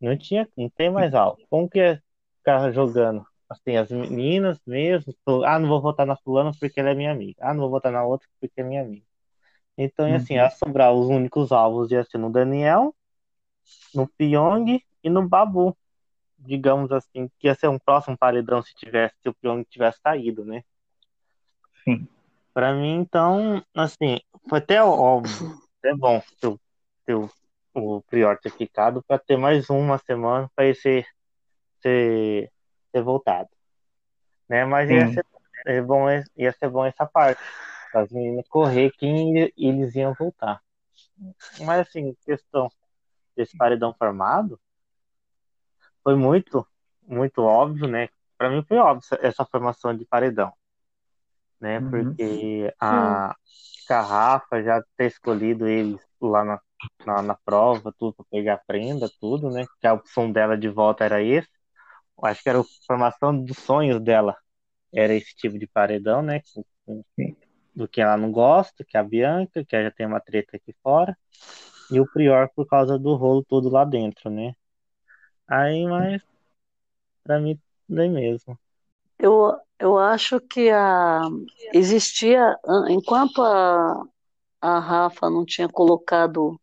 Não 0.00 0.16
tinha, 0.16 0.48
não 0.56 0.70
tem 0.70 0.90
mais 0.90 1.14
alvo. 1.14 1.38
Como 1.50 1.68
que 1.68 1.80
é 1.80 2.00
ficar 2.38 2.70
jogando? 2.72 3.26
Assim, 3.48 3.76
as 3.76 3.90
meninas 3.90 4.60
mesmo, 4.64 5.12
ah, 5.44 5.58
não 5.58 5.68
vou 5.68 5.82
votar 5.82 6.06
na 6.06 6.16
fulana 6.16 6.52
porque 6.58 6.78
ela 6.80 6.90
é 6.90 6.94
minha 6.94 7.10
amiga. 7.12 7.40
Ah, 7.42 7.52
não 7.52 7.62
vou 7.62 7.70
votar 7.70 7.90
na 7.92 8.04
outra 8.04 8.28
porque 8.40 8.60
é 8.60 8.64
minha 8.64 8.82
amiga. 8.82 9.09
Então, 9.82 10.06
uhum. 10.06 10.14
assim, 10.16 10.34
ia 10.34 10.50
sobrar 10.50 10.92
os 10.92 11.06
únicos 11.08 11.52
alvos 11.52 11.90
ia 11.90 12.04
ser 12.04 12.18
no 12.18 12.30
Daniel, 12.30 12.94
no 13.94 14.06
Pyong 14.06 14.78
e 15.02 15.08
no 15.10 15.26
Babu. 15.26 15.76
digamos 16.38 16.90
assim, 16.92 17.30
que 17.38 17.46
ia 17.46 17.54
ser 17.54 17.68
um 17.68 17.78
próximo 17.78 18.16
paredão 18.16 18.62
se 18.62 18.74
tivesse, 18.74 19.14
se 19.22 19.28
o 19.28 19.34
Pyong 19.34 19.64
tivesse 19.64 20.00
saído, 20.02 20.44
né? 20.44 20.62
Sim. 21.84 22.06
Pra 22.52 22.74
mim, 22.74 22.94
então, 23.00 23.62
assim, 23.74 24.18
foi 24.48 24.58
até 24.58 24.82
óbvio, 24.82 25.58
é 25.84 25.94
bom 25.94 26.20
ter, 26.40 26.46
o- 26.48 26.60
ter 27.06 27.14
o, 27.14 27.30
o 27.74 28.02
Prior 28.02 28.38
ter 28.38 28.50
ficado 28.50 29.02
pra 29.06 29.18
ter 29.18 29.36
mais 29.36 29.70
uma 29.70 29.98
semana 29.98 30.50
pra 30.54 30.64
ele 30.66 30.74
ser, 30.74 31.06
ser, 31.82 32.50
ser 32.90 33.02
voltado, 33.02 33.48
né? 34.48 34.64
Mas 34.64 34.90
ia 34.90 35.06
ser, 35.08 35.24
é 35.66 35.80
bom, 35.80 36.06
ia 36.36 36.52
ser 36.52 36.68
bom 36.68 36.84
essa 36.84 37.06
parte, 37.06 37.40
as 37.94 38.10
meninas 38.10 38.46
correr 38.48 38.90
quem 38.92 39.52
eles 39.56 39.94
iam 39.94 40.14
voltar. 40.14 40.62
Mas, 41.60 41.88
assim, 41.88 42.16
questão 42.24 42.70
desse 43.36 43.56
paredão 43.56 43.94
formado, 43.98 44.58
foi 46.02 46.14
muito, 46.16 46.66
muito 47.06 47.42
óbvio, 47.42 47.86
né? 47.86 48.08
Pra 48.36 48.50
mim 48.50 48.64
foi 48.66 48.78
óbvio 48.78 49.06
essa, 49.20 49.44
formação 49.44 49.96
de 49.96 50.04
paredão, 50.04 50.52
né? 51.60 51.78
Uhum. 51.78 51.90
Porque 51.90 52.74
a 52.80 53.34
Garrafa 53.88 54.62
já 54.62 54.82
ter 54.96 55.06
escolhido 55.06 55.66
eles 55.66 56.00
lá 56.20 56.44
na, 56.44 56.60
na, 57.04 57.22
na 57.22 57.34
prova, 57.44 57.92
tudo 57.98 58.14
pra 58.14 58.24
pegar 58.30 58.54
a 58.54 58.58
prenda, 58.66 59.10
tudo, 59.20 59.50
né? 59.50 59.66
Que 59.80 59.86
a 59.86 59.94
opção 59.94 60.30
dela 60.30 60.56
de 60.56 60.68
volta 60.68 61.04
era 61.04 61.22
esse. 61.22 61.48
Eu 62.18 62.26
Acho 62.26 62.42
que 62.42 62.48
era 62.48 62.60
a 62.60 62.64
formação 62.86 63.44
dos 63.44 63.58
sonhos 63.58 64.00
dela. 64.02 64.36
Era 64.92 65.14
esse 65.14 65.34
tipo 65.36 65.58
de 65.58 65.66
paredão, 65.66 66.22
né? 66.22 66.40
Com- 66.54 66.64
com-. 66.86 67.04
Do 67.74 67.88
que 67.88 68.00
ela 68.00 68.16
não 68.16 68.32
gosta, 68.32 68.84
que 68.84 68.96
é 68.96 69.00
a 69.00 69.04
Bianca, 69.04 69.64
que 69.64 69.82
já 69.82 69.90
tem 69.90 70.06
uma 70.06 70.20
treta 70.20 70.56
aqui 70.56 70.74
fora. 70.82 71.16
E 71.90 72.00
o 72.00 72.06
Prior 72.06 72.48
por 72.54 72.66
causa 72.68 72.98
do 72.98 73.14
rolo 73.16 73.44
todo 73.44 73.70
lá 73.70 73.84
dentro, 73.84 74.30
né? 74.30 74.54
Aí, 75.48 75.86
mas 75.86 76.22
pra 77.22 77.40
mim, 77.40 77.58
nem 77.88 78.10
mesmo. 78.10 78.58
Eu, 79.18 79.56
eu 79.78 79.98
acho 79.98 80.40
que 80.40 80.70
a, 80.70 81.22
existia, 81.72 82.58
an- 82.66 82.90
enquanto 82.90 83.42
a, 83.42 84.02
a 84.60 84.78
Rafa 84.80 85.30
não 85.30 85.44
tinha 85.46 85.68
colocado 85.68 86.60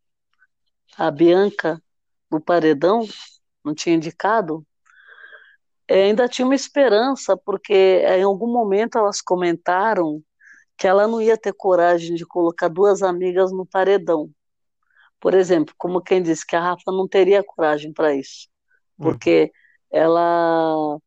a 0.97 1.09
Bianca 1.11 1.81
no 2.31 2.41
paredão, 2.41 3.01
não 3.65 3.75
tinha 3.75 3.95
indicado, 3.95 4.65
eh, 5.87 6.03
ainda 6.05 6.27
tinha 6.27 6.45
uma 6.45 6.55
esperança, 6.55 7.37
porque 7.37 7.73
eh, 7.73 8.19
em 8.19 8.23
algum 8.23 8.51
momento 8.51 8.97
elas 8.97 9.21
comentaram 9.21 10.21
que 10.77 10.87
ela 10.87 11.07
não 11.07 11.21
ia 11.21 11.37
ter 11.37 11.53
coragem 11.53 12.15
de 12.15 12.25
colocar 12.25 12.67
duas 12.69 13.01
amigas 13.01 13.51
no 13.51 13.65
paredão. 13.65 14.29
Por 15.19 15.33
exemplo, 15.33 15.73
como 15.77 16.01
quem 16.01 16.21
disse 16.21 16.45
que 16.45 16.55
a 16.55 16.61
Rafa 16.61 16.91
não 16.91 17.07
teria 17.07 17.43
coragem 17.43 17.91
para 17.93 18.15
isso, 18.15 18.47
porque 18.99 19.51
ela 19.91 20.97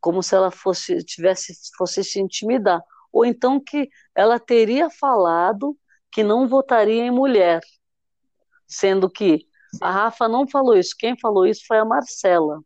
como 0.00 0.22
se 0.22 0.34
ela 0.34 0.50
fosse 0.50 0.98
tivesse 1.04 1.52
fosse 1.76 2.04
se 2.04 2.20
intimidar, 2.20 2.82
ou 3.12 3.24
então 3.24 3.60
que 3.60 3.88
ela 4.14 4.38
teria 4.38 4.88
falado 4.90 5.76
que 6.12 6.22
não 6.22 6.46
votaria 6.48 7.02
em 7.04 7.10
mulher, 7.10 7.60
sendo 8.66 9.10
que 9.10 9.46
a 9.80 9.90
Rafa 9.90 10.28
não 10.28 10.48
falou 10.48 10.76
isso, 10.76 10.94
quem 10.98 11.18
falou 11.18 11.46
isso 11.46 11.62
foi 11.66 11.78
a 11.78 11.84
Marcela. 11.84 12.60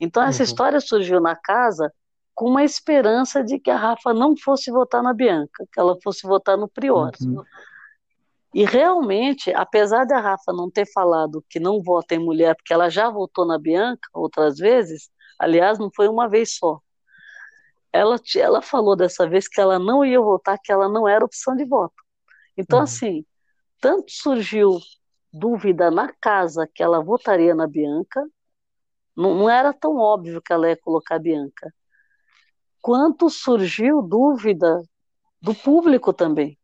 Então 0.00 0.22
essa 0.22 0.42
Uhum. 0.42 0.44
história 0.44 0.80
surgiu 0.80 1.20
na 1.20 1.36
casa 1.36 1.92
com 2.42 2.48
uma 2.48 2.64
esperança 2.64 3.44
de 3.44 3.56
que 3.56 3.70
a 3.70 3.76
Rafa 3.76 4.12
não 4.12 4.36
fosse 4.36 4.68
votar 4.68 5.00
na 5.00 5.14
Bianca, 5.14 5.64
que 5.72 5.78
ela 5.78 5.96
fosse 6.02 6.26
votar 6.26 6.58
no 6.58 6.66
Prior. 6.66 7.12
Uhum. 7.20 7.40
E 8.52 8.64
realmente, 8.64 9.54
apesar 9.54 10.04
da 10.04 10.18
Rafa 10.18 10.52
não 10.52 10.68
ter 10.68 10.84
falado 10.92 11.44
que 11.48 11.60
não 11.60 11.80
vota 11.80 12.16
em 12.16 12.18
mulher, 12.18 12.56
porque 12.56 12.72
ela 12.72 12.90
já 12.90 13.08
votou 13.08 13.46
na 13.46 13.60
Bianca 13.60 14.08
outras 14.12 14.58
vezes, 14.58 15.08
aliás, 15.38 15.78
não 15.78 15.88
foi 15.94 16.08
uma 16.08 16.28
vez 16.28 16.56
só. 16.56 16.80
Ela, 17.92 18.16
ela 18.34 18.60
falou 18.60 18.96
dessa 18.96 19.24
vez 19.28 19.46
que 19.46 19.60
ela 19.60 19.78
não 19.78 20.04
ia 20.04 20.20
votar, 20.20 20.58
que 20.60 20.72
ela 20.72 20.88
não 20.88 21.06
era 21.06 21.24
opção 21.24 21.54
de 21.54 21.64
voto. 21.64 21.94
Então, 22.58 22.80
Uhum. 22.80 22.84
assim, 22.84 23.24
tanto 23.80 24.10
surgiu 24.10 24.80
dúvida 25.32 25.92
na 25.92 26.12
casa 26.20 26.68
que 26.74 26.82
ela 26.82 27.04
votaria 27.04 27.54
na 27.54 27.68
Bianca, 27.68 28.20
não, 29.16 29.32
não 29.32 29.48
era 29.48 29.72
tão 29.72 29.96
óbvio 29.96 30.42
que 30.42 30.52
ela 30.52 30.68
ia 30.68 30.76
colocar 30.76 31.14
a 31.14 31.20
Bianca, 31.20 31.72
quanto 32.82 33.30
surgiu 33.30 34.02
dúvida 34.02 34.82
do 35.40 35.54
público 35.54 36.12
também. 36.12 36.58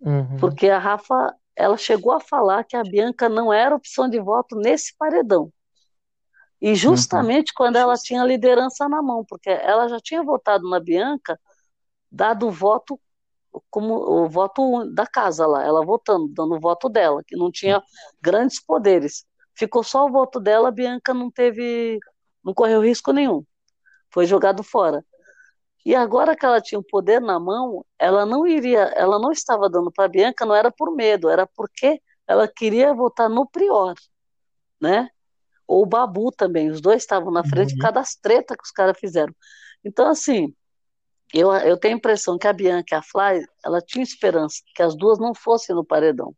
Uhum. 0.00 0.38
Porque 0.38 0.68
a 0.68 0.78
Rafa, 0.78 1.34
ela 1.54 1.76
chegou 1.76 2.12
a 2.12 2.20
falar 2.20 2.64
que 2.64 2.76
a 2.76 2.82
Bianca 2.82 3.28
não 3.28 3.52
era 3.52 3.74
opção 3.74 4.08
de 4.08 4.20
voto 4.20 4.56
nesse 4.56 4.96
paredão. 4.96 5.52
E 6.60 6.74
justamente 6.74 7.52
quando 7.52 7.76
ela 7.76 7.94
tinha 7.94 8.22
a 8.22 8.26
liderança 8.26 8.88
na 8.88 9.02
mão, 9.02 9.24
porque 9.28 9.50
ela 9.50 9.88
já 9.88 10.00
tinha 10.00 10.22
votado 10.22 10.68
na 10.68 10.80
Bianca, 10.80 11.38
dado 12.10 12.46
o 12.48 12.50
voto 12.50 12.98
como 13.70 13.94
o 13.94 14.28
voto 14.28 14.84
da 14.92 15.06
casa 15.06 15.46
lá, 15.46 15.64
ela 15.64 15.84
votando, 15.84 16.28
dando 16.28 16.54
o 16.54 16.60
voto 16.60 16.88
dela, 16.88 17.22
que 17.26 17.36
não 17.36 17.50
tinha 17.50 17.82
grandes 18.20 18.60
poderes. 18.60 19.24
Ficou 19.54 19.82
só 19.82 20.06
o 20.06 20.10
voto 20.10 20.38
dela, 20.38 20.68
a 20.68 20.72
Bianca 20.72 21.12
não 21.12 21.30
teve, 21.30 21.98
não 22.44 22.54
correu 22.54 22.80
risco 22.80 23.12
nenhum. 23.12 23.44
Foi 24.10 24.26
jogado 24.26 24.62
fora. 24.62 25.04
E 25.88 25.94
agora 25.94 26.36
que 26.36 26.44
ela 26.44 26.60
tinha 26.60 26.78
o 26.78 26.84
poder 26.84 27.18
na 27.18 27.40
mão, 27.40 27.82
ela 27.98 28.26
não 28.26 28.46
iria, 28.46 28.92
ela 28.94 29.18
não 29.18 29.32
estava 29.32 29.70
dando 29.70 29.90
para 29.90 30.04
a 30.04 30.08
Bianca, 30.08 30.44
não 30.44 30.54
era 30.54 30.70
por 30.70 30.94
medo, 30.94 31.30
era 31.30 31.46
porque 31.46 31.98
ela 32.26 32.46
queria 32.46 32.92
votar 32.92 33.30
no 33.30 33.48
Prior, 33.48 33.94
né? 34.78 35.08
Ou 35.66 35.84
o 35.84 35.86
Babu 35.86 36.30
também, 36.30 36.68
os 36.68 36.82
dois 36.82 37.00
estavam 37.00 37.32
na 37.32 37.42
frente 37.42 37.74
por 37.74 37.80
causa 37.80 37.94
das 37.94 38.14
tretas 38.14 38.54
que 38.58 38.64
os 38.64 38.70
caras 38.70 38.98
fizeram. 39.00 39.34
Então, 39.82 40.06
assim, 40.08 40.54
eu, 41.32 41.50
eu 41.54 41.78
tenho 41.78 41.94
a 41.94 41.96
impressão 41.96 42.36
que 42.36 42.46
a 42.46 42.52
Bianca 42.52 42.94
e 42.94 42.98
a 42.98 43.00
Fly, 43.02 43.46
ela 43.64 43.80
tinha 43.80 44.02
esperança 44.02 44.60
que 44.74 44.82
as 44.82 44.94
duas 44.94 45.18
não 45.18 45.34
fossem 45.34 45.74
no 45.74 45.86
paredão. 45.86 46.36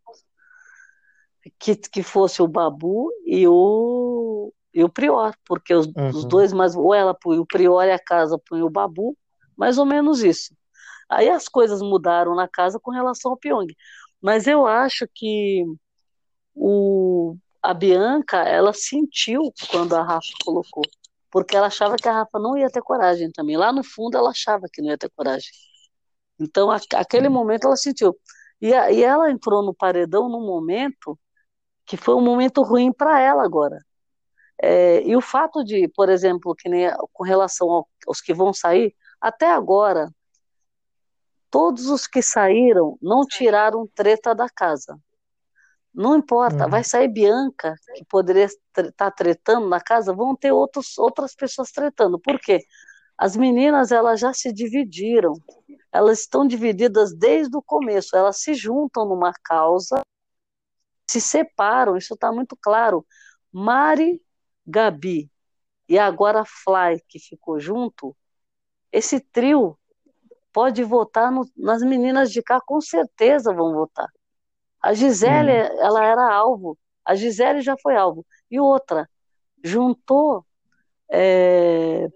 Que, 1.59 1.75
que 1.75 2.05
fosse 2.05 2.41
o 2.41 2.47
Babu 2.47 3.11
e 3.27 3.49
o, 3.49 4.53
e 4.73 4.85
o 4.85 4.89
Prior, 4.89 5.35
porque 5.45 5.75
os, 5.75 5.87
Uhum. 5.87 6.11
os 6.11 6.25
dois, 6.25 6.53
mas 6.53 6.77
ou 6.77 6.95
ela 6.95 7.13
punha 7.13 7.41
o 7.41 7.47
Prior 7.47 7.83
e 7.83 7.91
a 7.91 7.99
casa 7.99 8.39
punha 8.49 8.65
o 8.65 8.71
Babu, 8.71 9.17
mais 9.61 9.77
ou 9.77 9.85
menos 9.85 10.23
isso. 10.23 10.55
Aí 11.07 11.29
as 11.29 11.47
coisas 11.49 11.83
mudaram 11.83 12.35
na 12.35 12.49
casa 12.49 12.81
com 12.81 12.91
relação 12.91 13.33
ao 13.33 13.37
Pyong. 13.37 13.67
Mas 14.23 14.47
eu 14.47 14.67
acho 14.67 15.07
que 15.15 15.67
o, 16.55 17.37
a 17.63 17.75
Bianca, 17.75 18.39
ela 18.39 18.73
sentiu 18.73 19.53
quando 19.71 19.95
a 19.95 20.03
Rafa 20.03 20.33
colocou, 20.45 20.85
porque 21.31 21.57
ela 21.57 21.67
achava 21.67 21.97
que 21.97 22.09
a 22.09 22.13
Rafa 22.13 22.39
não 22.39 22.57
ia 22.57 22.71
ter 22.71 22.83
coragem 22.83 23.31
também. 23.33 23.57
Lá 23.59 23.71
no 23.71 23.85
fundo, 23.85 24.17
ela 24.17 24.31
achava 24.31 24.67
que 24.73 24.81
não 24.81 24.89
ia 24.91 24.99
ter 24.99 25.11
coragem. 25.15 25.51
Então, 26.39 26.71
a, 26.71 26.81
aquele 26.95 27.29
momento, 27.29 27.67
ela 27.67 27.77
sentiu. 27.77 28.17
E, 28.63 28.73
a, 28.73 28.91
e 28.91 29.03
ela 29.03 29.31
entrou 29.31 29.63
no 29.63 29.75
paredão 29.75 30.29
num 30.29 30.47
momento 30.47 31.19
que 31.87 31.97
foi 31.99 32.15
um 32.15 32.23
momento 32.23 32.63
ruim 32.63 32.93
para 32.93 33.21
ela 33.21 33.45
agora. 33.45 33.79
É, 34.63 35.03
e 35.03 35.17
o 35.17 35.21
fato 35.21 35.65
de, 35.65 35.89
por 35.89 36.09
exemplo, 36.09 36.55
que 36.55 36.69
nem 36.69 36.91
com 37.13 37.25
relação 37.25 37.71
ao, 37.71 37.89
aos 38.07 38.21
que 38.21 38.35
vão 38.35 38.53
sair, 38.53 38.95
até 39.21 39.51
agora, 39.51 40.13
todos 41.51 41.87
os 41.87 42.07
que 42.07 42.23
saíram 42.23 42.97
não 43.03 43.27
tiraram 43.27 43.87
treta 43.95 44.35
da 44.35 44.49
casa. 44.49 44.99
Não 45.93 46.17
importa, 46.17 46.65
Uhum. 46.65 46.71
vai 46.71 46.85
sair 46.85 47.09
Bianca, 47.09 47.75
que 47.97 48.05
poderia 48.05 48.45
estar 48.45 48.93
tá 48.93 49.11
tretando 49.11 49.69
na 49.69 49.81
casa, 49.81 50.13
vão 50.15 50.37
ter 50.37 50.53
outros, 50.53 50.97
outras 50.97 51.35
pessoas 51.35 51.73
tretando. 51.73 52.19
Por 52.19 52.39
quê? 52.39 52.65
As 53.19 53.37
meninas 53.37 53.91
elas 53.91 54.21
já 54.21 54.33
se 54.33 54.53
dividiram, 54.53 55.35
elas 55.93 56.21
estão 56.21 56.47
divididas 56.47 57.13
desde 57.13 57.57
o 57.57 57.63
começo, 57.63 58.17
elas 58.17 58.41
se 58.41 58.55
juntam 58.55 59.05
numa 59.05 59.33
causa, 59.43 60.01
se 61.11 61.21
separam, 61.21 61.97
isso 61.97 62.15
está 62.15 62.33
muito 62.33 62.57
claro. 62.57 63.05
Mari, 63.53 64.23
Gabi 64.65 65.29
e 65.89 65.99
agora 65.99 66.45
Fly, 66.45 67.03
que 67.09 67.19
ficou 67.19 67.59
junto, 67.59 68.17
esse 68.93 69.21
trio 69.21 69.79
pode 70.53 70.83
votar 70.83 71.31
no, 71.31 71.49
nas 71.57 71.83
meninas 71.83 72.31
de 72.33 72.43
cá, 72.43 72.61
com 72.61 72.81
certeza 72.81 73.53
vão 73.53 73.73
votar. 73.73 74.09
A 74.83 74.93
Gisele, 74.95 75.53
Uhum. 75.53 75.81
ela 75.81 76.05
era 76.05 76.33
alvo. 76.35 76.77
A 77.05 77.15
Gisele 77.15 77.61
já 77.61 77.77
foi 77.83 77.97
alvo. 77.97 78.27
E 78.51 78.59
outra, 78.59 79.09
juntou 79.63 80.45
é, 81.11 82.09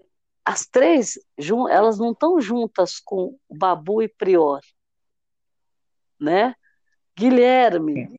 as 0.43 0.65
três, 0.65 1.13
jun, 1.37 1.67
elas 1.67 1.97
não 1.97 2.11
estão 2.11 2.39
juntas 2.39 2.99
com 2.99 3.37
Babu 3.49 4.01
e 4.01 4.07
Prior, 4.07 4.61
né? 6.19 6.55
Guilherme, 7.17 8.13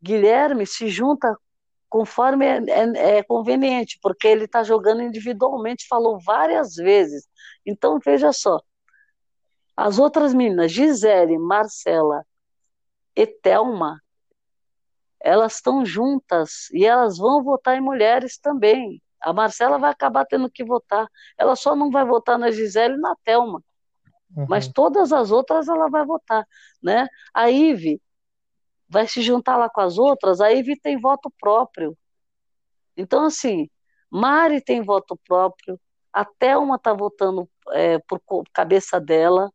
Guilherme 0.00 0.66
se 0.66 0.88
junta 0.88 1.36
conforme 1.88 2.46
é, 2.46 2.58
é, 2.68 3.18
é 3.18 3.22
conveniente, 3.22 3.98
porque 4.02 4.26
ele 4.26 4.44
está 4.44 4.62
jogando 4.62 5.02
individualmente, 5.02 5.86
falou 5.88 6.18
várias 6.18 6.74
vezes. 6.74 7.26
Então 7.64 7.98
veja 8.04 8.32
só, 8.32 8.60
as 9.76 9.98
outras 9.98 10.32
meninas, 10.32 10.72
Gisele, 10.72 11.38
Marcela 11.38 12.24
e 13.14 13.26
Thelma, 13.26 14.00
elas 15.20 15.56
estão 15.56 15.84
juntas 15.84 16.70
e 16.72 16.86
elas 16.86 17.18
vão 17.18 17.42
votar 17.42 17.76
em 17.76 17.80
mulheres 17.80 18.38
também. 18.38 19.02
A 19.20 19.32
Marcela 19.32 19.78
vai 19.78 19.90
acabar 19.90 20.24
tendo 20.24 20.50
que 20.50 20.64
votar. 20.64 21.08
Ela 21.36 21.56
só 21.56 21.74
não 21.74 21.90
vai 21.90 22.04
votar 22.04 22.38
na 22.38 22.50
Gisele 22.50 22.94
e 22.94 23.00
na 23.00 23.16
Thelma. 23.24 23.62
Uhum. 24.36 24.46
Mas 24.48 24.68
todas 24.68 25.12
as 25.12 25.30
outras 25.30 25.68
ela 25.68 25.88
vai 25.88 26.04
votar, 26.04 26.46
né? 26.82 27.08
A 27.34 27.50
Ive 27.50 28.00
vai 28.88 29.06
se 29.06 29.22
juntar 29.22 29.56
lá 29.56 29.68
com 29.68 29.80
as 29.80 29.98
outras, 29.98 30.40
a 30.40 30.52
Ive 30.52 30.78
tem 30.80 30.98
voto 30.98 31.30
próprio. 31.40 31.96
Então, 32.96 33.24
assim, 33.24 33.68
Mari 34.10 34.60
tem 34.60 34.82
voto 34.82 35.18
próprio, 35.26 35.78
a 36.12 36.24
Thelma 36.24 36.76
está 36.76 36.92
votando 36.92 37.48
é, 37.72 37.98
por 37.98 38.20
cabeça 38.52 39.00
dela, 39.00 39.52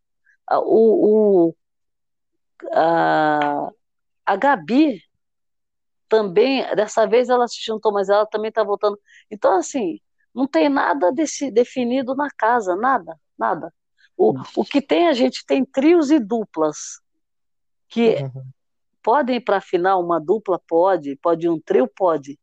o, 0.50 1.48
o 1.48 1.56
a, 2.74 3.70
a 4.26 4.36
Gabi 4.36 5.02
também, 6.08 6.64
dessa 6.76 7.08
vez 7.08 7.30
ela 7.30 7.48
se 7.48 7.64
juntou, 7.64 7.92
mas 7.92 8.10
ela 8.10 8.26
também 8.26 8.50
está 8.50 8.64
votando. 8.64 9.00
Então, 9.32 9.56
assim, 9.56 10.00
não 10.36 10.46
tem 10.46 10.68
nada 10.70 11.12
desse, 11.12 11.50
definido 11.50 12.14
na 12.14 12.30
casa, 12.30 12.76
nada, 12.76 13.18
nada. 13.38 13.74
O, 14.18 14.34
o 14.58 14.66
que 14.66 14.82
tem, 14.82 15.08
a 15.08 15.14
gente 15.14 15.46
tem 15.46 15.66
trios 15.66 16.12
e 16.12 16.20
duplas, 16.20 17.00
que 17.88 18.18
Uhum. 18.22 18.52
Podem 19.04 19.38
ir 19.38 19.42
para 19.42 19.58
a 19.58 19.62
final, 19.62 20.04
uma 20.04 20.20
dupla 20.20 20.60
pode, 20.68 21.16
pode 21.18 21.48
um 21.50 21.60
trio, 21.60 21.88
pode, 21.88 22.40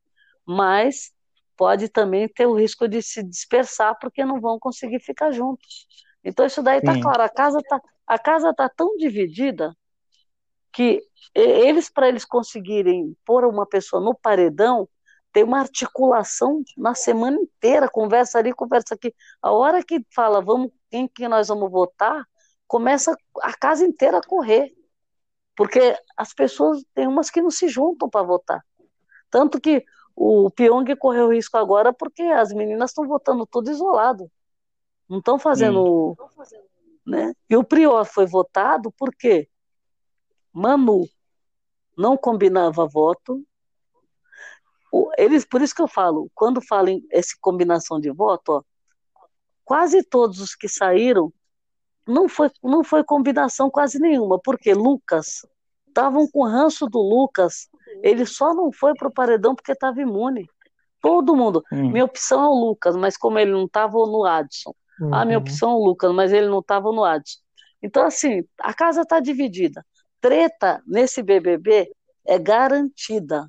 mas 0.47 1.13
pode 1.57 1.89
também 1.89 2.29
ter 2.29 2.47
o 2.47 2.55
risco 2.55 2.89
de 2.89 3.03
se 3.03 3.23
dispersar 3.23 3.97
porque 4.01 4.25
não 4.25 4.41
vão 4.41 4.59
conseguir 4.59 5.01
ficar 5.01 5.33
juntos. 5.33 5.87
Então 6.25 6.47
isso 6.47 6.63
daí 6.63 6.79
está 6.79 7.01
claro, 7.01 7.23
a 7.23 7.29
casa 7.29 7.61
tá, 7.69 7.81
a 8.07 8.19
casa 8.19 8.55
tá 8.55 8.69
tão 8.69 8.97
dividida 8.97 9.77
que 10.73 11.03
eles 11.35 11.91
para 11.91 12.09
eles 12.09 12.25
conseguirem 12.25 13.17
pôr 13.25 13.45
uma 13.45 13.67
pessoa 13.67 14.03
no 14.03 14.15
paredão 14.15 14.89
tem 15.33 15.45
uma 15.45 15.61
articulação 15.61 16.63
na 16.77 16.95
semana 16.95 17.37
inteira, 17.37 17.89
conversa 17.89 18.39
ali, 18.39 18.53
conversa 18.53 18.95
aqui. 18.95 19.15
A 19.43 19.53
hora 19.53 19.85
que 19.85 20.05
fala, 20.15 20.41
vamos, 20.41 20.71
quem 20.91 21.07
que 21.07 21.29
nós 21.29 21.49
vamos 21.49 21.71
votar, 21.71 22.25
começa 22.67 23.15
a 23.43 23.57
casa 23.57 23.85
inteira 23.85 24.19
a 24.19 24.27
correr. 24.27 24.73
Porque 25.59 25.99
as 26.17 26.33
pessoas, 26.33 26.85
tem 26.95 27.09
umas 27.09 27.31
que 27.31 27.43
não 27.43 27.51
se 27.51 27.67
juntam 27.67 28.09
para 28.09 28.25
votar. 28.25 28.65
Tanto 29.29 29.61
que 29.61 29.85
o 30.15 30.49
Pyong 30.53 30.95
correu 30.95 31.33
risco 31.33 31.59
agora 31.59 31.93
porque 31.93 32.23
as 32.23 32.53
meninas 32.53 32.93
estão 32.93 33.09
votando 33.09 33.45
tudo 33.45 33.69
isolado. 33.69 34.31
Não 35.09 35.19
estão 35.19 35.37
fazendo. 35.37 36.17
Né? 37.05 37.35
E 37.51 37.57
o 37.57 37.65
Prior 37.65 38.05
foi 38.05 38.25
votado 38.25 38.95
porque 38.97 39.49
Manu 40.53 41.09
não 41.97 42.17
combinava 42.17 42.87
voto. 42.87 43.45
Eles, 45.17 45.45
por 45.45 45.61
isso 45.61 45.75
que 45.75 45.83
eu 45.83 45.89
falo, 45.89 46.31
quando 46.37 46.63
falam 46.63 47.01
essa 47.11 47.35
combinação 47.41 47.99
de 47.99 48.13
voto, 48.13 48.53
ó, 48.53 48.63
quase 49.65 50.05
todos 50.05 50.39
os 50.39 50.55
que 50.55 50.69
saíram 50.69 51.33
não 52.09 52.29
foi, 52.29 52.51
não 52.63 52.83
foi 52.85 53.05
combinação 53.05 53.71
quase 53.71 54.01
nenhuma, 54.01 54.39
porque 54.41 54.75
Lucas 54.75 55.47
estavam 55.89 56.29
com 56.31 56.45
ranço 56.45 56.87
do 56.87 57.01
Lucas, 57.01 57.69
ele 58.03 58.25
só 58.27 58.55
não 58.55 58.73
foi 58.73 58.95
pro 58.95 59.11
paredão 59.13 59.55
porque 59.55 59.73
estava 59.73 60.01
imune. 60.01 60.47
Todo 61.01 61.37
mundo. 61.37 61.63
Hum. 61.73 61.91
Minha 61.93 62.05
opção 62.05 62.45
é 62.45 62.49
o 62.49 62.53
Lucas, 62.55 62.97
mas 62.97 63.17
como 63.17 63.39
ele 63.39 63.53
não 63.53 63.65
estava 63.67 63.93
no 63.99 64.25
Adson. 64.25 64.75
Ah, 65.13 65.25
minha 65.25 65.39
Uhum. 65.39 65.45
opção 65.45 65.71
é 65.71 65.75
o 65.75 65.85
Lucas, 65.85 66.13
mas 66.13 66.33
ele 66.33 66.49
não 66.49 66.59
estava 66.59 66.91
no 66.93 67.05
Adson. 67.05 67.39
Então, 67.83 68.05
assim, 68.05 68.43
a 68.61 68.75
casa 68.75 69.03
está 69.03 69.21
dividida. 69.21 69.85
Treta 70.21 70.83
nesse 70.87 71.23
BBB 71.23 71.93
é 72.27 72.39
garantida. 72.39 73.49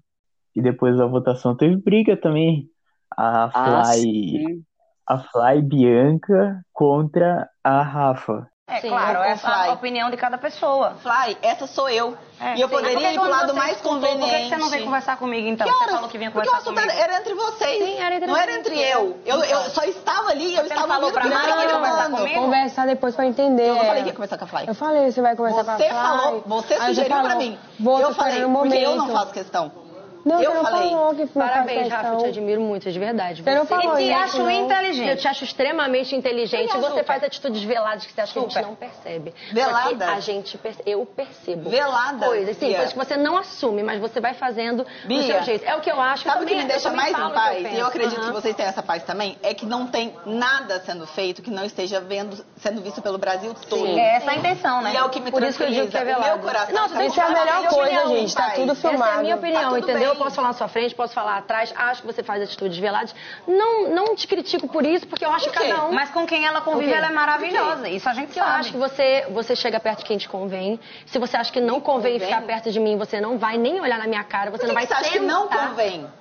E 0.56 0.62
depois 0.62 0.98
da 0.98 1.06
votação 1.06 1.56
teve 1.56 1.76
briga 1.78 2.16
também. 2.16 2.70
A 3.18 3.50
Ah, 3.54 3.84
Fly, 3.84 4.02
sim. 4.04 4.66
A 5.10 5.18
Fly 5.18 5.64
Bianca 5.64 6.62
contra 6.72 7.50
a 7.64 7.82
Rafa. 7.82 8.48
É 8.68 8.82
Sim, 8.82 8.90
claro, 8.90 9.24
essa 9.24 9.48
é 9.66 9.70
a 9.70 9.74
opinião 9.74 10.12
de 10.12 10.18
cada 10.18 10.38
pessoa. 10.38 10.94
Fly, 11.02 11.36
essa 11.42 11.66
sou 11.66 11.90
eu. 11.90 12.16
É, 12.40 12.56
e 12.56 12.62
eu 12.62 12.70
sim. 12.70 12.76
Poderia 12.76 13.12
ir 13.14 13.20
pro 13.20 13.28
lado 13.28 13.48
você 13.48 13.58
mais 13.58 13.78
escutou, 13.78 13.94
conveniente. 13.96 14.30
Por 14.30 14.38
que 14.38 14.50
você 14.50 14.58
não 14.58 14.70
veio 14.70 14.86
conversar 14.86 15.18
comigo 15.18 15.48
então? 15.48 15.66
Que 15.66 15.74
Você 15.74 15.92
falou 15.92 16.08
que 16.08 16.18
vinha 16.20 16.30
Porque 16.30 16.48
o 16.48 16.52
conversar 16.52 16.72
assunto 16.72 16.92
era 16.92 17.18
entre 17.18 17.34
vocês. 17.34 17.84
Sim, 17.84 18.00
era 18.00 18.16
entre 18.16 18.28
não 18.28 18.38
era 18.38 18.52
entre 18.52 18.80
eu. 18.80 19.20
Eu, 19.26 19.44
eu 19.44 19.60
só 19.72 19.84
estava 19.86 20.30
ali 20.30 20.50
e 20.50 20.56
eu 20.56 20.62
Você 20.62 20.68
estava 20.68 20.88
falou 20.88 21.12
pra 21.12 21.26
o 21.26 21.28
que 21.28 21.34
Mari 21.34 21.48
que 21.48 21.52
você 21.52 21.60
ia 21.60 21.66
estava 21.66 21.88
conversar 21.88 22.10
comigo? 22.12 22.42
Conversar 22.42 22.86
depois 22.86 23.16
pra 23.16 23.26
entender. 23.26 23.70
Eu 23.70 23.76
não 23.76 23.86
falei 23.86 24.04
que 24.04 24.10
ia 24.10 24.14
conversar 24.14 24.38
com 24.38 24.46
a 24.46 24.48
Fly. 24.48 24.68
Eu 24.68 24.76
falei, 24.76 25.12
você 25.12 25.22
vai 25.24 25.36
conversar 25.36 25.64
com 25.64 25.72
a 25.72 25.78
Você 25.78 25.90
Fly. 25.90 25.98
falou, 25.98 26.44
você 26.46 26.80
sugeriu 26.80 27.06
pra 27.10 27.24
falou, 27.24 27.38
mim. 27.40 27.60
Vou 27.80 28.00
eu 28.00 28.14
falei, 28.14 28.46
porque 28.46 28.76
eu 28.78 28.96
não 28.96 29.10
faço 29.10 29.34
questão. 29.34 29.89
Não, 30.26 30.42
eu 30.42 30.64
falei. 30.64 30.92
Parabéns, 31.34 31.80
questão. 31.84 31.98
Rafa, 31.98 32.08
eu 32.14 32.18
te 32.20 32.26
admiro 32.26 32.62
muito, 32.62 32.92
de 32.92 33.00
verdade. 33.00 33.42
Você 33.44 33.56
não 33.56 33.66
falou 33.66 34.00
E 34.00 34.08
te 34.08 34.14
acho 34.14 34.38
não. 34.40 34.50
inteligente. 34.52 35.10
Eu 35.10 35.18
te 35.18 35.28
acho 35.28 35.44
extremamente 35.44 36.16
inteligente. 36.16 36.72
Você 36.76 36.88
super. 36.90 37.04
faz 37.06 37.24
atitudes 37.24 37.64
veladas 37.64 38.06
que 38.06 38.12
você 38.14 38.22
acha 38.22 38.34
que 38.34 38.40
a 38.40 38.42
Super. 38.42 38.54
gente 38.56 38.66
não 38.66 38.76
percebe. 38.76 39.34
Velada? 39.52 39.90
Só 39.90 39.96
que 39.96 40.04
a 40.04 40.20
gente 40.20 40.58
perce- 40.58 40.82
eu 40.86 41.06
percebo. 41.06 41.70
Velada, 41.70 42.26
Coisas, 42.26 42.58
sim, 42.58 42.74
coisas 42.74 42.92
que 42.94 42.98
você 43.00 43.18
não 43.18 43.38
assume, 43.38 43.84
mas 43.84 44.00
você 44.00 44.20
vai 44.20 44.34
fazendo 44.34 44.84
do 44.84 45.08
Bia, 45.08 45.24
seu 45.24 45.44
jeito. 45.44 45.66
É 45.66 45.76
o 45.76 45.82
que 45.82 45.90
eu 45.92 46.00
acho. 46.00 46.24
Sabe 46.24 46.40
eu 46.40 46.44
o 46.44 46.48
que 46.48 46.56
me 46.56 46.66
deixa 46.66 46.92
mais 46.92 47.10
em 47.12 47.30
paz? 47.34 47.64
eu 47.66 47.72
E 47.72 47.80
eu 47.80 47.88
acredito 47.88 48.20
Aham. 48.20 48.28
que 48.28 48.34
vocês 48.42 48.56
têm 48.56 48.66
essa 48.66 48.84
paz 48.84 49.04
também. 49.04 49.38
É 49.42 49.54
que 49.54 49.66
não 49.66 49.88
tem 49.88 50.14
nada 50.26 50.80
sendo 50.82 51.06
feito 51.08 51.42
que 51.42 51.50
não 51.52 51.64
esteja 51.66 52.00
vendo, 52.00 52.44
sendo 52.58 52.82
visto 52.82 53.02
pelo 53.02 53.18
Brasil 53.18 53.54
todo. 53.70 53.86
Sim. 53.86 54.00
É 54.00 54.18
essa 54.18 54.32
a 54.32 54.36
intenção, 54.36 54.82
né? 54.82 54.94
E 54.94 54.98
é 54.98 55.04
o 55.04 55.10
que 55.10 55.20
me 55.20 55.32
Por 55.32 55.44
isso 55.44 55.58
que 55.58 55.64
eu 55.64 55.70
digo 55.70 55.88
que 55.88 55.98
é. 55.98 56.02
O 56.02 56.06
velado. 56.06 56.26
meu 56.26 56.40
coração 56.40 56.74
Não, 56.76 56.90
tá 56.90 57.06
Isso 57.06 57.20
é 57.20 57.24
a 57.24 57.30
melhor 57.30 57.68
coisa, 57.68 57.82
opinião, 57.82 58.08
gente. 58.10 58.36
Tá 58.36 58.50
tudo 58.52 58.72
Essa 58.72 58.88
é 58.88 58.90
filmado. 58.92 59.20
a 59.20 59.22
minha 59.22 59.36
opinião, 59.36 59.62
Tá 59.62 59.70
tudo 59.70 59.90
entendeu? 59.92 60.16
Eu 60.20 60.26
posso 60.26 60.36
falar 60.36 60.50
na 60.50 60.54
sua 60.54 60.68
frente, 60.68 60.94
posso 60.94 61.14
falar 61.14 61.38
atrás, 61.38 61.74
acho 61.76 62.02
que 62.02 62.08
você 62.08 62.22
faz 62.22 62.44
atitudes 62.44 62.78
veladas. 62.78 63.16
Não, 63.48 63.90
não 63.90 64.16
te 64.16 64.28
critico 64.28 64.68
por 64.68 64.86
isso, 64.86 65.08
porque 65.08 65.24
eu 65.24 65.32
acho 65.32 65.50
que 65.50 65.58
cada 65.58 65.86
um. 65.86 65.94
Mas 65.94 66.10
com 66.10 66.26
quem 66.28 66.46
ela 66.46 66.60
convive, 66.62 66.92
ela 66.92 67.08
é 67.08 67.12
maravilhosa. 67.12 67.88
Isso 67.88 68.08
a 68.10 68.14
gente 68.14 68.38
Eu 68.38 68.44
sabe. 68.44 68.60
acho 68.60 68.72
que 68.72 68.78
você, 68.78 69.26
você 69.30 69.56
chega 69.56 69.80
perto 69.80 70.00
de 70.00 70.06
quem 70.06 70.18
te 70.18 70.28
convém. 70.28 70.80
Se 71.06 71.18
você 71.18 71.38
acha 71.38 71.52
que 71.52 71.62
não 71.62 71.80
convém, 71.80 72.14
convém? 72.14 72.28
ficar 72.28 72.42
perto 72.42 72.72
de 72.72 72.80
mim, 72.80 72.98
você 72.98 73.22
não 73.22 73.38
vai 73.38 73.58
nem 73.58 73.80
olhar 73.80 73.98
na 73.98 74.08
minha 74.08 74.24
cara, 74.24 74.52
você 74.52 74.58
Por 74.58 74.62
que 74.62 74.68
não 74.68 74.74
vai 74.74 74.86
que 74.86 74.94
você 74.94 75.00
acha 75.00 75.12
que 75.12 75.20
não 75.20 75.48
convém 75.48 76.19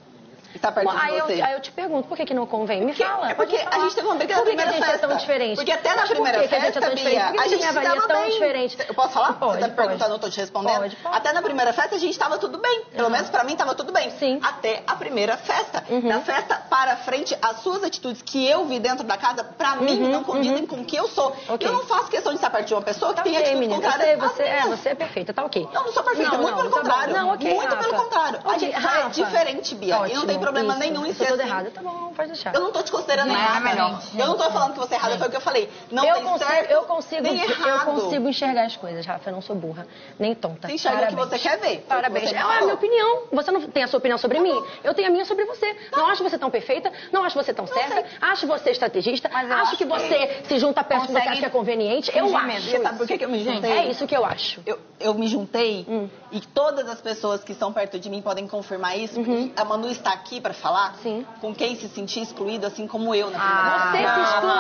estar 0.59 0.73
perto 0.73 0.91
aí, 0.91 1.15
de 1.15 1.21
você? 1.23 1.41
eu, 1.41 1.45
aí 1.45 1.53
eu 1.55 1.61
te 1.61 1.71
pergunto, 1.73 2.09
por 2.09 2.17
que, 2.17 2.25
que 2.27 2.35
não 2.35 2.47
convém? 2.47 2.81
Me 2.81 2.87
Porque- 2.93 3.05
fala. 3.05 3.31
é 3.31 3.35
porque 3.35 3.57
a 3.57 3.79
gente 3.81 3.95
teve 3.95 4.07
uma 4.07 4.17
briga 4.17 4.35
Por 4.35 4.45
na 4.45 4.51
que 4.51 4.57
que 4.57 4.63
a 4.63 4.67
primeira 4.67 4.73
gente 4.73 4.83
é 4.83 4.99
tão 4.99 5.09
festa? 5.11 5.17
diferente? 5.21 5.57
Porque 5.57 5.73
até 5.73 5.95
na 5.95 6.03
por 6.03 6.09
primeira 6.11 6.39
que 6.41 6.49
que 6.49 6.55
a 6.55 6.59
gente 6.61 6.69
é 6.69 6.73
festa, 6.73 6.81
tão? 6.81 6.95
Bia, 6.95 7.27
Por 7.33 7.41
a 7.41 7.49
gente 7.49 7.65
avalia 7.65 7.89
dava 7.95 8.09
tão 8.09 8.21
bem. 8.23 8.31
diferente? 8.31 8.79
Eu 8.89 8.95
posso 8.95 9.09
falar? 9.11 9.33
Pode, 9.35 9.53
você 9.55 9.61
tá 9.61 9.69
me 9.69 9.75
perguntando, 9.75 10.15
eu 10.15 10.19
tô 10.19 10.29
te 10.31 10.41
respondendo. 10.41 10.79
Pode, 10.81 10.97
pode. 10.97 11.17
Até 11.17 11.33
na 11.33 11.43
primeira 11.43 11.73
festa 11.73 11.97
a 11.97 11.99
gente 11.99 12.19
tava 12.19 12.39
tudo 12.39 12.59
bem. 12.59 12.83
Pelo 12.93 13.05
Uhum. 13.07 13.13
menos 13.13 13.31
pra 13.31 13.45
mim 13.45 13.57
tava 13.57 13.75
tudo 13.75 13.93
bem. 13.93 14.11
Sim. 14.19 14.41
Até 14.43 14.83
a 14.87 14.95
primeira 14.97 15.37
festa. 15.37 15.85
Uhum. 15.89 16.09
Da 16.09 16.21
festa 16.21 16.57
para 16.69 16.97
frente, 16.97 17.37
as 17.41 17.61
suas 17.61 17.83
atitudes 17.85 18.21
que 18.23 18.47
eu 18.49 18.65
vi 18.67 18.79
dentro 18.79 19.05
da 19.05 19.17
casa, 19.17 19.45
pra 19.45 19.77
mim, 19.77 20.03
Uhum, 20.03 20.09
não 20.11 20.25
condizem 20.25 20.63
uhum. 20.63 20.67
com 20.67 20.77
o 20.81 20.85
que 20.85 20.97
eu 20.97 21.09
sou. 21.09 21.35
Ok. 21.49 21.67
Eu 21.67 21.73
não 21.73 21.85
faço 21.87 22.09
questão 22.09 22.33
de 22.33 22.39
estar 22.39 22.51
perto 22.51 22.67
de 22.67 22.75
uma 22.75 22.83
pessoa 22.83 23.11
que 23.13 23.17
Tá 23.19 23.23
tem 23.23 23.33
ok, 23.33 23.43
atitudes 23.45 23.61
menina. 23.69 23.79
Eu 23.87 23.91
contrárias 23.93 24.19
sei, 24.19 24.27
às 24.27 24.33
você, 24.33 24.43
é, 24.43 24.63
você 24.77 24.89
é 24.91 24.95
perfeita, 24.95 25.33
tá 25.35 25.45
ok. 25.45 25.69
Eu 25.73 25.83
não 25.85 25.93
sou 25.93 26.03
perfeita, 26.03 26.31
Não, 26.33 26.39
muito 26.43 26.51
não, 26.51 26.59
pelo 26.63 26.71
tá 26.71 26.77
contrário. 26.81 27.15
Não, 27.15 27.29
ok, 27.35 27.55
muito 27.55 27.77
pelo 27.77 27.95
contrário. 27.95 28.41
A 28.45 28.59
gente 28.59 28.75
é 28.75 29.09
diferente, 29.09 29.75
Bia. 29.75 29.95
e 29.95 29.99
não 29.99 30.07
tem 30.27 30.37
Ótimo, 30.37 30.41
problema 30.53 30.73
isso. 30.75 30.81
nenhum 30.81 31.07
em 31.07 31.09
Eu 31.11 31.15
ser 31.15 31.27
toda 31.29 31.43
assim. 31.43 31.53
errada, 31.53 31.71
tá 31.71 31.83
bom, 31.83 32.13
pode 32.15 32.29
deixar. 32.33 32.55
Eu 32.55 32.61
não 32.61 32.73
tô 32.73 32.83
te 32.83 32.91
considerando 32.91 33.29
Não, 33.29 33.35
é 33.37 33.39
errada. 33.39 33.61
melhor. 33.61 34.03
Eu 34.19 34.27
não 34.27 34.37
tô 34.37 34.51
falando 34.51 34.73
que 34.75 34.79
você 34.79 34.95
é 34.95 34.97
errada, 34.99 35.19
foi 35.19 35.27
o 35.29 35.31
que 35.31 35.37
eu 35.37 35.41
falei. 35.41 35.71
Não 35.91 36.05
eu 36.05 36.15
tem 36.15 36.25
consigo, 36.25 36.51
certo, 36.51 36.71
eu 36.71 36.83
consigo, 36.83 37.23
nem 37.23 37.39
eu 37.41 37.51
errado. 37.51 37.85
consigo 37.85 38.29
enxergar 38.29 38.65
as 38.65 38.77
coisas, 38.77 39.05
Rafa. 39.07 39.31
Eu 39.31 39.35
não 39.35 39.43
sou 39.43 39.57
burra, 39.57 39.87
nem 40.19 40.35
tonta. 40.35 40.69
Você 40.69 40.75
enxerga 40.75 41.05
o 41.05 41.07
que 41.09 41.15
Parabéns. 41.17 41.31
você 41.43 41.49
quer 41.49 41.59
ver. 41.59 41.77
que 41.79 41.83
Parabéns. 41.83 42.29
você 42.29 42.35
me 42.35 42.39
É 42.41 42.43
a 42.43 42.61
minha 42.63 42.75
opinião. 42.75 43.23
Você 43.33 43.51
não 43.51 43.61
tem 43.63 43.83
a 43.83 43.87
sua 43.87 43.99
opinião 43.99 44.19
sobre 44.19 44.39
mim? 44.41 44.63
Eu 44.83 44.95
tenho 44.95 45.09
a 45.09 45.11
minha 45.11 45.25
sobre 45.25 45.45
você. 45.45 45.77
Não 45.93 46.07
acho 46.09 46.23
você 46.23 46.39
tão 46.39 46.51
perfeita, 46.51 46.93
não 47.13 47.25
acho 47.25 47.35
você 47.37 47.53
tão 47.55 47.67
certa, 47.67 48.05
acho 48.21 48.47
você 48.47 48.71
estrategista, 48.71 49.29
Mas 49.33 49.49
eu 49.49 49.55
acho 49.55 49.63
acho 49.63 49.77
que 49.77 49.85
que 49.85 49.85
você 49.91 50.43
se 50.49 50.59
junta 50.59 50.83
perto 50.85 51.07
que 51.07 51.13
você 51.13 51.19
acha 51.19 51.41
que 51.41 51.45
é 51.47 51.51
conveniente. 51.51 52.11
Eu 52.17 52.37
acho. 52.37 52.69
E 52.77 52.81
sabe 52.83 52.99
por 52.99 53.07
que, 53.07 53.19
que 53.19 53.25
eu 53.25 53.29
me 53.29 53.43
juntei? 53.45 53.71
É 53.71 53.87
isso 53.91 54.07
que 54.07 54.17
eu 54.17 54.25
acho. 54.25 54.61
Eu, 54.67 54.79
eu 55.01 55.15
me 55.15 55.27
juntei 55.29 55.85
Hum. 55.89 56.09
e 56.33 56.41
todas 56.41 56.89
as 56.89 57.01
pessoas 57.01 57.43
que 57.45 57.53
estão 57.53 57.73
perto 57.73 57.99
de 57.99 58.09
mim 58.11 58.21
podem 58.23 58.47
confirmar 58.49 58.99
isso. 58.99 59.15
porque 59.23 59.53
A 59.57 59.65
Manu 59.65 59.89
está 59.89 60.13
aqui 60.13 60.38
para 60.41 60.55
falar. 60.55 60.95
Sim. 60.97 61.27
com 61.41 61.55
quem 61.55 61.77
se 61.77 61.89
sentir 61.89 62.23
excluído, 62.23 62.67
assim 62.67 62.87
como 62.87 63.15
eu 63.15 63.31
na 63.31 63.39
Ah, 63.39 63.89
primeira 63.91 64.13
Você 64.15 64.25
se 64.25 64.33
exclui. 64.33 64.59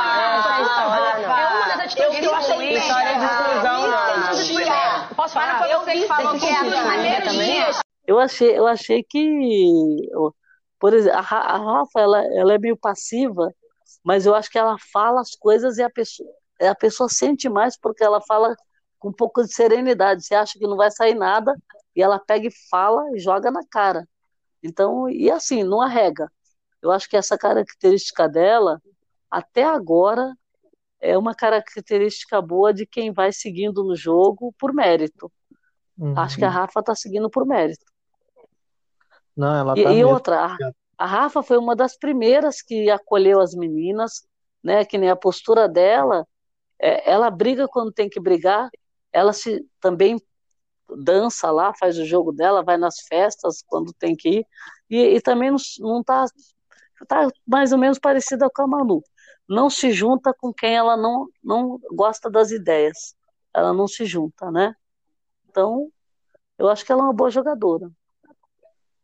É 1.33 1.47
uma 1.49 1.67
das 1.69 1.81
atitudes 1.81 2.05
Eu 2.05 2.11
que 2.11 2.27
eu 2.27 2.63
História 2.79 3.19
de 3.19 3.25
exclusão, 3.25 3.89
não. 3.89 4.35
sentia. 4.35 5.09
Posso 5.17 5.35
Para 5.35 5.59
falar? 5.59 5.59
foi 5.59 5.73
Eu 5.75 5.81
você 5.81 5.93
que 5.93 6.07
falou 6.07 6.39
que 6.39 6.47
é 6.47 7.21
dias. 7.23 7.81
Eu 8.07 8.19
achei, 8.19 8.59
eu 8.59 8.67
achei 8.67 9.03
que, 9.03 10.09
por 10.79 10.95
exemplo, 10.95 11.19
a, 11.19 11.21
a 11.21 11.59
Rafa, 11.59 12.01
ela, 12.01 12.25
ela 12.35 12.55
é 12.55 12.59
meio 12.59 12.77
passiva, 12.77 13.53
mas 14.03 14.25
eu 14.25 14.35
acho 14.35 14.51
que 14.51 14.59
ela 14.59 14.77
fala 14.93 15.21
as 15.21 15.35
coisas 15.35 15.77
e 15.77 15.83
a 15.83 15.91
pessoa, 15.91 16.29
a 16.63 16.75
pessoa 16.75 17.09
sente 17.09 17.49
mais 17.49 17.79
porque 17.79 18.03
ela 18.03 18.21
fala 18.23 18.55
com 18.99 19.11
um 19.11 19.13
pouco 19.13 19.43
de 19.43 19.53
serenidade. 19.53 20.25
Você 20.25 20.35
acha 20.35 20.59
que 20.59 20.67
não 20.67 20.77
vai 20.77 20.91
sair 20.91 21.15
nada 21.15 21.55
e 21.95 22.03
ela 22.03 22.19
pega 22.19 22.47
e 22.49 22.69
fala 22.71 23.03
e 23.15 23.19
joga 23.19 23.51
na 23.51 23.61
cara. 23.71 24.07
Então, 24.63 25.09
e 25.09 25.31
assim, 25.31 25.63
não 25.63 25.81
arrega. 25.81 26.31
Eu 26.83 26.91
acho 26.91 27.09
que 27.09 27.17
essa 27.17 27.37
característica 27.39 28.29
dela, 28.29 28.81
até 29.31 29.65
agora, 29.65 30.35
é 31.01 31.17
uma 31.17 31.35
característica 31.35 32.41
boa 32.43 32.73
de 32.73 32.87
quem 32.87 33.13
vai 33.13 33.33
seguindo 33.33 33.85
no 33.85 33.95
jogo 33.97 34.55
por 34.59 34.73
mérito. 34.73 35.31
Uhum. 35.97 36.19
Acho 36.19 36.37
que 36.37 36.45
a 36.45 36.51
Rafa 36.51 36.81
está 36.81 36.95
seguindo 36.95 37.29
por 37.31 37.47
mérito. 37.47 37.85
Não, 39.37 39.55
ela 39.55 39.77
E, 39.77 39.83
tá 39.83 39.91
e 39.91 39.95
mesmo. 39.95 40.09
outra, 40.11 40.47
a- 40.47 40.57
A 41.01 41.07
Rafa 41.07 41.45
foi 41.45 41.57
uma 41.59 41.77
das 41.77 41.97
primeiras 41.97 42.61
que 42.61 42.91
acolheu 42.91 43.41
as 43.41 43.55
meninas, 43.55 44.27
né? 44.63 44.85
Que 44.85 44.99
nem 44.99 45.09
a 45.11 45.15
postura 45.17 45.69
dela, 45.69 46.27
é, 46.81 47.09
ela 47.09 47.31
briga 47.31 47.69
quando 47.69 47.93
tem 47.93 48.09
que 48.09 48.19
brigar, 48.21 48.69
ela 49.13 49.33
se 49.33 49.65
também 49.81 50.21
dança 50.97 51.51
lá, 51.51 51.73
faz 51.75 51.99
o 51.99 52.05
jogo 52.05 52.33
dela, 52.33 52.63
vai 52.63 52.77
nas 52.77 53.01
festas 53.01 53.63
quando 53.67 53.93
tem 53.93 54.17
que 54.17 54.29
ir, 54.41 54.47
e, 54.89 55.17
e 55.17 55.21
também 55.21 55.51
não, 55.51 55.59
não 55.81 56.03
tá, 56.03 56.25
mais 57.47 57.73
ou 57.73 57.79
menos 57.79 57.99
parecida 57.99 58.49
com 58.51 58.63
a 58.63 58.67
Manu. 58.67 59.03
Não 59.49 59.71
se 59.71 59.93
junta 59.93 60.35
com 60.35 60.53
quem 60.53 60.77
ela 60.77 60.97
não, 60.97 61.29
não 61.43 61.79
gosta 61.93 62.31
das 62.31 62.51
ideias. 62.51 63.15
Ela 63.55 63.73
não 63.73 63.89
se 63.89 64.05
junta, 64.05 64.51
né? 64.51 64.75
Então, 65.49 65.91
eu 66.59 66.69
acho 66.69 66.85
que 66.85 66.93
ela 66.93 67.03
é 67.03 67.05
uma 67.05 67.13
boa 67.13 67.31
jogadora. 67.31 67.91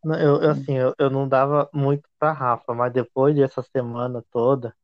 Eu, 0.05 0.43
eu, 0.43 0.51
assim, 0.51 0.77
eu, 0.77 0.95
eu 0.99 1.09
não 1.09 1.27
dava 1.27 1.69
muito 1.73 2.07
pra 2.19 2.33
Rafa, 2.33 2.75
mas 2.75 2.93
depois 2.93 3.35
dessa 3.35 3.63
semana 3.63 4.23
toda, 4.31 4.77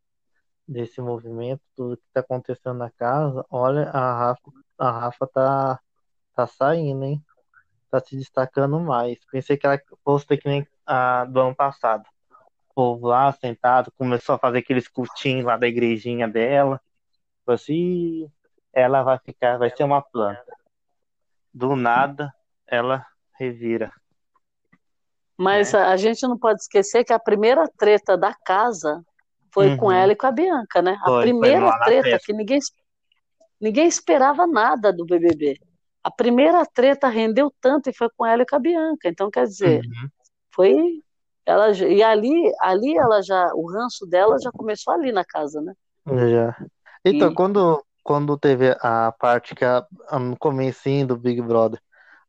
desse 0.66 1.00
movimento, 1.02 1.60
tudo 1.76 1.96
que 1.98 2.02
tá 2.12 2.20
acontecendo 2.20 2.78
na 2.78 2.90
casa, 2.90 3.44
olha, 3.50 3.90
a 3.90 4.18
Rafa, 4.18 4.50
a 4.78 4.90
Rafa 4.90 5.26
tá, 5.26 5.80
tá 6.40 6.46
saindo, 6.46 7.04
hein? 7.04 7.22
Tá 7.90 8.00
se 8.00 8.16
destacando 8.16 8.78
mais. 8.80 9.18
Pensei 9.30 9.56
que 9.56 9.66
ela 9.66 9.80
fosse 10.04 10.26
que 10.36 10.48
nem 10.48 10.66
a 10.86 11.24
do 11.24 11.40
ano 11.40 11.54
passado. 11.54 12.04
O 12.70 12.74
povo 12.74 13.08
lá 13.08 13.30
sentado 13.32 13.92
começou 13.92 14.34
a 14.34 14.38
fazer 14.38 14.58
aqueles 14.58 14.88
cultinhos 14.88 15.44
lá 15.44 15.56
da 15.56 15.68
igrejinha 15.68 16.26
dela. 16.26 16.80
Falei 17.44 17.56
assim, 17.56 17.72
"Ih, 17.74 18.30
ela 18.72 19.02
vai 19.02 19.18
ficar, 19.18 19.58
vai 19.58 19.70
ser 19.74 19.84
uma 19.84 20.00
planta. 20.00 20.56
Do 21.52 21.74
nada, 21.76 22.32
ela 22.66 23.04
revira. 23.38 23.92
Mas 25.36 25.74
a, 25.74 25.90
a 25.90 25.96
gente 25.96 26.22
não 26.22 26.38
pode 26.38 26.60
esquecer 26.60 27.04
que 27.04 27.12
a 27.12 27.18
primeira 27.18 27.66
treta 27.76 28.16
da 28.16 28.32
casa 28.34 29.02
foi 29.52 29.76
com 29.76 29.86
Uhum. 29.86 29.92
ela 29.92 30.12
e 30.12 30.16
com 30.16 30.26
a 30.26 30.32
Bianca, 30.32 30.80
né? 30.80 30.92
A 31.02 31.04
Foi, 31.06 31.12
foi 31.12 31.22
primeira 31.22 31.78
treta 31.84 32.18
que 32.24 32.32
ninguém, 32.32 32.60
ninguém 33.60 33.88
esperava 33.88 34.46
nada 34.46 34.92
do 34.92 35.04
BBB. 35.04 35.58
A 36.02 36.10
primeira 36.10 36.64
treta 36.66 37.08
rendeu 37.08 37.52
tanto 37.60 37.90
e 37.90 37.94
foi 37.94 38.08
com 38.16 38.24
ela 38.26 38.42
e 38.42 38.46
com 38.46 38.56
a 38.56 38.58
Bianca. 38.58 39.08
Então, 39.08 39.30
quer 39.30 39.46
dizer, 39.46 39.82
Uhum. 39.82 40.10
foi 40.54 40.74
ela 41.46 41.70
e 41.72 42.02
ali, 42.02 42.52
ali 42.60 42.96
ela 42.98 43.22
já, 43.22 43.52
o 43.54 43.66
ranço 43.70 44.06
dela 44.06 44.38
já 44.40 44.52
começou 44.52 44.94
ali 44.94 45.12
na 45.12 45.24
casa, 45.24 45.60
né? 45.62 45.74
Já. 46.06 46.56
Então, 47.04 47.30
E- 47.30 47.32
quando, 47.32 47.84
quando 48.02 48.38
teve 48.38 48.76
a 48.80 49.12
parte 49.12 49.54
que 49.54 49.64
a, 49.64 49.86
no 50.18 50.36
comecinho 50.38 51.06
do 51.06 51.16
Big 51.16 51.40
Brother, 51.42 51.80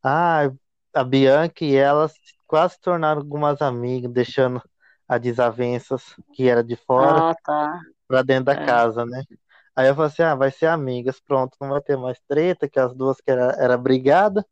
ah, 0.03 0.51
a 0.93 1.03
Bianca 1.03 1.65
e 1.65 1.75
ela 1.75 2.07
se- 2.09 2.17
quase 2.47 2.75
se 2.75 2.81
tornaram 2.81 3.21
algumas 3.21 3.61
amigas, 3.61 4.11
deixando 4.11 4.61
as 5.07 5.21
desavenças 5.21 6.15
que 6.33 6.47
era 6.49 6.63
de 6.63 6.75
fora 6.75 7.25
Ah, 7.25 7.35
tá. 7.43 7.81
pra 8.07 8.21
dentro 8.23 8.45
da 8.45 8.55
É. 8.55 8.57
casa, 8.57 9.05
né? 9.05 9.23
Aí 9.75 9.87
eu 9.87 9.95
falei 9.95 10.11
assim, 10.11 10.23
ah, 10.23 10.35
vai 10.35 10.51
ser 10.51 10.67
amigas, 10.67 11.19
pronto, 11.19 11.55
não 11.61 11.69
vai 11.69 11.81
ter 11.81 11.97
mais 11.97 12.19
treta, 12.27 12.69
que 12.69 12.79
as 12.79 12.93
duas 12.95 13.19
que 13.21 13.31
era, 13.31 13.55
era 13.57 13.77
brigada. 13.77 14.45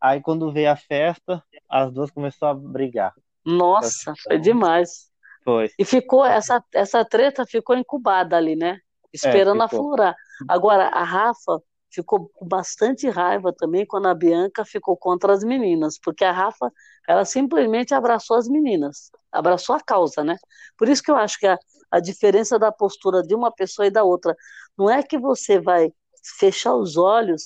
Aí 0.00 0.20
quando 0.20 0.52
veio 0.52 0.70
a 0.70 0.76
festa, 0.76 1.42
as 1.68 1.92
duas 1.92 2.10
começaram 2.10 2.52
a 2.52 2.54
brigar. 2.72 3.14
Nossa, 3.44 4.14
foi 4.22 4.38
demais. 4.38 5.10
Foi. 5.44 5.70
E 5.78 5.84
ficou 5.84 6.24
essa 6.24 6.62
essa 6.72 7.04
treta 7.04 7.44
ficou 7.46 7.76
incubada 7.76 8.36
ali, 8.36 8.56
né? 8.56 8.78
Esperando 9.12 9.62
É, 9.62 9.66
aflorar. 9.66 10.14
Agora 10.48 10.88
a 10.88 11.04
Rafa 11.04 11.60
ficou 11.90 12.28
com 12.34 12.46
bastante 12.46 13.08
raiva 13.08 13.52
também 13.52 13.84
quando 13.86 14.06
a 14.08 14.14
Bianca 14.14 14.64
ficou 14.64 14.96
contra 14.96 15.32
as 15.32 15.44
meninas, 15.44 15.98
porque 16.02 16.24
a 16.24 16.32
Rafa 16.32 16.70
ela 17.08 17.24
simplesmente 17.24 17.94
abraçou 17.94 18.36
as 18.36 18.48
meninas, 18.48 19.10
abraçou 19.30 19.74
a 19.76 19.80
causa, 19.80 20.24
né? 20.24 20.36
Por 20.78 20.88
isso 20.88 21.02
que 21.02 21.10
eu 21.10 21.16
acho 21.16 21.38
que 21.38 21.46
a, 21.46 21.58
a 21.92 22.00
diferença 22.00 22.58
da 22.58 22.72
postura 22.72 23.22
de 23.22 23.34
uma 23.34 23.52
pessoa 23.52 23.86
e 23.86 23.92
da 23.92 24.04
outra 24.04 24.36
não 24.78 24.90
é 24.90 25.02
que 25.02 25.18
você 25.18 25.60
vai 25.60 25.92
fechar 26.38 26.74
os 26.76 26.96
olhos 26.98 27.42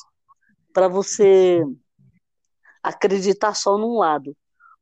para 0.75 0.89
você 0.89 1.65
acreditar 2.83 3.55
só 3.55 3.77
num 3.77 3.99
lado, 3.99 4.37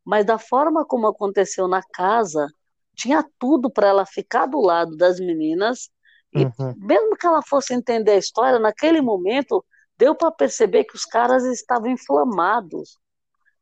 mas 0.04 0.26
da 0.26 0.38
forma 0.38 0.84
como 0.84 1.06
aconteceu 1.06 1.68
na 1.68 1.82
casa, 1.92 2.46
tinha 2.94 3.24
tudo 3.38 3.70
para 3.70 3.88
ela 3.88 4.06
ficar 4.06 4.46
do 4.46 4.60
lado 4.60 4.96
das 4.96 5.18
meninas 5.18 5.90
e 6.34 6.48
Uhum. 6.58 6.76
mesmo 6.76 7.16
que 7.16 7.26
ela 7.26 7.42
fosse 7.42 7.74
entender 7.74 8.12
a 8.12 8.18
história, 8.18 8.58
naquele 8.58 9.00
momento 9.00 9.64
deu 9.96 10.14
para 10.14 10.30
perceber 10.32 10.84
que 10.84 10.96
os 10.96 11.04
caras 11.04 11.44
estavam 11.44 11.88
inflamados. 11.90 12.98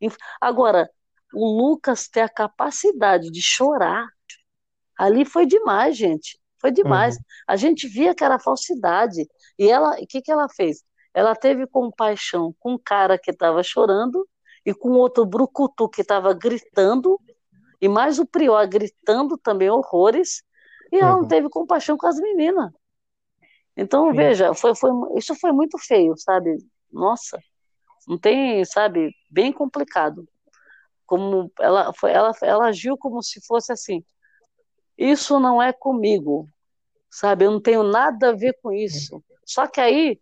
Inf- 0.01 0.17
Agora, 0.41 0.91
o 1.35 1.47
Lucas 1.59 2.09
ter 2.09 2.23
a 2.23 2.29
capacidade 2.29 3.31
de 3.31 3.43
chorar, 3.43 4.07
ali 5.05 5.25
foi 5.25 5.47
demais, 5.47 5.97
gente. 5.97 6.39
Foi 6.61 6.71
demais. 6.71 7.17
Uhum. 7.17 7.23
A 7.49 7.57
gente 7.57 7.89
via 7.89 8.15
que 8.15 8.23
era 8.25 8.39
falsidade. 8.39 9.29
E 9.59 9.69
ela, 9.69 9.95
o 10.01 10.07
que 10.07 10.23
que 10.23 10.31
ela 10.31 10.49
fez? 10.49 10.85
Ela 11.13 11.35
teve 11.35 11.67
compaixão 11.67 12.55
com 12.61 12.75
um 12.75 12.79
cara 12.79 13.19
que 13.19 13.31
estava 13.31 13.63
chorando 13.63 14.27
e 14.65 14.73
com 14.73 14.91
outro 14.91 15.27
brucutu 15.27 15.89
que 15.89 16.03
estava 16.03 16.33
gritando, 16.33 17.19
e 17.81 17.89
mais 17.89 18.21
o 18.21 18.27
Prior 18.27 18.65
gritando 18.69 19.37
também 19.37 19.69
horrores, 19.69 20.45
e 20.93 20.99
ela 21.01 21.15
não 21.17 21.23
Uhum. 21.23 21.29
teve 21.29 21.49
compaixão 21.49 21.97
com 21.97 22.07
as 22.07 22.17
meninas. 22.17 22.71
Então, 23.77 24.13
veja, 24.13 24.55
foi, 24.55 24.75
foi, 24.77 24.91
isso 25.17 25.35
foi 25.35 25.51
muito 25.51 25.79
feio, 25.79 26.15
sabe? 26.17 26.57
Nossa, 26.93 27.39
não 28.07 28.19
tem, 28.19 28.65
sabe, 28.65 29.11
bem 29.31 29.53
complicado. 29.53 30.29
Como 31.07 31.51
ela 31.59 31.93
foi, 31.95 32.13
ela, 32.13 32.33
ela 32.43 32.67
agiu 32.67 32.97
como 32.97 33.23
se 33.23 33.45
fosse 33.47 33.73
assim, 33.73 34.05
isso 34.97 35.39
não 35.41 35.61
é 35.61 35.73
comigo, 35.73 36.49
sabe? 37.11 37.45
Eu 37.45 37.51
não 37.51 37.61
tenho 37.61 37.83
nada 37.83 38.31
a 38.31 38.37
ver 38.37 38.57
com 38.63 38.73
isso. 38.73 39.23
Só 39.45 39.67
que 39.67 39.81
aí, 39.81 40.21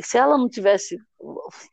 se 0.00 0.16
ela 0.18 0.38
não 0.38 0.48
tivesse, 0.48 0.98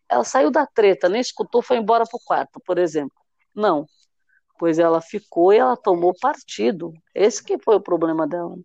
ela 0.08 0.24
saiu 0.24 0.52
da 0.52 0.66
treta, 0.66 1.10
nem 1.10 1.22
escutou, 1.22 1.62
foi 1.62 1.78
embora 1.78 2.06
pro 2.06 2.20
quarto, 2.26 2.60
por 2.66 2.78
exemplo. 2.78 3.18
Não, 3.54 3.86
pois 4.58 4.80
ela 4.80 5.02
ficou 5.02 5.54
e 5.54 5.58
ela 5.58 5.78
tomou 5.78 6.14
partido. 6.20 6.94
Esse 7.16 7.44
que 7.44 7.58
foi 7.60 7.76
o 7.76 7.82
problema 7.82 8.28
dela. 8.28 8.56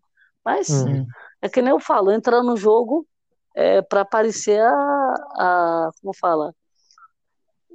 Mas 0.44 0.68
Uhum. 0.68 1.06
é 1.40 1.48
que 1.48 1.62
nem 1.62 1.70
eu 1.70 1.80
falo, 1.80 2.10
entra 2.10 2.42
no 2.42 2.56
jogo 2.56 3.06
é, 3.54 3.80
para 3.80 4.00
aparecer 4.00 4.60
a, 4.60 5.14
a, 5.38 5.90
como 6.00 6.12
fala, 6.14 6.54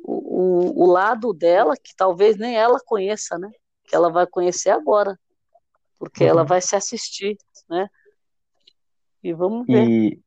o, 0.03 0.81
o, 0.81 0.83
o 0.83 0.85
lado 0.91 1.33
dela 1.33 1.75
que 1.75 1.95
talvez 1.95 2.37
nem 2.37 2.55
ela 2.55 2.79
conheça, 2.85 3.37
né? 3.37 3.49
Que 3.85 3.95
ela 3.95 4.11
vai 4.11 4.27
conhecer 4.27 4.69
agora, 4.69 5.17
porque 5.99 6.23
ela 6.23 6.41
Uhum. 6.41 6.47
vai 6.47 6.61
se 6.61 6.75
assistir, 6.75 7.37
né? 7.69 7.89
E 9.21 9.33
vamos 9.33 9.67
ver. 9.67 9.85
E, 9.85 10.19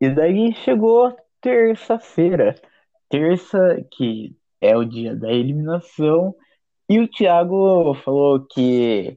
e 0.00 0.10
daí 0.10 0.52
chegou 0.56 1.16
terça-feira. 1.40 2.56
Terça, 3.08 3.58
que 3.92 4.36
é 4.60 4.76
o 4.76 4.84
dia 4.84 5.14
da 5.14 5.30
eliminação, 5.30 6.34
e 6.88 6.98
o 6.98 7.08
Thiago 7.08 7.94
falou 8.04 8.44
que, 8.46 9.16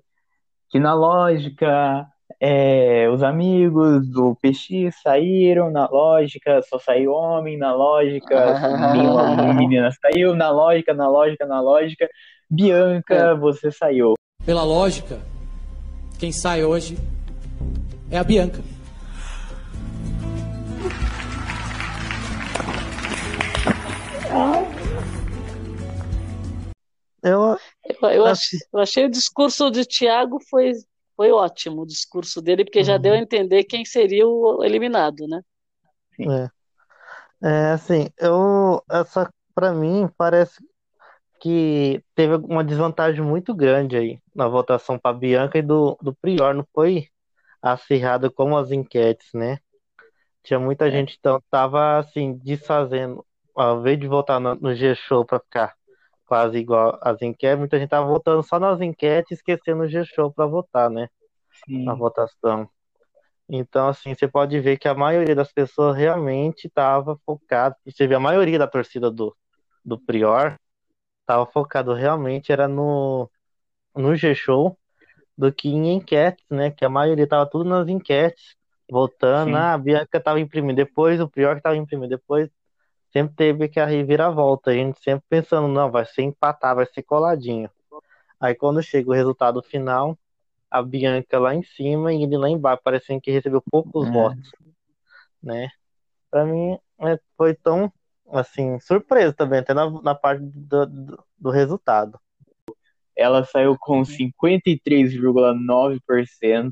que 0.70 0.80
na 0.80 0.94
lógica 0.94 2.06
é, 2.40 3.10
os 3.10 3.24
amigos 3.24 4.08
do 4.12 4.36
PX 4.36 5.02
saíram, 5.02 5.72
na 5.72 5.88
lógica 5.90 6.62
só 6.64 6.78
saiu 6.78 7.12
homem, 7.12 7.58
na 7.58 7.74
lógica 7.74 8.36
nenhuma 8.94 9.56
menina 9.56 9.90
saiu, 9.92 10.36
na 10.36 10.52
lógica, 10.52 10.94
na 10.94 11.08
lógica, 11.08 11.46
na 11.46 11.62
lógica. 11.62 12.08
Bianca, 12.50 13.36
você 13.36 13.72
saiu. 13.72 14.14
Pela 14.46 14.64
lógica, 14.64 15.20
quem 16.20 16.32
sai 16.32 16.64
hoje 16.64 16.98
é 18.12 18.18
a 18.18 18.24
Bianca. 18.24 18.62
Eu, 27.24 27.58
Eu, 27.84 28.10
eu 28.10 28.26
achei, 28.28 28.60
eu 28.72 28.80
achei 28.80 29.06
o 29.06 29.10
discurso 29.10 29.72
de 29.72 29.84
Thiago 29.84 30.40
foi, 30.48 30.74
foi 31.18 31.32
ótimo, 31.32 31.82
o 31.82 31.88
discurso 31.88 32.40
dele, 32.40 32.64
porque 32.64 32.84
já 32.84 32.98
deu 32.98 33.14
a 33.14 33.18
entender 33.18 33.64
quem 33.64 33.84
seria 33.84 34.28
o 34.28 34.64
eliminado, 34.64 35.28
né? 35.28 35.42
É. 36.20 36.50
É, 37.42 37.72
assim, 37.72 38.10
eu, 38.20 38.84
essa, 38.90 39.28
pra 39.56 39.74
mim, 39.74 40.08
parece 40.16 40.64
que 41.46 42.04
teve 42.16 42.38
uma 42.38 42.64
desvantagem 42.64 43.22
muito 43.22 43.54
grande 43.54 43.96
aí 43.96 44.20
na 44.34 44.48
votação 44.48 44.98
para 44.98 45.16
Bianca 45.16 45.60
e 45.60 45.62
do, 45.62 45.96
do 46.02 46.12
Prior, 46.12 46.56
não 46.56 46.66
foi 46.74 47.08
acirrado 47.62 48.32
como 48.32 48.58
as 48.58 48.72
enquetes, 48.72 49.30
né? 49.32 49.60
Tinha 50.42 50.60
muita 50.60 50.90
gente 50.90 51.16
então 51.20 51.40
tava 51.52 52.00
assim 52.00 52.34
desfazendo, 52.34 53.24
ao 53.56 53.80
invés 53.80 54.00
de 54.00 54.08
votar 54.08 54.40
no, 54.40 54.56
no 54.56 54.74
G-Show 54.74 55.24
para 55.24 55.40
ficar 55.40 55.76
quase 56.26 56.58
igual 56.58 56.98
às 57.00 57.22
enquetes, 57.22 57.60
muita 57.60 57.78
gente 57.78 57.90
tava 57.90 58.08
votando 58.08 58.42
só 58.42 58.60
nas 58.60 58.82
enquetes, 58.82 59.38
esquecendo 59.38 59.84
o 59.84 59.88
G-Show 59.88 60.34
para 60.34 60.48
votar, 60.48 60.90
né? 60.90 61.08
Sim. 61.64 61.86
Na 61.86 61.94
votação. 61.94 62.68
Então, 63.48 63.90
assim, 63.90 64.16
você 64.16 64.28
pode 64.28 64.60
ver 64.60 64.80
que 64.80 64.88
a 64.88 64.96
maioria 64.96 65.36
das 65.36 65.54
pessoas 65.54 65.96
realmente 65.96 66.66
estava 66.66 67.16
focada. 67.24 67.76
Você 67.86 68.08
vê 68.08 68.16
a 68.16 68.20
maioria 68.20 68.58
da 68.58 68.68
torcida 68.68 69.12
do, 69.12 69.38
do 69.86 70.00
Prior 70.00 70.58
estava 71.26 71.46
focado 71.48 71.94
realmente 71.94 72.52
era 72.52 72.68
no 72.68 73.30
no 73.96 74.16
G-Show 74.16 74.78
do 75.38 75.52
que 75.54 75.70
em 75.70 75.94
enquetes, 75.96 76.46
né? 76.50 76.72
Que 76.72 76.86
a 76.86 76.90
maioria 76.90 77.28
tava 77.28 77.50
tudo 77.50 77.66
nas 77.70 77.88
enquetes, 77.90 78.56
votando, 78.90 79.52
Sim. 79.52 79.56
ah, 79.56 79.74
a 79.74 79.78
Bianca 79.78 80.20
tava 80.22 80.40
imprimindo 80.40 80.76
depois, 80.78 81.20
o 81.22 81.30
Prior 81.30 81.56
que 81.56 81.62
tava 81.64 81.78
imprimindo 81.78 82.10
depois. 82.10 82.50
Sempre 83.14 83.36
teve 83.36 83.70
que 83.70 83.80
a 83.80 83.86
reviravolta, 83.86 84.72
a 84.72 84.74
gente 84.76 85.00
sempre 85.02 85.26
pensando, 85.30 85.68
não, 85.70 85.92
vai 85.92 86.06
ser 86.06 86.24
empatar, 86.24 86.76
vai 86.76 86.86
ser 86.88 87.04
coladinho. 87.04 87.70
Aí 88.40 88.56
quando 88.56 88.82
chega 88.84 89.10
o 89.10 89.14
resultado 89.14 89.62
final, 89.64 90.18
a 90.72 90.82
Bianca 90.84 91.40
lá 91.40 91.56
em 91.56 91.64
cima 91.64 92.14
e 92.14 92.24
ele 92.24 92.38
lá 92.38 92.50
embaixo, 92.50 92.82
parecendo 92.84 93.22
que 93.22 93.32
recebeu 93.32 93.62
poucos 93.72 94.08
É. 94.08 94.12
votos, 94.12 94.52
né? 95.42 95.70
Pra 96.32 96.46
mim, 96.46 96.78
é, 97.02 97.20
foi 97.38 97.54
tão, 97.56 97.92
assim, 98.32 98.80
surpresa 98.80 99.34
também, 99.34 99.60
até 99.60 99.74
na, 99.74 99.90
na 100.02 100.16
parte 100.16 100.42
do, 100.44 100.86
do, 100.86 101.24
do 101.38 101.50
resultado. 101.50 102.20
Ela 103.16 103.46
saiu 103.46 103.78
com 103.80 104.02
53,9%. 104.02 106.72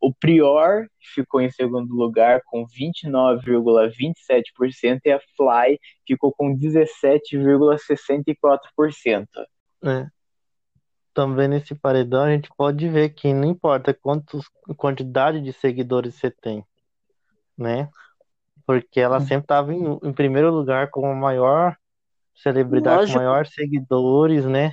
O 0.00 0.12
Prior 0.12 0.88
ficou 1.14 1.40
em 1.40 1.48
segundo 1.50 1.94
lugar 1.94 2.42
com 2.44 2.66
29,27% 2.66 5.00
e 5.04 5.12
a 5.12 5.20
Fly 5.36 5.78
ficou 6.06 6.32
com 6.32 6.56
17,64%. 6.56 9.26
né? 9.84 10.10
Também 11.12 11.46
nesse 11.46 11.76
paredão 11.76 12.24
a 12.24 12.30
gente 12.30 12.48
pode 12.56 12.88
ver 12.88 13.10
que 13.10 13.32
não 13.32 13.48
importa 13.48 13.94
quantos, 13.94 14.48
quantidade 14.76 15.40
de 15.40 15.52
seguidores 15.52 16.16
você 16.16 16.30
tem, 16.30 16.64
né? 17.56 17.88
Porque 18.66 19.00
ela 19.00 19.20
sempre 19.20 19.44
estava 19.44 19.74
em, 19.74 19.98
em 20.02 20.12
primeiro 20.12 20.50
lugar 20.50 20.90
como 20.90 21.06
a 21.08 21.14
maior 21.14 21.76
celebridade, 22.34 23.12
com 23.12 23.18
maior 23.18 23.46
seguidores, 23.46 24.44
né? 24.46 24.72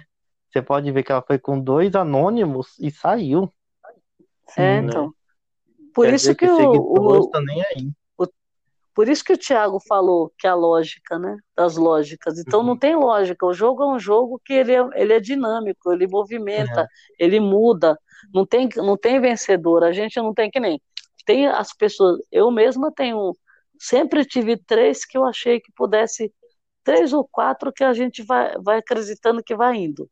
Você 0.50 0.62
pode 0.62 0.92
ver 0.92 1.04
que 1.04 1.12
ela 1.12 1.22
foi 1.22 1.40
com 1.40 1.60
dois 1.60 1.96
anônimos 1.96 2.78
e 2.80 2.92
saiu. 2.92 3.52
É, 4.58 4.82
né? 4.82 4.88
então. 4.88 5.14
Por 5.94 6.06
Quer 6.08 6.16
isso 6.16 6.34
dizer 6.34 6.36
que 6.36 6.50
o, 6.50 7.20
o- 7.20 7.30
tá 7.30 7.42
nem 7.42 7.62
aí. 7.64 7.92
por 8.94 9.08
isso 9.08 9.24
que 9.24 9.34
o 9.34 9.38
Thiago 9.38 9.80
falou 9.88 10.32
que 10.38 10.46
é 10.46 10.50
a 10.50 10.56
lógica, 10.56 11.18
né? 11.18 11.38
Das 11.56 11.78
lógicas. 11.78 12.38
Então 12.40 12.62
não 12.62 12.78
tem 12.78 12.96
lógica. 12.96 13.46
O 13.46 13.54
jogo 13.54 13.84
é 13.84 13.88
um 13.88 14.00
jogo 14.00 14.40
que 14.44 14.54
ele 14.54 14.74
é, 14.74 14.86
ele 14.96 15.14
é 15.14 15.20
dinâmico, 15.20 15.92
ele 15.92 16.08
movimenta, 16.08 16.88
ele 17.20 17.40
muda. 17.40 17.98
Não 18.34 18.46
tem, 18.46 18.70
não 18.78 18.98
tem 18.98 19.20
vencedor. 19.20 19.84
A 19.84 19.92
gente 19.92 20.18
não 20.18 20.34
tem 20.34 20.50
que 20.50 20.60
nem. 20.60 20.82
Tem 21.26 21.48
as 21.48 21.74
pessoas. 21.74 22.20
Eu 22.32 22.52
mesma 22.52 22.92
tenho. 22.92 23.34
Sempre 23.84 24.24
tive 24.24 24.58
três 24.58 25.04
que 25.04 25.18
eu 25.18 25.26
achei 25.26 25.60
que 25.60 25.72
pudesse. 25.72 26.32
Três 26.84 27.14
ou 27.14 27.28
quatro 27.28 27.74
que 27.74 27.84
a 27.84 27.94
gente 27.94 28.22
vai, 28.22 28.56
vai 28.60 28.78
acreditando 28.78 29.44
que 29.44 29.56
vai 29.56 29.76
indo, 29.76 30.08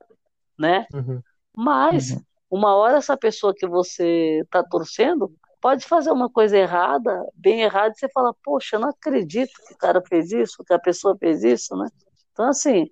né? 0.57 0.88
Uhum. 0.91 1.22
Mas, 1.55 2.15
uma 2.49 2.76
hora 2.76 2.97
essa 2.97 3.15
pessoa 3.15 3.53
que 3.55 3.67
você 3.67 4.41
está 4.41 4.63
torcendo 4.63 5.32
pode 5.61 5.86
fazer 5.86 6.11
uma 6.11 6.30
coisa 6.30 6.57
errada, 6.57 7.24
bem 7.36 7.61
errada, 7.61 7.93
e 7.95 7.99
você 7.99 8.09
fala, 8.09 8.34
poxa, 8.43 8.76
eu 8.76 8.80
não 8.80 8.89
acredito 8.89 9.51
que 9.67 9.74
o 9.74 9.78
cara 9.78 10.01
fez 10.01 10.32
isso, 10.32 10.63
que 10.63 10.74
a 10.74 10.80
pessoa 10.80 11.15
fez 11.20 11.43
isso, 11.43 11.76
né? 11.76 11.88
Então, 12.32 12.47
assim, 12.47 12.89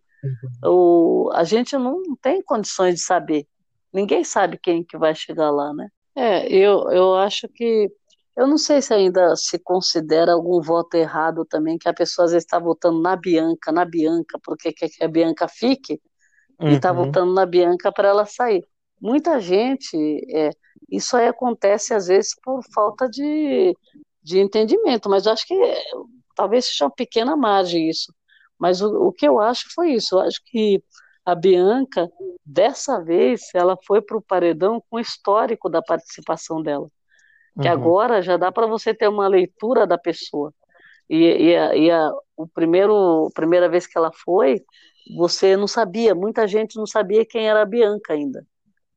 o, 0.63 1.31
a 1.33 1.43
gente 1.43 1.75
não 1.75 2.03
tem 2.21 2.41
condições 2.43 2.95
de 2.95 3.01
saber. 3.01 3.47
Ninguém 3.91 4.23
sabe 4.23 4.59
quem 4.61 4.83
que 4.83 4.97
vai 4.97 5.15
chegar 5.15 5.49
lá, 5.49 5.73
né? 5.73 5.87
É, 6.15 6.47
eu, 6.47 6.91
eu 6.91 7.15
acho 7.15 7.47
que. 7.47 7.91
Eu 8.37 8.47
não 8.47 8.57
sei 8.59 8.81
se 8.81 8.93
ainda 8.93 9.35
se 9.35 9.59
considera 9.59 10.33
algum 10.33 10.61
voto 10.61 10.95
errado 10.95 11.45
também, 11.45 11.77
que 11.79 11.89
a 11.89 11.93
pessoa 11.95 12.25
às 12.27 12.31
vezes 12.33 12.45
está 12.45 12.59
votando 12.59 13.01
na 13.01 13.15
Bianca, 13.17 13.71
na 13.71 13.85
Bianca, 13.85 14.39
porque 14.43 14.73
quer 14.73 14.89
que 14.89 15.03
a 15.03 15.09
Bianca 15.09 15.47
fique, 15.49 16.01
e 16.67 16.73
está 16.73 16.91
Uhum. 16.91 16.97
votando 16.97 17.33
na 17.33 17.45
Bianca 17.45 17.91
para 17.91 18.09
ela 18.09 18.25
sair. 18.25 18.67
Muita 19.01 19.39
gente, 19.39 19.95
é, 20.35 20.51
isso 20.89 21.15
aí 21.17 21.27
acontece 21.27 21.93
às 21.93 22.07
vezes 22.07 22.35
por 22.43 22.61
falta 22.73 23.09
de, 23.09 23.75
de 24.23 24.39
entendimento, 24.39 25.09
mas 25.09 25.25
eu 25.25 25.33
acho 25.33 25.45
que 25.47 25.53
é, 25.53 25.83
talvez 26.35 26.65
seja 26.67 26.85
uma 26.85 26.91
pequena 26.91 27.35
margem 27.35 27.89
isso. 27.89 28.13
Mas 28.59 28.81
o, 28.81 28.89
o 29.07 29.13
que 29.13 29.27
eu 29.27 29.39
acho 29.39 29.65
foi 29.73 29.93
isso. 29.93 30.15
Eu 30.15 30.21
acho 30.21 30.41
que 30.45 30.83
a 31.25 31.35
Bianca, 31.35 32.09
dessa 32.45 33.03
vez, 33.03 33.49
ela 33.53 33.77
foi 33.85 34.01
para 34.01 34.17
o 34.17 34.21
paredão 34.21 34.81
com 34.89 34.97
o 34.97 34.99
histórico 34.99 35.69
da 35.69 35.81
participação 35.81 36.61
dela. 36.61 36.89
Que 37.61 37.67
Uhum. 37.67 37.73
agora 37.73 38.21
já 38.21 38.37
dá 38.37 38.51
para 38.51 38.67
você 38.67 38.93
ter 38.93 39.07
uma 39.07 39.27
leitura 39.27 39.87
da 39.87 39.97
pessoa. 39.97 40.53
E, 41.09 41.49
e, 41.49 41.55
a, 41.55 41.75
e 41.75 41.91
a, 41.91 42.11
o 42.35 42.47
primeiro, 42.47 43.29
primeira 43.33 43.69
vez 43.69 43.87
que 43.87 43.97
ela 43.97 44.11
foi, 44.13 44.63
você 45.15 45.55
não 45.55 45.67
sabia, 45.67 46.13
muita 46.13 46.47
gente 46.47 46.77
não 46.77 46.85
sabia 46.85 47.25
quem 47.25 47.47
era 47.47 47.61
a 47.61 47.65
Bianca 47.65 48.13
ainda, 48.13 48.45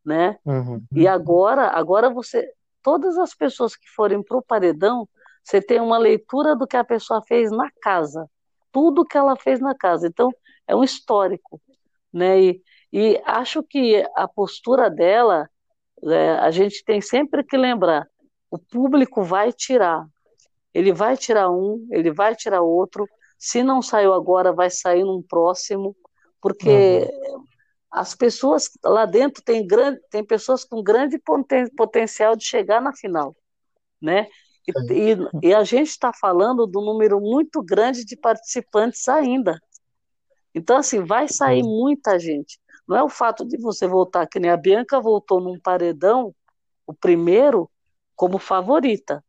né? 0.05 0.37
Uhum. 0.45 0.83
E 0.95 1.07
agora, 1.07 1.69
agora 1.69 2.11
você, 2.11 2.53
todas 2.83 3.17
as 3.17 3.35
pessoas 3.35 3.77
que 3.77 3.89
forem 3.91 4.23
pro 4.23 4.43
paredão, 4.43 5.09
você 5.45 5.63
tem 5.63 5.81
uma 5.81 5.99
leitura 5.99 6.57
do 6.57 6.67
que 6.67 6.77
a 6.77 6.85
pessoa 6.85 7.23
fez 7.27 7.51
na 7.51 7.71
casa, 7.81 8.29
tudo 8.73 9.05
que 9.05 9.17
ela 9.17 9.37
fez 9.37 9.61
na 9.61 9.75
casa. 9.75 10.09
Então, 10.09 10.31
é 10.67 10.75
um 10.75 10.83
histórico, 10.85 11.61
né? 12.13 12.41
E, 12.41 12.63
e 12.93 13.23
acho 13.25 13.63
que 13.63 14.05
a 14.17 14.27
postura 14.27 14.91
dela, 14.91 15.49
é, 16.05 16.31
a 16.33 16.51
gente 16.51 16.85
tem 16.85 17.01
sempre 17.01 17.45
que 17.45 17.57
lembrar, 17.57 18.07
o 18.51 18.59
público 18.59 19.23
vai 19.23 19.53
tirar, 19.53 20.07
ele 20.75 20.93
vai 20.93 21.17
tirar 21.17 21.51
um, 21.51 21.87
ele 21.91 22.13
vai 22.13 22.35
tirar 22.37 22.63
outro. 22.63 23.07
Se 23.39 23.63
não 23.63 23.83
saiu 23.83 24.13
agora, 24.15 24.53
vai 24.53 24.71
sair 24.71 25.05
num 25.05 25.23
próximo, 25.23 25.97
porque 26.41 27.09
as 27.91 28.15
pessoas 28.15 28.71
lá 28.85 29.07
dentro 29.07 29.43
tem 29.43 29.67
grande, 29.67 30.01
tem 30.11 30.25
pessoas 30.25 30.65
com 30.65 30.83
grande 30.83 31.19
poten- 31.19 31.69
potencial 31.77 32.37
de 32.37 32.45
chegar 32.45 32.81
na 32.81 32.95
final, 32.95 33.37
né? 34.01 34.29
E, 34.69 35.13
e- 35.13 35.49
e 35.51 35.55
a 35.55 35.65
gente 35.65 35.89
está 35.89 36.13
falando 36.13 36.67
do 36.67 36.81
número 36.81 37.21
muito 37.21 37.63
grande 37.63 38.05
de 38.05 38.17
participantes 38.17 39.09
ainda. 39.09 39.59
Então, 40.55 40.77
assim, 40.77 41.05
vai 41.05 41.29
sair 41.29 41.63
muita 41.63 42.19
gente. 42.19 42.59
Não 42.87 42.97
é 42.97 43.03
o 43.03 43.09
fato 43.09 43.45
de 43.47 43.57
você 43.59 43.87
voltar, 43.87 44.27
que 44.27 44.41
nem 44.41 44.51
a 44.51 44.57
Bianca 44.57 45.01
voltou 45.01 45.41
num 45.41 45.59
paredão, 45.61 46.35
o 46.87 46.93
primeiro, 46.95 47.71
como 48.21 48.39
favorita 48.39 49.25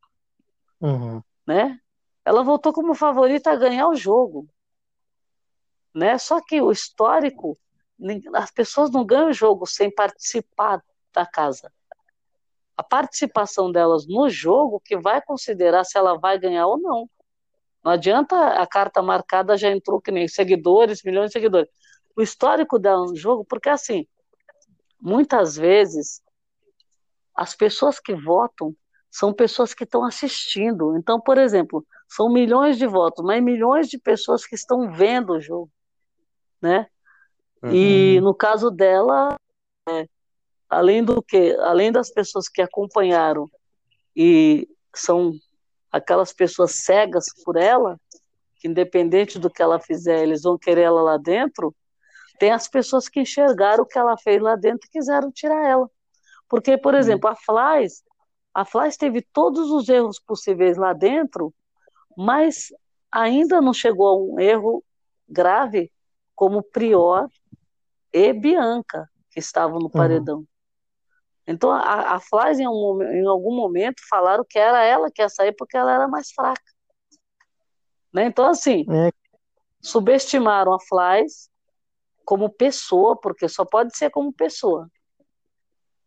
Uhum. 0.81 1.23
né? 1.47 1.79
Ela 2.25 2.43
voltou 2.43 2.73
como 2.73 2.93
favorita 2.93 3.49
a 3.49 3.55
ganhar 3.55 3.87
o 3.87 3.95
jogo, 3.95 4.49
né? 5.95 6.17
Só 6.17 6.41
que 6.41 6.59
o 6.59 6.73
histórico, 6.73 7.57
as 8.33 8.51
pessoas 8.51 8.91
não 8.91 9.05
ganham 9.05 9.29
o 9.29 9.33
jogo 9.33 9.65
sem 9.65 9.89
participar 9.89 10.83
da 11.13 11.25
casa. 11.25 11.71
A 12.75 12.83
participação 12.83 13.71
delas 13.71 14.05
no 14.05 14.29
jogo 14.29 14.81
que 14.83 14.97
vai 14.97 15.21
considerar 15.21 15.85
se 15.85 15.97
ela 15.97 16.17
vai 16.17 16.37
ganhar 16.37 16.67
ou 16.67 16.77
não. 16.77 17.09
Não 17.81 17.93
adianta 17.93 18.35
a 18.61 18.67
carta 18.67 19.01
marcada 19.01 19.55
já 19.55 19.71
entrou 19.71 20.01
que 20.01 20.11
nem 20.11 20.27
seguidores, 20.27 21.01
milhões 21.01 21.27
de 21.27 21.33
seguidores. 21.33 21.69
O 22.13 22.21
histórico 22.21 22.77
dela 22.77 23.05
no 23.05 23.15
jogo, 23.15 23.45
porque 23.45 23.69
assim, 23.69 24.05
muitas 24.99 25.55
vezes 25.55 26.21
as 27.33 27.55
pessoas 27.55 27.99
que 27.99 28.13
votam 28.13 28.75
são 29.11 29.33
pessoas 29.33 29.73
que 29.73 29.83
estão 29.83 30.05
assistindo. 30.05 30.95
Então, 30.95 31.19
por 31.19 31.37
exemplo, 31.37 31.85
são 32.07 32.31
milhões 32.31 32.77
de 32.77 32.87
votos, 32.87 33.23
mas 33.23 33.43
milhões 33.43 33.89
de 33.89 33.97
pessoas 33.99 34.45
que 34.45 34.55
estão 34.55 34.91
vendo 34.91 35.33
o 35.33 35.41
jogo, 35.41 35.69
né? 36.61 36.87
E 37.63 38.19
no 38.21 38.33
caso 38.33 38.71
dela, 38.71 39.35
é, 39.87 40.07
além 40.67 41.03
do 41.03 41.21
que, 41.21 41.55
além 41.57 41.91
das 41.91 42.09
pessoas 42.09 42.47
que 42.47 42.61
acompanharam 42.61 43.47
e 44.15 44.67
são 44.95 45.33
aquelas 45.91 46.33
pessoas 46.33 46.71
cegas 46.83 47.25
por 47.43 47.55
ela, 47.55 47.99
que 48.55 48.67
independente 48.67 49.37
do 49.37 49.49
que 49.49 49.61
ela 49.61 49.79
fizer, 49.79 50.23
eles 50.23 50.41
vão 50.41 50.57
querer 50.57 50.83
ela 50.83 51.01
lá 51.01 51.17
dentro, 51.17 51.75
tem 52.39 52.51
as 52.51 52.67
pessoas 52.67 53.07
que 53.07 53.19
enxergaram 53.19 53.83
o 53.83 53.85
que 53.85 53.99
ela 53.99 54.17
fez 54.17 54.41
lá 54.41 54.55
dentro 54.55 54.87
e 54.87 54.91
quiseram 54.91 55.31
tirar 55.31 55.63
ela. 55.63 55.89
Porque, 56.49 56.77
por 56.77 56.95
exemplo, 56.95 57.29
a 57.29 57.35
Flás, 57.35 58.03
a 58.53 58.65
Flás 58.65 58.97
teve 58.97 59.21
todos 59.21 59.71
os 59.71 59.87
erros 59.87 60.19
possíveis 60.19 60.77
lá 60.77 60.93
dentro, 60.93 61.53
mas 62.17 62.67
ainda 63.11 63.61
não 63.61 63.73
chegou 63.73 64.07
a 64.07 64.17
um 64.17 64.39
erro 64.39 64.83
grave 65.27 65.91
como 66.35 66.63
Prior 66.63 67.27
e 68.11 68.33
Bianca, 68.33 69.09
que 69.29 69.39
estavam 69.39 69.79
no 69.79 69.89
paredão. 69.89 70.45
Então, 71.47 71.71
a, 71.71 72.15
a 72.15 72.19
Flás, 72.19 72.59
em, 72.59 72.67
um 72.67 73.01
em 73.01 73.25
algum 73.25 73.55
momento, 73.55 74.01
falaram 74.09 74.45
que 74.47 74.59
era 74.59 74.83
ela 74.83 75.09
que 75.09 75.21
ia 75.21 75.29
sair 75.29 75.53
porque 75.53 75.77
ela 75.77 75.93
era 75.93 76.07
mais 76.07 76.31
fraca. 76.31 76.61
Né? 78.13 78.25
Então, 78.25 78.45
assim, 78.45 78.85
É. 78.89 79.11
subestimaram 79.81 80.73
a 80.73 80.79
Flás 80.79 81.49
como 82.25 82.49
pessoa, 82.49 83.15
porque 83.15 83.47
só 83.49 83.65
pode 83.65 83.97
ser 83.97 84.09
como 84.09 84.31
pessoa. 84.31 84.89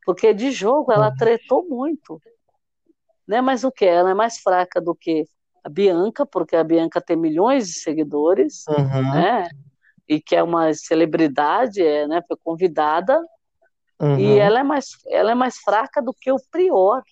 Porque 0.05 0.34
de 0.34 0.51
jogo 0.53 0.92
ela 0.92 1.14
tretou 1.16 1.66
muito. 1.66 2.20
Né? 3.27 3.41
Mas 3.41 3.64
o 3.64 3.72
que? 3.72 3.85
Ela 3.85 4.11
é 4.11 4.14
mais 4.14 4.39
fraca 4.39 4.81
do 4.81 4.95
que 4.95 5.25
a 5.62 5.68
Bianca, 5.68 6.27
porque 6.27 6.55
a 6.57 6.64
Bianca 6.64 7.01
tem 7.01 7.16
milhões 7.16 7.66
de 7.68 7.75
seguidores, 7.81 8.64
Uhum. 8.68 9.12
né? 9.14 9.49
E 10.07 10.20
que 10.20 10.37
é 10.37 10.43
uma 10.43 10.72
celebridade, 10.75 11.81
é, 11.83 12.07
né? 12.07 12.22
Foi 12.29 12.37
convidada. 12.37 13.18
Uhum. 14.01 14.18
E 14.18 14.39
ela 14.39 14.61
é 14.61 14.62
mais, 14.62 14.89
ela 15.07 15.31
é 15.31 15.35
mais 15.35 15.57
fraca 15.59 16.03
do 16.03 16.12
que 16.12 16.31
o 16.31 16.37
Prior. 16.51 17.03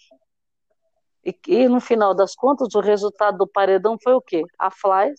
E, 1.24 1.34
e 1.48 1.68
no 1.68 1.80
final 1.80 2.14
das 2.14 2.34
contas, 2.34 2.74
o 2.74 2.80
resultado 2.80 3.38
do 3.38 3.46
paredão 3.46 3.96
foi 4.02 4.12
o 4.12 4.20
quê? 4.20 4.42
A 4.58 4.70
Fly 4.70 5.14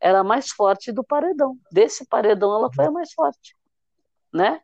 era 0.00 0.22
mais 0.24 0.50
forte 0.50 0.92
do 0.92 1.02
paredão. 1.04 1.58
Desse 1.70 2.06
paredão, 2.06 2.54
ela 2.54 2.70
foi 2.72 2.86
a 2.86 2.90
mais 2.90 3.12
forte, 3.12 3.54
né? 4.32 4.60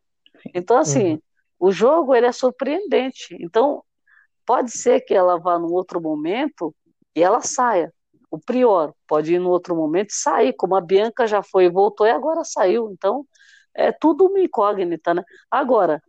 Então, 0.55 0.79
assim, 0.79 1.15
Uhum. 1.15 1.21
o 1.59 1.73
jogo 1.73 2.15
ele 2.15 2.27
é 2.27 2.33
surpreendente. 2.33 3.37
Então, 3.41 3.83
pode 4.47 4.71
ser 4.71 5.01
que 5.01 5.15
ela 5.15 5.39
vá 5.39 5.59
num 5.59 5.73
outro 5.73 6.01
momento 6.01 6.75
e 7.15 7.23
ela 7.23 7.41
saia. 7.41 7.93
O 8.31 8.39
Prior 8.39 8.93
pode 9.07 9.35
ir 9.35 9.39
num 9.39 9.49
outro 9.49 9.77
momento 9.77 10.11
e 10.11 10.15
sair, 10.15 10.53
como 10.55 10.75
a 10.75 10.81
Bianca 10.81 11.27
já 11.27 11.43
foi 11.43 11.67
e 11.67 11.71
voltou 11.71 12.07
e 12.07 12.11
agora 12.11 12.43
saiu. 12.45 12.91
Então, 12.91 13.25
é 13.75 13.93
tudo 13.93 14.27
uma 14.27 14.41
incógnita, 14.41 15.15
né? 15.15 15.23
Agora, 15.51 16.03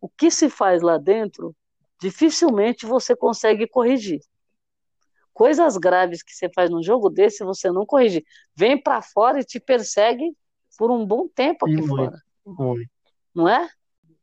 o 0.00 0.08
que 0.08 0.30
se 0.30 0.48
faz 0.48 0.82
lá 0.82 0.98
dentro, 0.98 1.54
dificilmente 2.00 2.86
você 2.86 3.14
consegue 3.16 3.66
corrigir. 3.66 4.20
Coisas 5.32 5.76
graves 5.76 6.22
que 6.22 6.32
você 6.32 6.48
faz 6.54 6.70
num 6.70 6.82
jogo 6.82 7.08
desse, 7.08 7.44
você 7.44 7.70
não 7.70 7.86
corrige. 7.86 8.24
Vem 8.54 8.80
pra 8.80 9.00
fora 9.00 9.40
e 9.40 9.44
te 9.44 9.58
persegue 9.58 10.36
por 10.76 10.90
um 10.90 11.06
bom 11.06 11.28
tempo 11.28 11.64
aqui 11.64 11.76
muito, 11.76 11.88
fora, 11.88 12.18
muito. 12.44 12.90
não 13.34 13.48
é? 13.48 13.68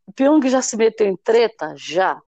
O 0.05 0.11
Pyong 0.11 0.47
já 0.49 0.61
se 0.61 0.75
meteu 0.75 1.07
em 1.07 1.15
treta? 1.15 1.73
Já. 1.77 2.21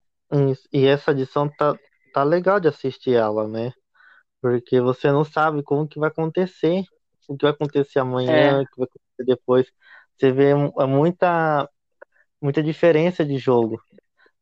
E 0.72 0.87
essa 0.87 1.11
edição 1.12 1.49
tá, 1.49 1.74
tá 2.12 2.22
legal 2.22 2.61
de 2.61 2.68
assistir 2.68 3.14
ela, 3.14 3.47
né? 3.49 3.72
Porque 4.41 4.81
você 4.81 5.11
não 5.11 5.24
sabe 5.24 5.62
como 5.62 5.89
que 5.89 5.99
vai 5.99 6.11
acontecer, 6.11 6.85
o 7.29 7.37
que 7.37 7.45
vai 7.45 7.53
acontecer 7.53 7.99
amanhã, 8.01 8.61
É. 8.61 8.62
o 8.62 8.66
que 8.66 8.76
vai 8.79 8.87
acontecer 8.87 9.24
depois. 9.26 9.66
Você 10.16 10.33
vê 10.33 10.51
é 10.51 10.87
muita, 10.87 11.68
muita 12.41 12.62
diferença 12.62 13.24
de 13.24 13.39
jogo. 13.39 13.81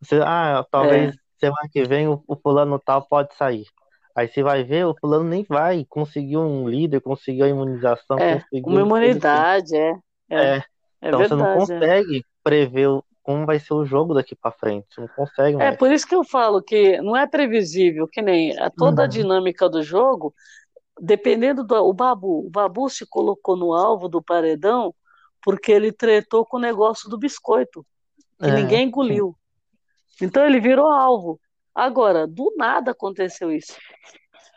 Você, 0.00 0.20
ah, 0.22 0.64
talvez 0.70 1.14
É. 1.14 1.18
semana 1.38 1.68
que 1.72 1.84
vem 1.84 2.08
o, 2.08 2.22
o 2.26 2.36
fulano 2.36 2.78
tal 2.78 3.06
pode 3.06 3.34
sair. 3.36 3.66
Aí 4.14 4.28
você 4.28 4.42
vai 4.42 4.64
ver, 4.64 4.86
o 4.86 4.96
fulano 4.98 5.24
nem 5.28 5.44
vai. 5.44 5.84
Conseguiu 5.88 6.40
um 6.40 6.68
líder, 6.68 7.00
conseguiu 7.00 7.44
a 7.44 7.48
imunização, 7.48 8.18
É, 8.18 8.40
conseguiu 8.40 8.72
uma 8.72 8.80
imunidade, 8.80 9.76
é. 9.76 9.90
É, 10.30 10.56
É. 10.56 10.56
é 11.02 11.08
Então 11.08 11.20
você 11.20 11.34
não 11.34 11.44
verdade. 11.44 11.72
é. 11.72 11.78
consegue 11.78 12.24
prever 12.42 12.88
o- 12.88 13.04
como 13.26 13.44
vai 13.44 13.58
ser 13.58 13.74
o 13.74 13.84
jogo 13.84 14.14
daqui 14.14 14.36
pra 14.36 14.52
frente. 14.52 14.86
Você 14.88 15.00
não 15.00 15.08
consegue 15.08 15.56
É 15.56 15.58
mais. 15.58 15.76
por 15.76 15.90
isso 15.90 16.06
que 16.06 16.14
eu 16.14 16.22
falo 16.24 16.62
que 16.62 16.98
não 17.02 17.16
é 17.16 17.26
previsível, 17.26 18.06
que 18.06 18.22
nem 18.22 18.56
a- 18.56 18.70
toda 18.70 19.02
a 19.02 19.04
Uhum. 19.04 19.10
dinâmica 19.10 19.68
do 19.68 19.82
jogo, 19.82 20.32
dependendo 21.00 21.64
do 21.64 21.74
o 21.74 21.92
Babu, 21.92 22.46
o 22.46 22.48
Babu 22.50 22.88
se 22.88 23.04
colocou 23.04 23.56
no 23.56 23.74
alvo 23.74 24.08
do 24.08 24.22
paredão 24.22 24.94
porque 25.42 25.72
ele 25.72 25.90
tretou 25.92 26.46
com 26.46 26.56
o 26.56 26.60
negócio 26.60 27.10
do 27.10 27.18
biscoito, 27.18 27.84
que 28.38 28.46
É, 28.48 28.54
ninguém 28.54 28.86
engoliu. 28.86 29.36
Então 30.22 30.46
ele 30.46 30.60
virou 30.60 30.88
alvo. 30.88 31.40
Agora, 31.74 32.26
do 32.26 32.54
nada 32.56 32.92
aconteceu 32.92 33.50
isso. 33.52 33.74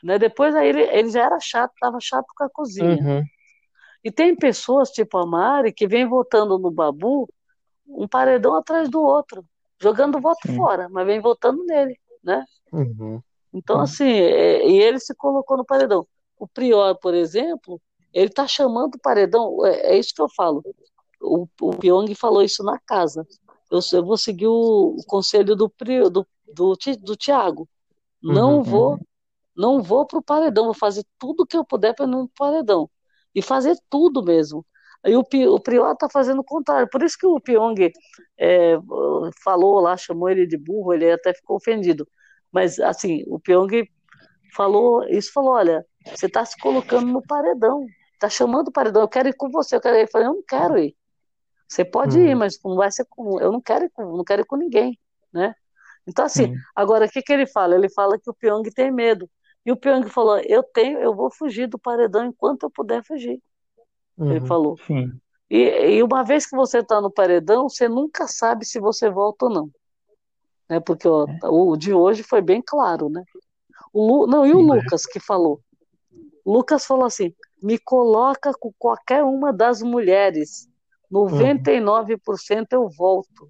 Né? 0.04 0.18
Depois 0.20 0.54
aí 0.56 0.70
ele, 0.70 0.82
ele 0.84 1.10
já 1.10 1.26
era 1.26 1.40
chato, 1.40 1.72
estava 1.74 1.98
chato 2.00 2.28
com 2.38 2.44
a 2.44 2.50
cozinha. 2.50 3.04
Uhum. 3.04 3.24
E 4.04 4.12
tem 4.12 4.34
pessoas, 4.36 4.90
tipo 4.92 5.18
a 5.18 5.26
Mari, 5.26 5.74
que 5.74 5.88
vem 5.88 6.08
votando 6.08 6.58
no 6.58 6.72
Babu 6.72 7.28
um 7.90 8.08
paredão 8.08 8.56
atrás 8.56 8.90
do 8.90 9.02
outro, 9.02 9.44
jogando 9.80 10.20
voto 10.22 10.48
Sim. 10.48 10.56
fora, 10.56 10.88
mas 10.90 11.06
vem 11.06 11.20
votando 11.20 11.64
nele, 11.66 11.98
né? 12.24 12.46
Uhum. 12.72 13.22
Então, 13.54 13.80
assim, 13.80 14.06
é- 14.10 14.68
e 14.68 14.80
ele 14.82 15.00
se 15.00 15.14
colocou 15.16 15.58
no 15.58 15.66
paredão. 15.66 16.08
O 16.38 16.48
Prior, 16.48 16.96
por 16.96 17.14
exemplo, 17.14 17.82
ele 18.14 18.28
está 18.30 18.48
chamando 18.48 18.96
o 18.96 19.00
paredão, 19.00 19.66
é, 19.66 19.94
é 19.94 19.98
isso 19.98 20.14
que 20.14 20.22
eu 20.22 20.30
falo. 20.30 20.64
O, 21.22 21.48
o 21.62 21.72
Pyong 21.72 22.14
falou 22.16 22.42
isso 22.42 22.64
na 22.64 22.80
casa. 22.80 23.28
Eu, 23.70 23.80
eu 23.94 24.06
vou 24.06 24.18
seguir 24.18 24.48
o, 24.48 24.96
o 24.98 25.04
conselho 25.06 25.56
do, 25.56 25.72
do, 26.12 26.28
do, 26.54 26.78
do 27.02 27.16
Tiago. 27.16 27.68
Não 28.22 28.58
Uhum. 28.58 28.64
vou, 28.64 29.00
não 29.56 29.82
vou 29.82 30.06
pro 30.06 30.22
paredão, 30.22 30.66
vou 30.66 30.74
fazer 30.74 31.06
tudo 31.18 31.46
que 31.46 31.58
eu 31.58 31.66
puder 31.66 31.94
para 31.94 32.08
não 32.08 32.24
ir 32.24 32.28
pro 32.28 32.48
paredão. 32.48 32.90
E 33.34 33.42
fazer 33.42 33.78
tudo 33.90 34.24
mesmo. 34.24 34.66
Aí 35.04 35.16
o, 35.16 35.22
o 35.22 35.60
Prior 35.60 35.92
está 35.94 36.10
fazendo 36.10 36.40
o 36.40 36.44
contrário. 36.44 36.90
Por 36.90 37.04
isso 37.04 37.18
que 37.18 37.26
o 37.26 37.40
Pyong 37.40 37.92
é, 38.38 38.76
falou 39.44 39.80
lá, 39.80 39.96
chamou 39.98 40.30
ele 40.30 40.46
de 40.46 40.58
burro, 40.58 40.94
ele 40.94 41.12
até 41.12 41.34
ficou 41.34 41.58
ofendido. 41.58 42.08
Mas, 42.52 42.80
assim, 42.80 43.24
o 43.28 43.40
Pyong 43.40 43.88
falou 44.56 45.04
isso, 45.10 45.32
falou, 45.34 45.54
olha, 45.54 45.86
você 46.14 46.26
está 46.26 46.44
se 46.46 46.58
colocando 46.60 47.08
no 47.08 47.22
paredão, 47.26 47.86
está 48.14 48.30
chamando 48.30 48.70
o 48.70 48.72
paredão, 48.72 49.04
eu 49.04 49.08
quero 49.08 49.30
ir 49.30 49.36
com 49.36 49.50
você, 49.50 49.76
eu 49.76 49.82
quero 49.82 49.98
ir. 49.98 50.02
Eu 50.04 50.08
falei, 50.10 50.28
eu 50.28 50.34
não 50.34 50.44
quero 50.48 50.78
ir. 50.78 50.96
Você 51.68 51.86
pode 51.86 52.18
Uhum. 52.18 52.26
ir, 52.26 52.36
mas 52.36 52.60
não 52.64 52.76
vai 52.76 52.92
ser 52.92 53.06
com, 53.10 53.40
eu 53.40 53.52
não 53.52 53.62
quero 53.62 53.86
ir 53.86 53.90
com, 53.92 54.18
não 54.18 54.24
quero 54.24 54.42
ir 54.42 54.46
com 54.46 54.56
ninguém, 54.58 55.00
né? 55.34 55.54
Então, 56.08 56.26
assim, 56.26 56.48
Sim. 56.48 56.56
agora 56.76 57.06
o 57.06 57.10
que 57.10 57.22
que 57.22 57.32
ele 57.34 57.46
fala? 57.48 57.76
Ele 57.76 57.90
fala 57.90 58.20
que 58.20 58.30
o 58.30 58.34
Pyong 58.34 58.64
tem 58.74 58.92
medo. 58.92 59.30
E 59.66 59.72
o 59.72 59.78
Pyong 59.78 60.10
falou, 60.10 60.40
eu 60.40 60.64
tenho, 60.64 61.00
eu 61.00 61.16
vou 61.16 61.32
fugir 61.32 61.68
do 61.68 61.78
paredão 61.80 62.26
enquanto 62.26 62.64
eu 62.64 62.72
puder 62.72 63.04
fugir. 63.04 63.42
Ele 64.20 64.40
Uhum. 64.40 64.46
falou. 64.46 64.78
Sim. 64.86 65.12
E, 65.50 65.96
e 65.96 66.04
uma 66.04 66.24
vez 66.24 66.46
que 66.46 66.56
você 66.56 66.80
está 66.80 67.02
no 67.02 67.10
paredão, 67.10 67.68
você 67.68 67.88
nunca 67.88 68.28
sabe 68.28 68.66
se 68.66 68.80
você 68.80 69.10
volta 69.10 69.46
ou 69.46 69.52
não. 69.52 69.70
Né? 70.70 70.80
Porque 70.80 71.08
ó, 71.08 71.26
o 71.44 71.76
de 71.76 71.94
hoje 71.94 72.22
foi 72.22 72.42
bem 72.42 72.62
claro, 72.62 73.10
né? 73.10 73.24
O 73.92 74.06
Lu, 74.06 74.28
não, 74.28 74.46
e 74.46 74.54
o 74.54 74.60
Sim. 74.60 74.66
Lucas 74.68 75.06
que 75.06 75.20
falou? 75.20 75.60
Lucas 76.46 76.86
falou 76.86 77.06
assim: 77.06 77.34
me 77.62 77.80
coloca 77.80 78.52
com 78.54 78.72
qualquer 78.78 79.24
uma 79.24 79.52
das 79.52 79.82
mulheres. 79.82 80.68
99% 81.12 82.68
eu 82.74 82.88
volto. 82.88 83.50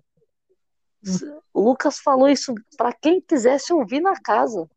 O 1.53 1.61
Lucas 1.61 1.99
falou 1.99 2.29
isso 2.29 2.53
para 2.77 2.93
quem 2.93 3.19
quisesse 3.19 3.73
ouvir 3.73 3.99
na 3.99 4.13
casa. 4.21 4.69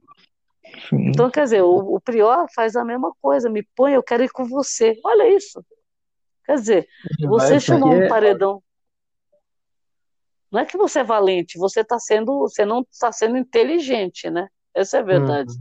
Sim. 0.89 1.11
Então, 1.11 1.31
quer 1.31 1.45
dizer, 1.45 1.63
o, 1.63 1.95
o 1.95 2.01
Prior 2.01 2.47
faz 2.55 2.75
a 2.75 2.85
mesma 2.85 3.13
coisa, 3.21 3.49
me 3.51 3.63
põe, 3.77 3.93
eu 3.93 4.03
quero 4.03 4.25
ir 4.25 4.31
com 4.31 4.45
você. 4.45 4.99
Olha 5.05 5.29
isso. 5.35 5.65
Quer 6.45 6.55
dizer, 6.57 6.89
você 7.29 7.61
chamar 7.61 7.87
um 7.87 7.91
porque- 7.93 8.09
paredão. 8.09 8.63
Não 10.51 10.61
é 10.61 10.67
que 10.67 10.77
você 10.77 10.99
é 11.01 11.05
valente, 11.05 11.59
você 11.59 11.81
está 11.81 11.99
sendo, 11.99 12.41
você 12.41 12.65
não 12.67 12.85
está 12.91 13.11
sendo 13.11 13.39
inteligente, 13.39 14.29
né? 14.29 14.49
Essa 14.75 14.99
é 14.99 15.01
a 15.01 15.05
verdade, 15.05 15.53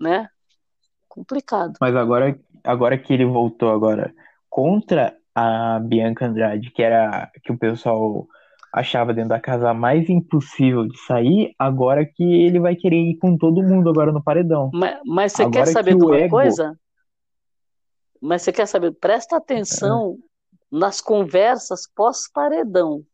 né? 0.00 0.28
Complicado. 1.08 1.74
Mas 1.80 1.94
agora, 1.94 2.38
agora 2.64 2.96
que 2.98 3.12
ele 3.12 3.24
voltou 3.26 3.70
agora 3.70 4.14
contra 4.48 5.14
a 5.34 5.78
Bianca 5.80 6.26
Andrade, 6.26 6.70
que 6.70 6.82
era 6.82 7.30
que 7.42 7.52
o 7.52 7.58
pessoal 7.58 8.26
achava 8.72 9.12
dentro 9.12 9.28
da 9.30 9.40
casa 9.40 9.72
mais 9.74 10.08
impossível 10.08 10.86
de 10.88 10.98
sair, 11.06 11.54
agora 11.58 12.04
que 12.04 12.24
ele 12.24 12.58
vai 12.58 12.74
querer 12.74 12.96
ir 12.96 13.18
com 13.18 13.36
todo 13.36 13.62
mundo 13.62 13.88
agora 13.90 14.10
no 14.10 14.22
paredão. 14.22 14.70
Mas, 14.72 14.98
mas 15.04 15.32
você 15.32 15.42
Agora 15.42 15.64
quer 15.66 15.72
saber 15.72 15.96
que 15.96 16.04
uma 16.04 16.16
ego- 16.18 16.30
coisa? 16.30 16.76
Mas 18.24 18.40
você 18.40 18.52
quer 18.52 18.66
saber? 18.66 18.90
Presta 18.92 19.36
atenção 19.36 20.18
nas 20.72 20.98
conversas 20.98 21.86
pós-paredão. 21.86 23.04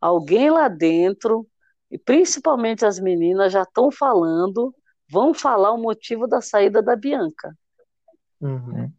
Alguém 0.00 0.48
lá 0.50 0.66
dentro, 0.66 1.46
e 1.90 1.98
principalmente 1.98 2.86
as 2.86 2.98
meninas, 2.98 3.52
já 3.52 3.64
estão 3.64 3.90
falando, 3.90 4.74
vão 5.10 5.34
falar 5.34 5.72
o 5.72 5.82
motivo 5.82 6.26
da 6.26 6.40
saída 6.40 6.82
da 6.82 6.96
Bianca. 6.96 7.54
Uhum. 8.40 8.90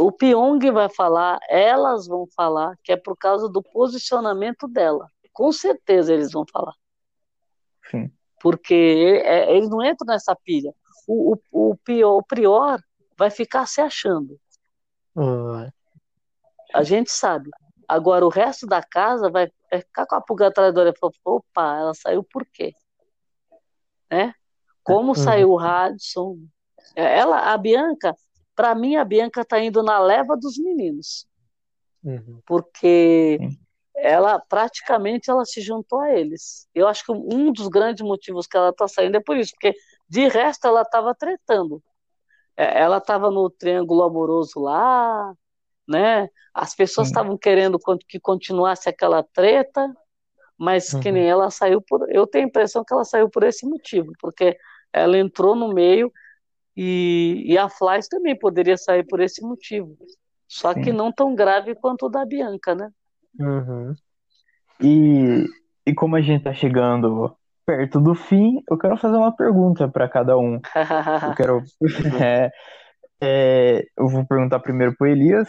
O 0.00 0.10
Pyong 0.10 0.58
vai 0.72 0.88
falar, 0.88 1.38
elas 1.48 2.08
vão 2.08 2.26
falar 2.34 2.76
que 2.82 2.90
é 2.90 2.96
por 2.96 3.16
causa 3.16 3.48
do 3.48 3.62
posicionamento 3.62 4.66
dela. 4.66 5.08
Com 5.32 5.52
certeza 5.52 6.12
eles 6.12 6.32
vão 6.32 6.44
falar. 6.50 6.74
Sim. 7.88 8.10
Porque 8.40 9.22
é, 9.24 9.56
eles 9.56 9.70
não 9.70 9.80
entram 9.80 10.06
nessa 10.08 10.34
pilha. 10.34 10.74
O, 11.06 11.34
o, 11.52 11.70
o, 11.70 11.76
Prior, 11.84 12.16
o 12.16 12.22
Prior 12.24 12.80
vai 13.16 13.30
ficar 13.30 13.66
se 13.66 13.80
achando. 13.80 14.40
A 16.72 16.82
gente 16.82 17.10
sabe. 17.10 17.50
Agora 17.86 18.24
o 18.24 18.30
resto 18.30 18.66
da 18.66 18.82
casa 18.82 19.30
vai 19.30 19.50
ficar 19.70 20.06
com 20.06 20.14
a 20.16 20.20
pulga 20.20 20.48
atrás 20.48 20.72
da 20.74 20.80
orelha. 20.80 20.94
Opa, 21.24 21.78
ela 21.78 21.94
saiu 21.94 22.22
por 22.24 22.44
quê? 22.46 22.72
Né? 24.10 24.34
Como 24.82 25.08
Uhum. 25.08 25.14
saiu 25.14 25.50
o 25.50 25.56
Radisson? 25.56 26.38
Ela, 26.94 27.52
a 27.52 27.56
Bianca, 27.58 28.14
para 28.54 28.74
mim, 28.74 28.96
a 28.96 29.04
Bianca 29.04 29.40
está 29.42 29.58
indo 29.60 29.82
na 29.82 29.98
leva 29.98 30.36
dos 30.36 30.58
meninos. 30.58 31.26
Uhum. 32.06 32.42
porque 32.44 33.38
ela 33.96 34.38
praticamente 34.38 35.30
ela 35.30 35.46
se 35.46 35.62
juntou 35.62 36.00
a 36.00 36.12
eles. 36.12 36.68
Eu 36.74 36.86
acho 36.86 37.02
que 37.02 37.12
um 37.12 37.50
dos 37.50 37.66
grandes 37.68 38.04
motivos 38.04 38.46
que 38.46 38.58
ela 38.58 38.68
está 38.68 38.86
saindo 38.86 39.16
é 39.16 39.20
por 39.20 39.38
isso, 39.38 39.52
porque 39.52 39.74
de 40.06 40.28
resto 40.28 40.66
ela 40.66 40.82
estava 40.82 41.14
tretando. 41.14 41.82
É, 42.56 42.80
Ela 42.82 42.98
estava 42.98 43.30
no 43.30 43.50
triângulo 43.50 44.02
amoroso 44.04 44.60
lá, 44.60 45.34
né? 45.88 46.28
As 46.54 46.74
pessoas 46.74 47.08
estavam 47.08 47.38
querendo 47.38 47.78
con- 47.80 47.98
que 48.08 48.20
continuasse 48.20 48.88
aquela 48.88 49.22
treta, 49.22 49.94
mas 50.58 50.94
que 50.94 51.10
Uhum. 51.10 51.12
nem 51.12 51.28
ela 51.28 51.50
saiu 51.50 51.82
por. 51.82 52.06
Eu 52.12 52.26
tenho 52.26 52.46
a 52.46 52.48
impressão 52.48 52.84
que 52.84 52.92
ela 52.94 53.04
saiu 53.04 53.28
por 53.30 53.42
esse 53.44 53.66
motivo, 53.66 54.12
porque 54.20 54.56
ela 54.92 55.18
entrou 55.18 55.54
no 55.56 55.74
meio 55.74 56.12
e, 56.76 57.44
e 57.46 57.58
a 57.58 57.68
Flies 57.68 58.08
também 58.08 58.38
poderia 58.38 58.76
sair 58.76 59.04
por 59.06 59.20
esse 59.20 59.42
motivo. 59.42 59.96
Só 60.48 60.74
que 60.74 60.92
Sim. 60.92 60.94
não 60.94 61.12
tão 61.12 61.34
grave 61.34 61.74
quanto 61.76 62.06
o 62.06 62.08
da 62.10 62.24
Bianca, 62.26 62.74
né? 62.74 62.90
Uhum. 63.38 63.94
E 64.80 65.46
e 65.86 65.94
como 65.94 66.16
a 66.16 66.22
gente 66.22 66.44
tá 66.44 66.54
chegando 66.54 67.36
perto 67.66 68.00
do 68.00 68.14
fim, 68.14 68.62
eu 68.70 68.78
quero 68.78 68.96
fazer 68.96 69.16
uma 69.16 69.34
pergunta 69.34 69.88
para 69.88 70.08
cada 70.08 70.36
um. 70.38 70.60
Eu 71.24 71.34
quero. 71.34 71.62
É, 72.22 72.50
é, 73.22 73.84
eu 73.98 74.08
vou 74.08 74.26
perguntar 74.26 74.60
primeiro 74.60 74.96
pro 74.96 75.06
Elias. 75.08 75.48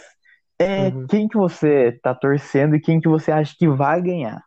É, 0.58 0.90
Uhum. 0.90 1.06
Quem 1.08 1.28
que 1.28 1.36
você 1.38 1.92
tá 2.02 2.14
torcendo 2.14 2.76
e 2.76 2.80
quem 2.80 3.00
que 3.00 3.08
você 3.08 3.32
acha 3.32 3.54
que 3.58 3.68
vai 3.68 4.02
ganhar? 4.02 4.42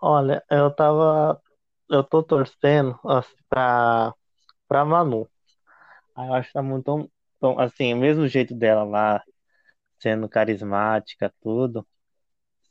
Olha, 0.00 0.42
eu 0.50 0.70
tava. 0.74 1.40
Eu 1.88 2.04
tô 2.04 2.22
torcendo 2.22 2.98
assim, 3.04 3.34
pra, 3.48 4.14
pra 4.68 4.84
Manu. 4.84 5.28
Aí 6.16 6.28
Eu 6.28 6.34
acho 6.34 6.48
que 6.48 6.54
tá 6.54 6.62
muito. 6.62 6.84
tão- 6.84 7.10
tão- 7.40 7.58
Assim, 7.60 7.94
o 7.94 7.98
mesmo 7.98 8.28
jeito 8.28 8.54
dela 8.54 8.84
lá, 8.84 9.22
sendo 10.00 10.28
carismática, 10.28 11.32
tudo, 11.42 11.86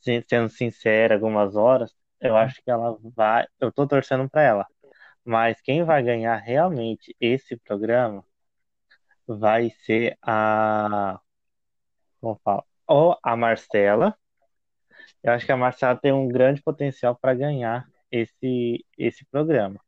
se- 0.02 0.26
sendo 0.30 0.50
sincera 0.50 1.16
algumas 1.16 1.56
horas, 1.56 1.94
eu 2.22 2.36
acho 2.38 2.62
que 2.64 2.70
ela 2.72 2.98
vai. 3.16 3.48
Eu 3.60 3.72
tô 3.72 3.88
torcendo 3.88 4.30
pra 4.30 4.42
ela. 4.42 4.68
Mas 5.24 5.62
quem 5.62 5.84
vai 5.84 6.04
ganhar 6.04 6.38
realmente 6.38 7.16
esse 7.20 7.58
programa 7.58 8.24
vai 9.28 9.70
ser 9.86 10.18
a. 10.22 11.20
Como 12.20 12.40
fala? 12.44 12.64
Ou 12.88 13.18
a 13.24 13.36
Marcela. 13.36 14.18
Eu 15.24 15.34
acho 15.34 15.46
que 15.46 15.52
a 15.52 15.58
Marcela 15.58 15.96
tem 15.96 16.12
um 16.12 16.28
grande 16.28 16.62
potencial 16.62 17.16
para 17.16 17.34
ganhar 17.34 17.88
esse, 18.12 18.86
esse 18.98 19.26
programa. 19.26 19.80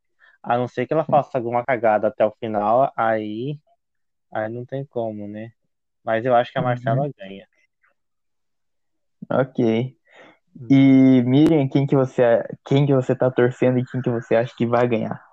A 0.43 0.57
não 0.57 0.67
ser 0.67 0.85
que 0.85 0.93
ela 0.93 1.05
faça 1.05 1.37
alguma 1.37 1.63
cagada 1.63 2.07
até 2.07 2.25
o 2.25 2.31
final, 2.31 2.91
aí, 2.95 3.59
aí 4.31 4.49
não 4.49 4.65
tem 4.65 4.85
como, 4.85 5.27
né? 5.27 5.51
Mas 6.03 6.25
eu 6.25 6.35
acho 6.35 6.51
que 6.51 6.57
a 6.57 6.61
Marcela 6.61 7.09
ganha. 7.17 7.47
Ok. 9.29 9.97
E 10.69 11.23
Miriam, 11.23 11.67
quem 11.67 11.87
que 11.87 11.95
você, 11.95 12.43
quem 12.65 12.85
que 12.85 12.93
você 12.93 13.15
tá 13.15 13.31
torcendo 13.31 13.79
e 13.79 13.85
quem 13.85 14.01
que 14.01 14.09
você 14.09 14.35
acha 14.35 14.53
que 14.55 14.65
vai 14.65 14.87
ganhar? 14.87 15.23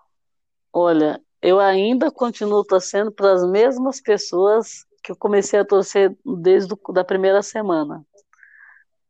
Olha, 0.73 1.21
eu 1.43 1.59
ainda 1.59 2.11
continuo 2.11 2.65
torcendo 2.65 3.13
para 3.13 3.33
as 3.33 3.49
mesmas 3.49 4.01
pessoas 4.01 4.87
que 5.03 5.13
eu 5.13 5.17
comecei 5.17 5.59
a 5.59 5.65
torcer 5.65 6.17
desde 6.25 6.73
a 6.73 6.93
da 6.93 7.05
primeira 7.05 7.43
semana. 7.43 8.05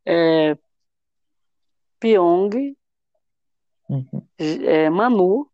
É, 0.05 0.57
Pyong, 1.99 2.75
Uhum. 3.89 4.21
É, 4.37 4.89
Manu 4.89 5.49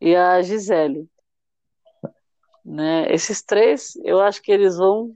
e 0.00 0.16
a 0.16 0.40
Gisele. 0.40 1.06
Né? 2.64 3.12
Esses 3.12 3.42
três, 3.42 3.94
eu 4.02 4.20
acho 4.20 4.40
que 4.42 4.50
eles 4.50 4.78
vão 4.78 5.14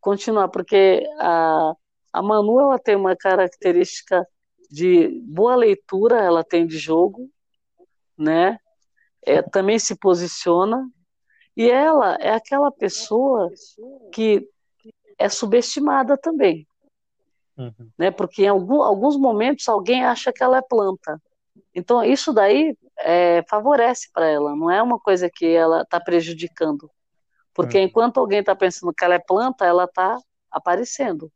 continuar, 0.00 0.48
porque 0.48 1.04
a, 1.18 1.74
a 2.12 2.22
Manu 2.22 2.60
ela 2.60 2.78
tem 2.78 2.94
uma 2.96 3.16
característica 3.16 4.26
de 4.70 5.08
boa 5.24 5.54
leitura, 5.54 6.20
ela 6.20 6.44
tem 6.44 6.66
de 6.66 6.78
jogo, 6.78 7.30
né? 8.16 8.58
É, 9.24 9.40
também 9.40 9.78
se 9.78 9.96
posiciona, 9.96 10.88
e 11.56 11.70
ela 11.70 12.16
é 12.16 12.30
aquela 12.30 12.70
pessoa 12.72 13.50
que 14.12 14.48
é 15.18 15.28
subestimada 15.28 16.16
também, 16.16 16.66
Uhum. 17.56 17.90
né? 17.98 18.10
Porque 18.10 18.42
em 18.44 18.48
algum, 18.48 18.82
alguns 18.82 19.16
momentos 19.16 19.68
alguém 19.68 20.04
acha 20.04 20.32
que 20.32 20.42
ela 20.42 20.58
é 20.58 20.62
planta. 20.62 21.20
Então 21.74 22.02
isso 22.02 22.32
daí 22.32 22.76
é, 22.98 23.42
favorece 23.48 24.10
para 24.12 24.26
ela, 24.26 24.56
não 24.56 24.70
é 24.70 24.82
uma 24.82 24.98
coisa 24.98 25.30
que 25.32 25.46
ela 25.46 25.82
está 25.82 26.00
prejudicando. 26.00 26.90
Porque 27.54 27.78
Uhum. 27.78 27.84
enquanto 27.84 28.18
alguém 28.18 28.40
está 28.40 28.56
pensando 28.56 28.92
que 28.94 29.04
ela 29.04 29.14
é 29.14 29.18
planta, 29.18 29.66
ela 29.66 29.84
está 29.84 30.18
aparecendo. 30.50 31.30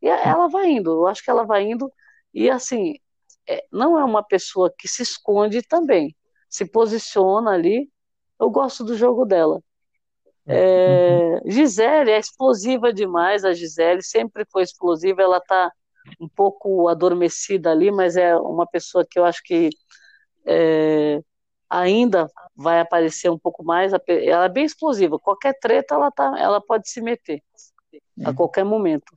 E 0.00 0.08
ela 0.08 0.48
vai 0.48 0.70
indo, 0.70 0.90
eu 0.90 1.06
acho 1.06 1.22
que 1.22 1.30
ela 1.30 1.44
vai 1.44 1.64
indo, 1.64 1.92
e 2.32 2.48
assim, 2.48 2.94
é, 3.48 3.64
não 3.72 3.98
é 3.98 4.04
uma 4.04 4.22
pessoa 4.22 4.72
que 4.76 4.86
se 4.86 5.02
esconde 5.02 5.62
também, 5.62 6.14
se 6.48 6.64
posiciona 6.64 7.52
ali. 7.52 7.90
Eu 8.38 8.50
gosto 8.50 8.84
do 8.84 8.96
jogo 8.96 9.24
dela. 9.24 9.60
É, 10.46 11.40
Gisele 11.44 12.10
é 12.10 12.18
explosiva 12.18 12.92
demais, 12.92 13.44
a 13.44 13.52
Gisele 13.52 14.02
sempre 14.02 14.46
foi 14.50 14.62
explosiva, 14.62 15.20
ela 15.20 15.38
está 15.38 15.70
um 16.18 16.28
pouco 16.28 16.88
adormecida 16.88 17.70
ali, 17.70 17.90
mas 17.90 18.16
é 18.16 18.34
uma 18.36 18.66
pessoa 18.66 19.04
que 19.08 19.18
eu 19.18 19.24
acho 19.24 19.42
que 19.42 19.68
é, 20.46 21.20
ainda 21.68 22.30
vai 22.56 22.80
aparecer 22.80 23.30
um 23.30 23.38
pouco 23.38 23.62
mais. 23.62 23.92
Ela 23.92 24.46
é 24.46 24.48
bem 24.48 24.64
explosiva, 24.64 25.18
qualquer 25.18 25.58
treta 25.58 25.94
ela, 25.94 26.10
tá, 26.10 26.34
ela 26.38 26.60
pode 26.60 26.88
se 26.88 27.02
meter 27.02 27.42
a 28.24 28.32
qualquer 28.32 28.64
momento. 28.64 29.12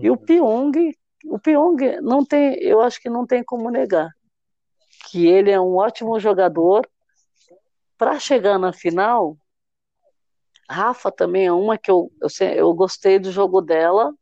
E 0.00 0.10
o 0.10 0.16
Pyong, 0.16 0.72
o 1.26 1.38
Pyong 1.38 2.00
não 2.00 2.24
tem, 2.24 2.54
eu 2.60 2.80
acho 2.80 3.00
que 3.00 3.10
não 3.10 3.26
tem 3.26 3.42
como 3.44 3.70
negar 3.70 4.10
que 5.10 5.26
ele 5.26 5.50
é 5.50 5.60
um 5.60 5.76
ótimo 5.76 6.18
jogador. 6.18 6.88
Para 7.98 8.18
chegar 8.18 8.58
na 8.58 8.72
final, 8.72 9.36
Rafa 10.68 11.10
também 11.12 11.46
é 11.46 11.52
uma 11.52 11.78
que 11.78 11.90
eu, 11.90 12.10
eu, 12.20 12.48
eu 12.48 12.74
gostei 12.74 13.18
do 13.18 13.30
jogo 13.30 13.60
dela, 13.60 14.12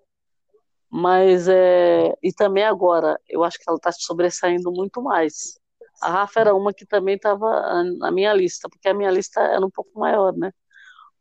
mas 0.90 1.48
é, 1.48 2.12
e 2.22 2.32
também 2.32 2.64
agora 2.64 3.18
eu 3.28 3.44
acho 3.44 3.58
que 3.58 3.64
ela 3.66 3.76
está 3.76 3.92
sobressaindo 3.92 4.72
muito 4.72 5.00
mais. 5.02 5.58
A 6.02 6.10
Rafa 6.10 6.40
era 6.40 6.54
uma 6.54 6.72
que 6.72 6.86
também 6.86 7.16
estava 7.16 7.84
na 7.98 8.10
minha 8.10 8.32
lista, 8.32 8.68
porque 8.68 8.88
a 8.88 8.94
minha 8.94 9.10
lista 9.10 9.40
era 9.40 9.64
um 9.64 9.70
pouco 9.70 9.98
maior, 9.98 10.32
né? 10.36 10.50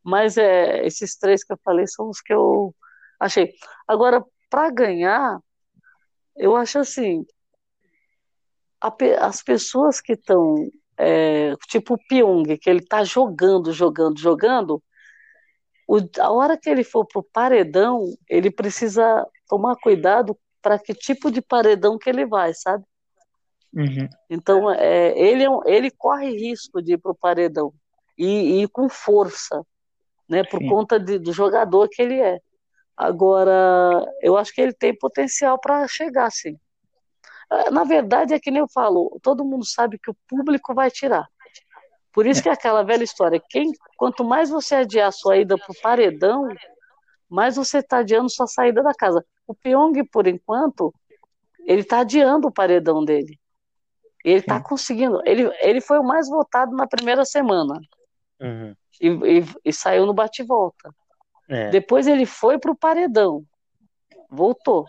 Mas 0.03 0.38
é, 0.38 0.86
esses 0.86 1.17
três 1.17 1.43
que 1.43 1.53
eu 1.53 1.59
falei 1.63 1.86
são 1.86 2.09
os 2.09 2.21
que 2.21 2.34
eu 2.34 2.73
achei. 3.20 3.53
Agora, 3.88 4.24
para 4.49 4.70
ganhar, 4.72 5.39
eu 6.36 6.55
acho 6.55 6.80
assim, 6.80 7.26
a 8.82 8.91
as 9.28 9.43
pessoas 9.43 9.99
que 10.01 10.13
estão, 10.13 10.70
é, 10.97 11.55
tipo 11.67 11.95
o 11.95 11.97
Pyong, 12.07 12.57
que 12.57 12.70
ele 12.70 12.80
está 12.80 13.03
jogando, 13.03 13.72
jogando, 13.74 14.17
jogando, 14.20 14.84
o- 15.88 15.97
a 16.20 16.32
hora 16.32 16.57
que 16.57 16.70
ele 16.70 16.84
for 16.84 17.05
pro 17.05 17.24
paredão, 17.24 18.05
ele 18.30 18.51
precisa 18.51 19.26
tomar 19.47 19.76
cuidado 19.76 20.38
para 20.61 20.78
que 20.78 20.93
tipo 20.93 21.32
de 21.32 21.41
paredão 21.41 21.97
que 21.97 22.09
ele 22.09 22.26
vai, 22.26 22.53
sabe? 22.53 22.84
Uhum. 23.74 24.07
Então, 24.30 24.72
é, 24.72 25.17
ele, 25.17 25.43
é 25.45 25.49
ele 25.65 25.89
corre 25.91 26.30
risco 26.38 26.82
de 26.82 26.93
ir 26.93 26.97
pro 26.97 27.15
paredão 27.15 27.74
e, 28.17 28.26
e 28.26 28.61
ir 28.63 28.67
com 28.70 28.88
força, 28.88 29.65
né? 30.28 30.43
Por 30.43 30.59
Sim. 30.59 30.67
conta 30.67 30.99
de- 30.99 31.17
do 31.17 31.34
jogador 31.34 31.88
que 31.89 32.01
ele 32.01 32.20
é. 32.20 32.39
Agora, 33.00 34.06
eu 34.22 34.36
acho 34.36 34.54
que 34.54 34.60
ele 34.60 34.74
tem 34.74 34.93
potencial 34.93 35.58
para 35.58 35.88
chegar, 35.88 36.30
sim. 36.30 36.58
É, 37.50 37.72
Na 37.72 37.86
verdade, 37.86 38.34
é 38.34 38.39
que 38.39 38.52
nem 38.52 38.60
eu 38.60 38.68
falo, 38.68 39.18
todo 39.24 39.45
mundo 39.45 39.66
sabe 39.66 39.97
que 39.97 40.12
o 40.12 40.16
público 40.28 40.76
vai 40.76 40.91
tirar. 40.91 41.26
Por 42.12 42.28
isso 42.28 42.43
que 42.43 42.50
é 42.50 42.52
aquela 42.52 42.84
velha 42.84 43.06
história, 43.06 43.41
quem, 43.50 43.72
quanto 43.95 44.26
mais 44.26 44.49
você 44.49 44.76
adiar 44.76 45.07
a 45.07 45.11
sua 45.14 45.38
ida 45.38 45.57
pro 45.57 45.73
paredão, 45.82 46.49
mais 47.30 47.56
você 47.56 47.78
está 47.78 47.99
adiando 47.99 48.30
sua 48.30 48.48
saída 48.48 48.84
da 48.84 48.94
casa. 48.94 49.23
O 49.48 49.56
Pyong, 49.56 50.03
por 50.11 50.28
enquanto, 50.28 50.94
ele 51.65 51.82
está 51.82 51.99
adiando 51.99 52.49
o 52.49 52.52
paredão 52.52 53.06
dele. 53.06 53.40
Ele 54.26 54.40
está 54.40 54.61
conseguindo. 54.61 55.22
Ele, 55.26 55.49
ele 55.61 55.80
foi 55.80 55.99
o 55.99 56.03
mais 56.03 56.28
votado 56.28 56.76
na 56.76 56.86
primeira 56.86 57.23
semana 57.23 57.80
Uhum. 58.41 58.76
e, 58.99 59.07
e- 59.40 59.45
e 59.64 59.72
saiu 59.72 60.06
no 60.06 60.14
bate-volta. 60.14 60.94
É. 61.49 61.69
Depois 61.69 62.07
ele 62.07 62.26
foi 62.26 62.59
para 62.59 62.71
o 62.71 62.77
paredão, 62.77 63.43
voltou. 64.30 64.85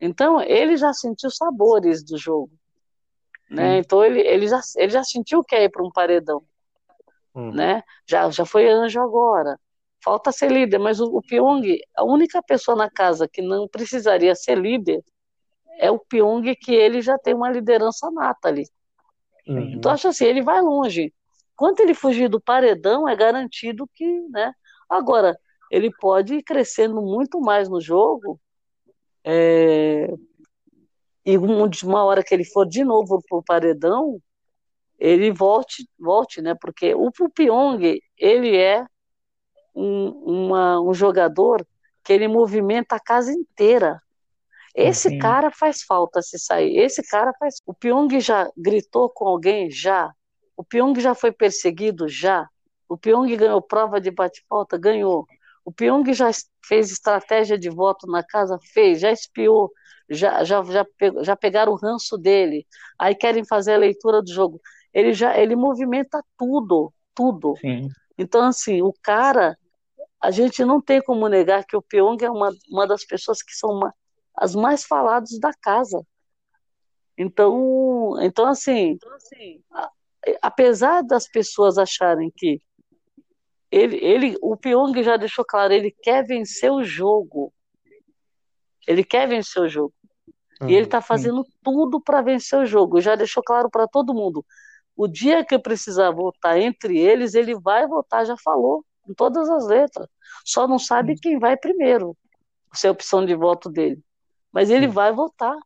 Então 0.00 0.40
ele 0.40 0.76
já 0.76 0.92
sentiu 0.92 1.28
os 1.28 1.36
sabores 1.36 2.02
do 2.04 2.18
jogo, 2.18 2.50
né? 3.48 3.78
Então 3.78 4.04
ele, 4.04 4.20
ele, 4.20 4.48
já, 4.48 4.60
ele 4.76 4.90
já 4.90 5.04
sentiu 5.04 5.44
que 5.44 5.54
é 5.54 5.64
ir 5.64 5.68
para 5.70 5.84
um 5.84 5.90
paredão, 5.90 6.42
Uhum. 7.32 7.52
né? 7.52 7.82
Já, 8.08 8.28
já 8.30 8.44
foi 8.44 8.68
anjo 8.68 9.00
agora. 9.00 9.56
Falta 10.02 10.32
ser 10.32 10.50
líder, 10.50 10.78
mas 10.78 10.98
o, 10.98 11.04
o 11.16 11.22
Pyong, 11.22 11.78
a 11.96 12.02
única 12.02 12.42
pessoa 12.42 12.76
na 12.76 12.90
casa 12.90 13.28
que 13.28 13.40
não 13.40 13.68
precisaria 13.68 14.34
ser 14.34 14.58
líder 14.58 15.00
é 15.78 15.90
o 15.90 15.98
Pyong, 15.98 16.42
que 16.56 16.74
ele 16.74 17.00
já 17.00 17.16
tem 17.18 17.34
uma 17.34 17.50
liderança 17.50 18.10
nata 18.10 18.48
ali. 18.48 18.64
Uhum. 19.46 19.74
Então, 19.74 19.92
acho 19.92 20.08
assim, 20.08 20.24
ele 20.24 20.42
vai 20.42 20.60
longe. 20.60 21.14
Quando 21.54 21.80
ele 21.80 21.94
fugir 21.94 22.28
do 22.28 22.40
paredão, 22.40 23.08
é 23.08 23.14
garantido 23.14 23.88
que, 23.94 24.04
né? 24.30 24.52
Agora, 24.90 25.38
ele 25.70 25.90
pode 26.00 26.34
ir 26.34 26.42
crescendo 26.42 27.00
muito 27.00 27.40
mais 27.40 27.68
no 27.68 27.80
jogo, 27.80 28.40
é, 29.24 30.12
e 31.24 31.38
um- 31.38 31.70
uma 31.84 32.04
hora 32.04 32.24
que 32.24 32.34
ele 32.34 32.44
for 32.44 32.66
de 32.66 32.82
novo 32.82 33.22
pro 33.28 33.42
paredão, 33.42 34.20
ele 34.98 35.30
volte, 35.30 35.88
volte, 35.98 36.42
né? 36.42 36.54
Porque 36.60 36.94
o 36.94 37.10
Pyong, 37.34 38.00
ele 38.18 38.56
é 38.56 38.84
um, 39.74 40.08
uma- 40.08 40.80
um 40.80 40.92
jogador 40.92 41.64
que 42.02 42.12
ele 42.12 42.26
movimenta 42.28 42.96
a 42.96 43.00
casa 43.00 43.32
inteira. 43.32 44.02
Esse 44.74 45.10
Sim. 45.10 45.18
cara 45.18 45.50
faz 45.50 45.82
falta 45.82 46.22
se 46.22 46.38
sair. 46.38 46.76
Esse 46.78 47.02
cara 47.08 47.32
faz. 47.38 47.56
O 47.66 47.74
Pyong 47.74 48.08
já 48.20 48.50
gritou 48.56 49.08
com 49.10 49.26
alguém? 49.26 49.70
Já. 49.70 50.12
O 50.56 50.64
Pyong 50.64 50.98
já 51.00 51.14
foi 51.14 51.32
perseguido? 51.32 52.08
Já. 52.08 52.48
O 52.90 52.98
Pyong 52.98 53.36
ganhou 53.36 53.62
prova 53.62 54.00
de 54.00 54.10
bate-falta? 54.10 54.76
Ganhou. 54.76 55.24
O 55.64 55.72
Pyong 55.72 56.12
já 56.12 56.30
fez 56.66 56.90
estratégia 56.90 57.56
de 57.56 57.70
voto 57.70 58.06
na 58.06 58.22
casa? 58.22 58.58
Fez. 58.74 59.00
Já 59.00 59.12
espiou? 59.12 59.72
já, 60.10 60.42
já, 60.42 60.60
já, 60.64 60.84
já 61.22 61.36
pegaram 61.36 61.72
o 61.72 61.76
ranço 61.76 62.18
dele, 62.18 62.66
aí 62.98 63.14
querem 63.14 63.44
fazer 63.44 63.74
a 63.74 63.78
leitura 63.78 64.20
do 64.20 64.32
jogo. 64.32 64.60
Ele 64.92 65.14
já 65.14 65.38
ele 65.38 65.54
movimenta 65.54 66.20
tudo, 66.36 66.92
tudo. 67.14 67.54
Sim. 67.60 67.88
Então, 68.18 68.42
assim, 68.42 68.82
o 68.82 68.92
cara, 69.04 69.56
a 70.20 70.32
gente 70.32 70.64
não 70.64 70.80
tem 70.80 71.00
como 71.00 71.28
negar 71.28 71.64
que 71.64 71.76
o 71.76 71.82
Pyong 71.82 72.16
é 72.24 72.30
uma, 72.30 72.50
uma 72.68 72.86
das 72.88 73.04
pessoas 73.04 73.40
que 73.40 73.52
são 73.54 73.70
uma- 73.70 73.94
as 74.36 74.54
mais 74.56 74.84
faladas 74.84 75.38
da 75.38 75.52
casa. 75.54 76.04
Então, 77.16 78.16
então 78.20 78.46
assim, 78.48 78.98
a- 79.72 79.90
apesar 80.42 81.02
das 81.02 81.28
pessoas 81.28 81.78
acharem 81.78 82.32
que 82.36 82.60
ele, 83.70 83.96
ele, 83.96 84.36
o 84.42 84.56
Pyong 84.56 85.02
já 85.02 85.16
deixou 85.16 85.44
claro, 85.44 85.72
ele 85.72 85.94
quer 86.02 86.24
vencer 86.26 86.72
o 86.72 86.82
jogo. 86.82 87.52
Ele 88.86 89.04
quer 89.04 89.28
vencer 89.28 89.62
o 89.62 89.68
jogo. 89.68 89.94
E 90.62 90.74
ele 90.74 90.84
está 90.84 91.00
fazendo 91.00 91.46
tudo 91.62 92.00
para 92.00 92.20
vencer 92.20 92.58
o 92.58 92.66
jogo. 92.66 93.00
Já 93.00 93.14
deixou 93.14 93.42
claro 93.42 93.70
para 93.70 93.86
todo 93.86 94.12
mundo. 94.12 94.44
O 94.94 95.08
dia 95.08 95.44
que 95.44 95.58
precisar 95.58 96.10
votar 96.10 96.58
entre 96.58 96.98
eles, 96.98 97.34
ele 97.34 97.58
vai 97.58 97.86
votar, 97.86 98.26
já 98.26 98.36
falou, 98.36 98.84
em 99.08 99.14
todas 99.14 99.48
as 99.48 99.66
letras. 99.66 100.06
Só 100.44 100.68
não 100.68 100.78
sabe 100.78 101.18
quem 101.18 101.38
vai 101.38 101.56
primeiro, 101.56 102.16
se 102.74 102.86
é 102.86 102.90
a 102.90 102.92
opção 102.92 103.24
de 103.24 103.34
voto 103.34 103.70
dele. 103.70 104.02
Mas 104.52 104.68
ele 104.68 104.86
vai 104.86 105.12
votar. 105.12 105.56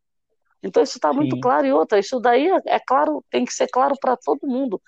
Então 0.62 0.82
isso 0.82 0.98
está 0.98 1.12
muito 1.12 1.34
Sim. 1.34 1.40
claro. 1.40 1.66
E 1.66 1.72
outra, 1.72 1.98
isso 1.98 2.20
daí 2.20 2.48
é, 2.48 2.60
é 2.66 2.78
claro, 2.78 3.24
tem 3.30 3.44
que 3.44 3.52
ser 3.52 3.66
claro 3.68 3.96
para 4.00 4.16
todo 4.16 4.46
mundo. 4.46 4.80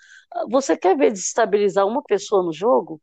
Você 0.49 0.77
quer 0.77 0.95
ver 0.95 1.11
desestabilizar 1.11 1.85
uma 1.85 2.01
pessoa 2.01 2.41
no 2.43 2.53
jogo? 2.53 3.01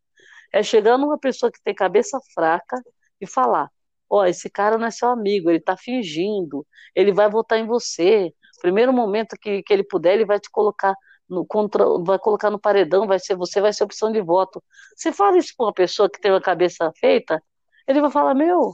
É 0.54 0.62
chegar 0.62 0.96
numa 0.96 1.18
pessoa 1.18 1.50
que 1.50 1.60
tem 1.64 1.74
cabeça 1.74 2.16
fraca 2.32 2.80
e 3.20 3.26
falar: 3.26 3.68
Ó, 4.08 4.24
esse 4.24 4.48
cara 4.48 4.78
não 4.78 4.86
é 4.86 4.90
seu 4.92 5.08
amigo, 5.08 5.50
ele 5.50 5.58
tá 5.58 5.76
fingindo, 5.76 6.64
ele 6.94 7.12
vai 7.12 7.28
votar 7.28 7.58
em 7.58 7.66
você. 7.66 8.32
Primeiro 8.62 8.92
momento 8.92 9.36
que, 9.36 9.64
que 9.64 9.72
ele 9.72 9.82
puder, 9.82 10.14
ele 10.14 10.24
vai 10.24 10.38
te 10.38 10.48
colocar 10.48 10.94
no 11.28 11.44
contra, 11.44 11.84
vai 12.04 12.20
colocar 12.20 12.50
no 12.50 12.60
paredão, 12.60 13.04
vai 13.04 13.18
ser 13.18 13.34
você 13.34 13.60
vai 13.60 13.72
ser 13.72 13.82
opção 13.82 14.12
de 14.12 14.22
voto. 14.22 14.62
Você 14.96 15.12
fala 15.12 15.36
isso 15.38 15.52
para 15.56 15.66
uma 15.66 15.72
pessoa 15.72 16.08
que 16.08 16.20
tem 16.20 16.30
uma 16.30 16.40
cabeça 16.40 16.92
feita, 17.00 17.42
ele 17.88 18.00
vai 18.00 18.10
falar: 18.12 18.32
Meu, 18.32 18.72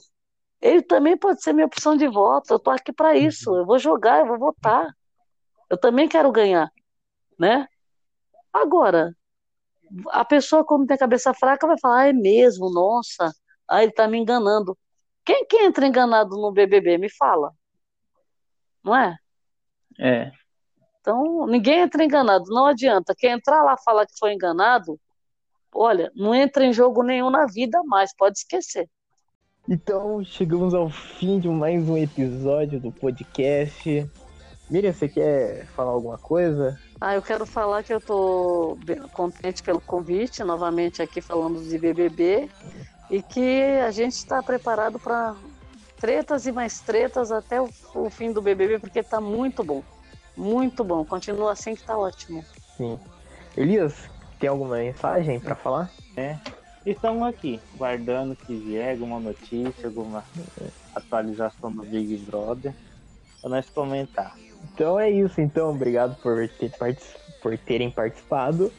ele 0.61 0.83
também 0.83 1.17
pode 1.17 1.43
ser 1.43 1.55
minha 1.55 1.67
opção 1.67 1.97
de 1.97 2.07
voto, 2.09 2.53
eu 2.53 2.59
tô 2.59 2.71
aqui 2.71 2.93
para 2.93 3.17
isso, 3.17 3.57
eu 3.57 3.65
vou 3.65 3.79
jogar, 3.79 4.21
eu 4.21 4.27
vou 4.27 4.39
votar. 4.39 4.87
Eu 5.71 5.79
também 5.79 6.09
quero 6.09 6.31
ganhar, 6.31 6.71
né? 7.39 7.67
Agora, 8.53 9.17
a 10.09 10.25
pessoa, 10.25 10.65
quando 10.65 10.87
tem 10.87 10.95
a 10.95 10.99
cabeça 10.99 11.35
fraca, 11.35 11.67
vai 11.67 11.79
falar, 11.79 12.03
ah, 12.03 12.09
é 12.09 12.13
mesmo, 12.13 12.71
nossa, 12.71 13.33
ah, 13.69 13.83
ele 13.83 13.93
tá 13.93 14.07
me 14.07 14.19
enganando. 14.19 14.77
Quem 15.25 15.47
que 15.47 15.57
entra 15.59 15.87
enganado 15.87 16.37
no 16.37 16.53
BBB? 16.53 16.99
Me 16.99 17.11
fala. 17.11 17.53
Não 18.85 18.97
é? 18.97 19.17
É. 19.99 20.33
Então, 21.01 21.47
ninguém 21.47 21.81
entra 21.81 22.05
enganado, 22.05 22.45
não 22.49 22.67
adianta. 22.67 23.15
Quem 23.17 23.33
entrar 23.33 23.63
lá 23.63 23.77
falar 23.77 24.07
que 24.07 24.19
foi 24.19 24.33
enganado, 24.33 24.99
olha, 25.75 26.11
não 26.15 26.35
entra 26.35 26.65
em 26.65 26.73
jogo 26.73 27.03
nenhum 27.03 27.31
na 27.31 27.47
vida 27.47 27.81
mais, 27.85 28.15
pode 28.15 28.39
esquecer. 28.39 28.89
Então, 29.69 30.25
chegamos 30.25 30.75
ao 30.75 30.89
fim 30.89 31.39
de 31.39 31.49
mais 31.49 31.89
um 31.89 31.97
episódio 31.97 32.81
do 32.81 32.91
podcast. 32.91 34.09
Miriam, 34.69 34.93
você 34.93 35.09
quer 35.09 35.67
falar 35.69 35.91
alguma 35.91 36.19
coisa? 36.19 36.79
Ah, 37.01 37.15
eu 37.15 37.23
quero 37.23 37.47
falar 37.47 37.83
que 37.83 37.95
eu 37.95 38.01
tô 38.01 38.77
contente 39.15 39.63
pelo 39.63 39.81
convite, 39.81 40.45
novamente 40.45 41.01
aqui 41.01 41.23
falando 41.23 41.67
de 41.67 41.79
BBB, 41.79 42.51
e 43.11 43.23
que 43.23 43.63
a 43.85 43.91
gente 43.91 44.13
está 44.13 44.43
preparado 44.43 44.99
para 44.99 45.35
tretas 45.99 46.47
e 46.47 46.53
mais 46.53 46.81
tretas 46.81 47.33
até 47.33 47.59
o, 47.59 47.71
o 47.95 48.11
fim 48.11 48.33
do 48.33 48.43
BBB, 48.43 48.79
porque 48.79 49.03
tá 49.03 49.19
muito 49.19 49.65
bom. 49.65 49.83
Muito 50.37 50.85
bom. 50.85 51.03
Continua 51.05 51.53
assim 51.53 51.75
que 51.75 51.83
tá 51.83 51.97
ótimo. 51.97 52.45
Sim. 52.77 52.99
Elias, 53.57 53.95
tem 54.39 54.51
alguma 54.51 54.77
mensagem 54.77 55.41
para 55.41 55.55
falar? 55.55 55.91
É. 56.17 56.37
Estamos 56.85 57.27
aqui, 57.29 57.61
guardando 57.77 58.37
que 58.37 58.55
vier 58.57 58.93
alguma 58.93 59.21
notícia, 59.21 59.87
alguma 59.89 60.25
atualização 60.95 61.73
do 61.73 61.83
Big 61.83 62.17
Brother, 62.19 62.75
para 63.41 63.51
nós 63.51 63.69
comentar. 63.71 64.35
Então 64.65 64.99
é 64.99 65.11
isso, 65.11 65.41
então. 65.41 65.71
Obrigado 65.71 66.17
por, 66.23 66.49
ter 66.49 66.73
por 67.43 67.57
terem 67.59 67.91
participado. 67.91 68.73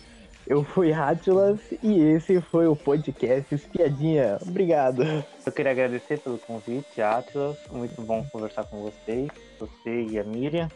Eu 0.48 0.64
fui 0.64 0.91
Rátulas 0.91 1.60
e 1.82 1.99
esse 1.99 2.41
foi 2.41 2.68
o 2.68 2.76
podcast 2.76 3.53
Espiadinha. 3.53 4.38
Obrigado. 4.41 5.03
Eu 5.45 5.52
queria 5.52 5.72
agradecer 5.72 6.20
pelo 6.20 6.38
convite, 6.40 7.02
Atlas. 7.02 7.58
Muito 7.72 8.02
bom 8.02 8.26
conversar 8.32 8.66
com 8.66 8.82
vocês, 8.82 9.30
você 9.60 10.08
e 10.10 10.20
a 10.20 10.24
Miriam. 10.24 10.68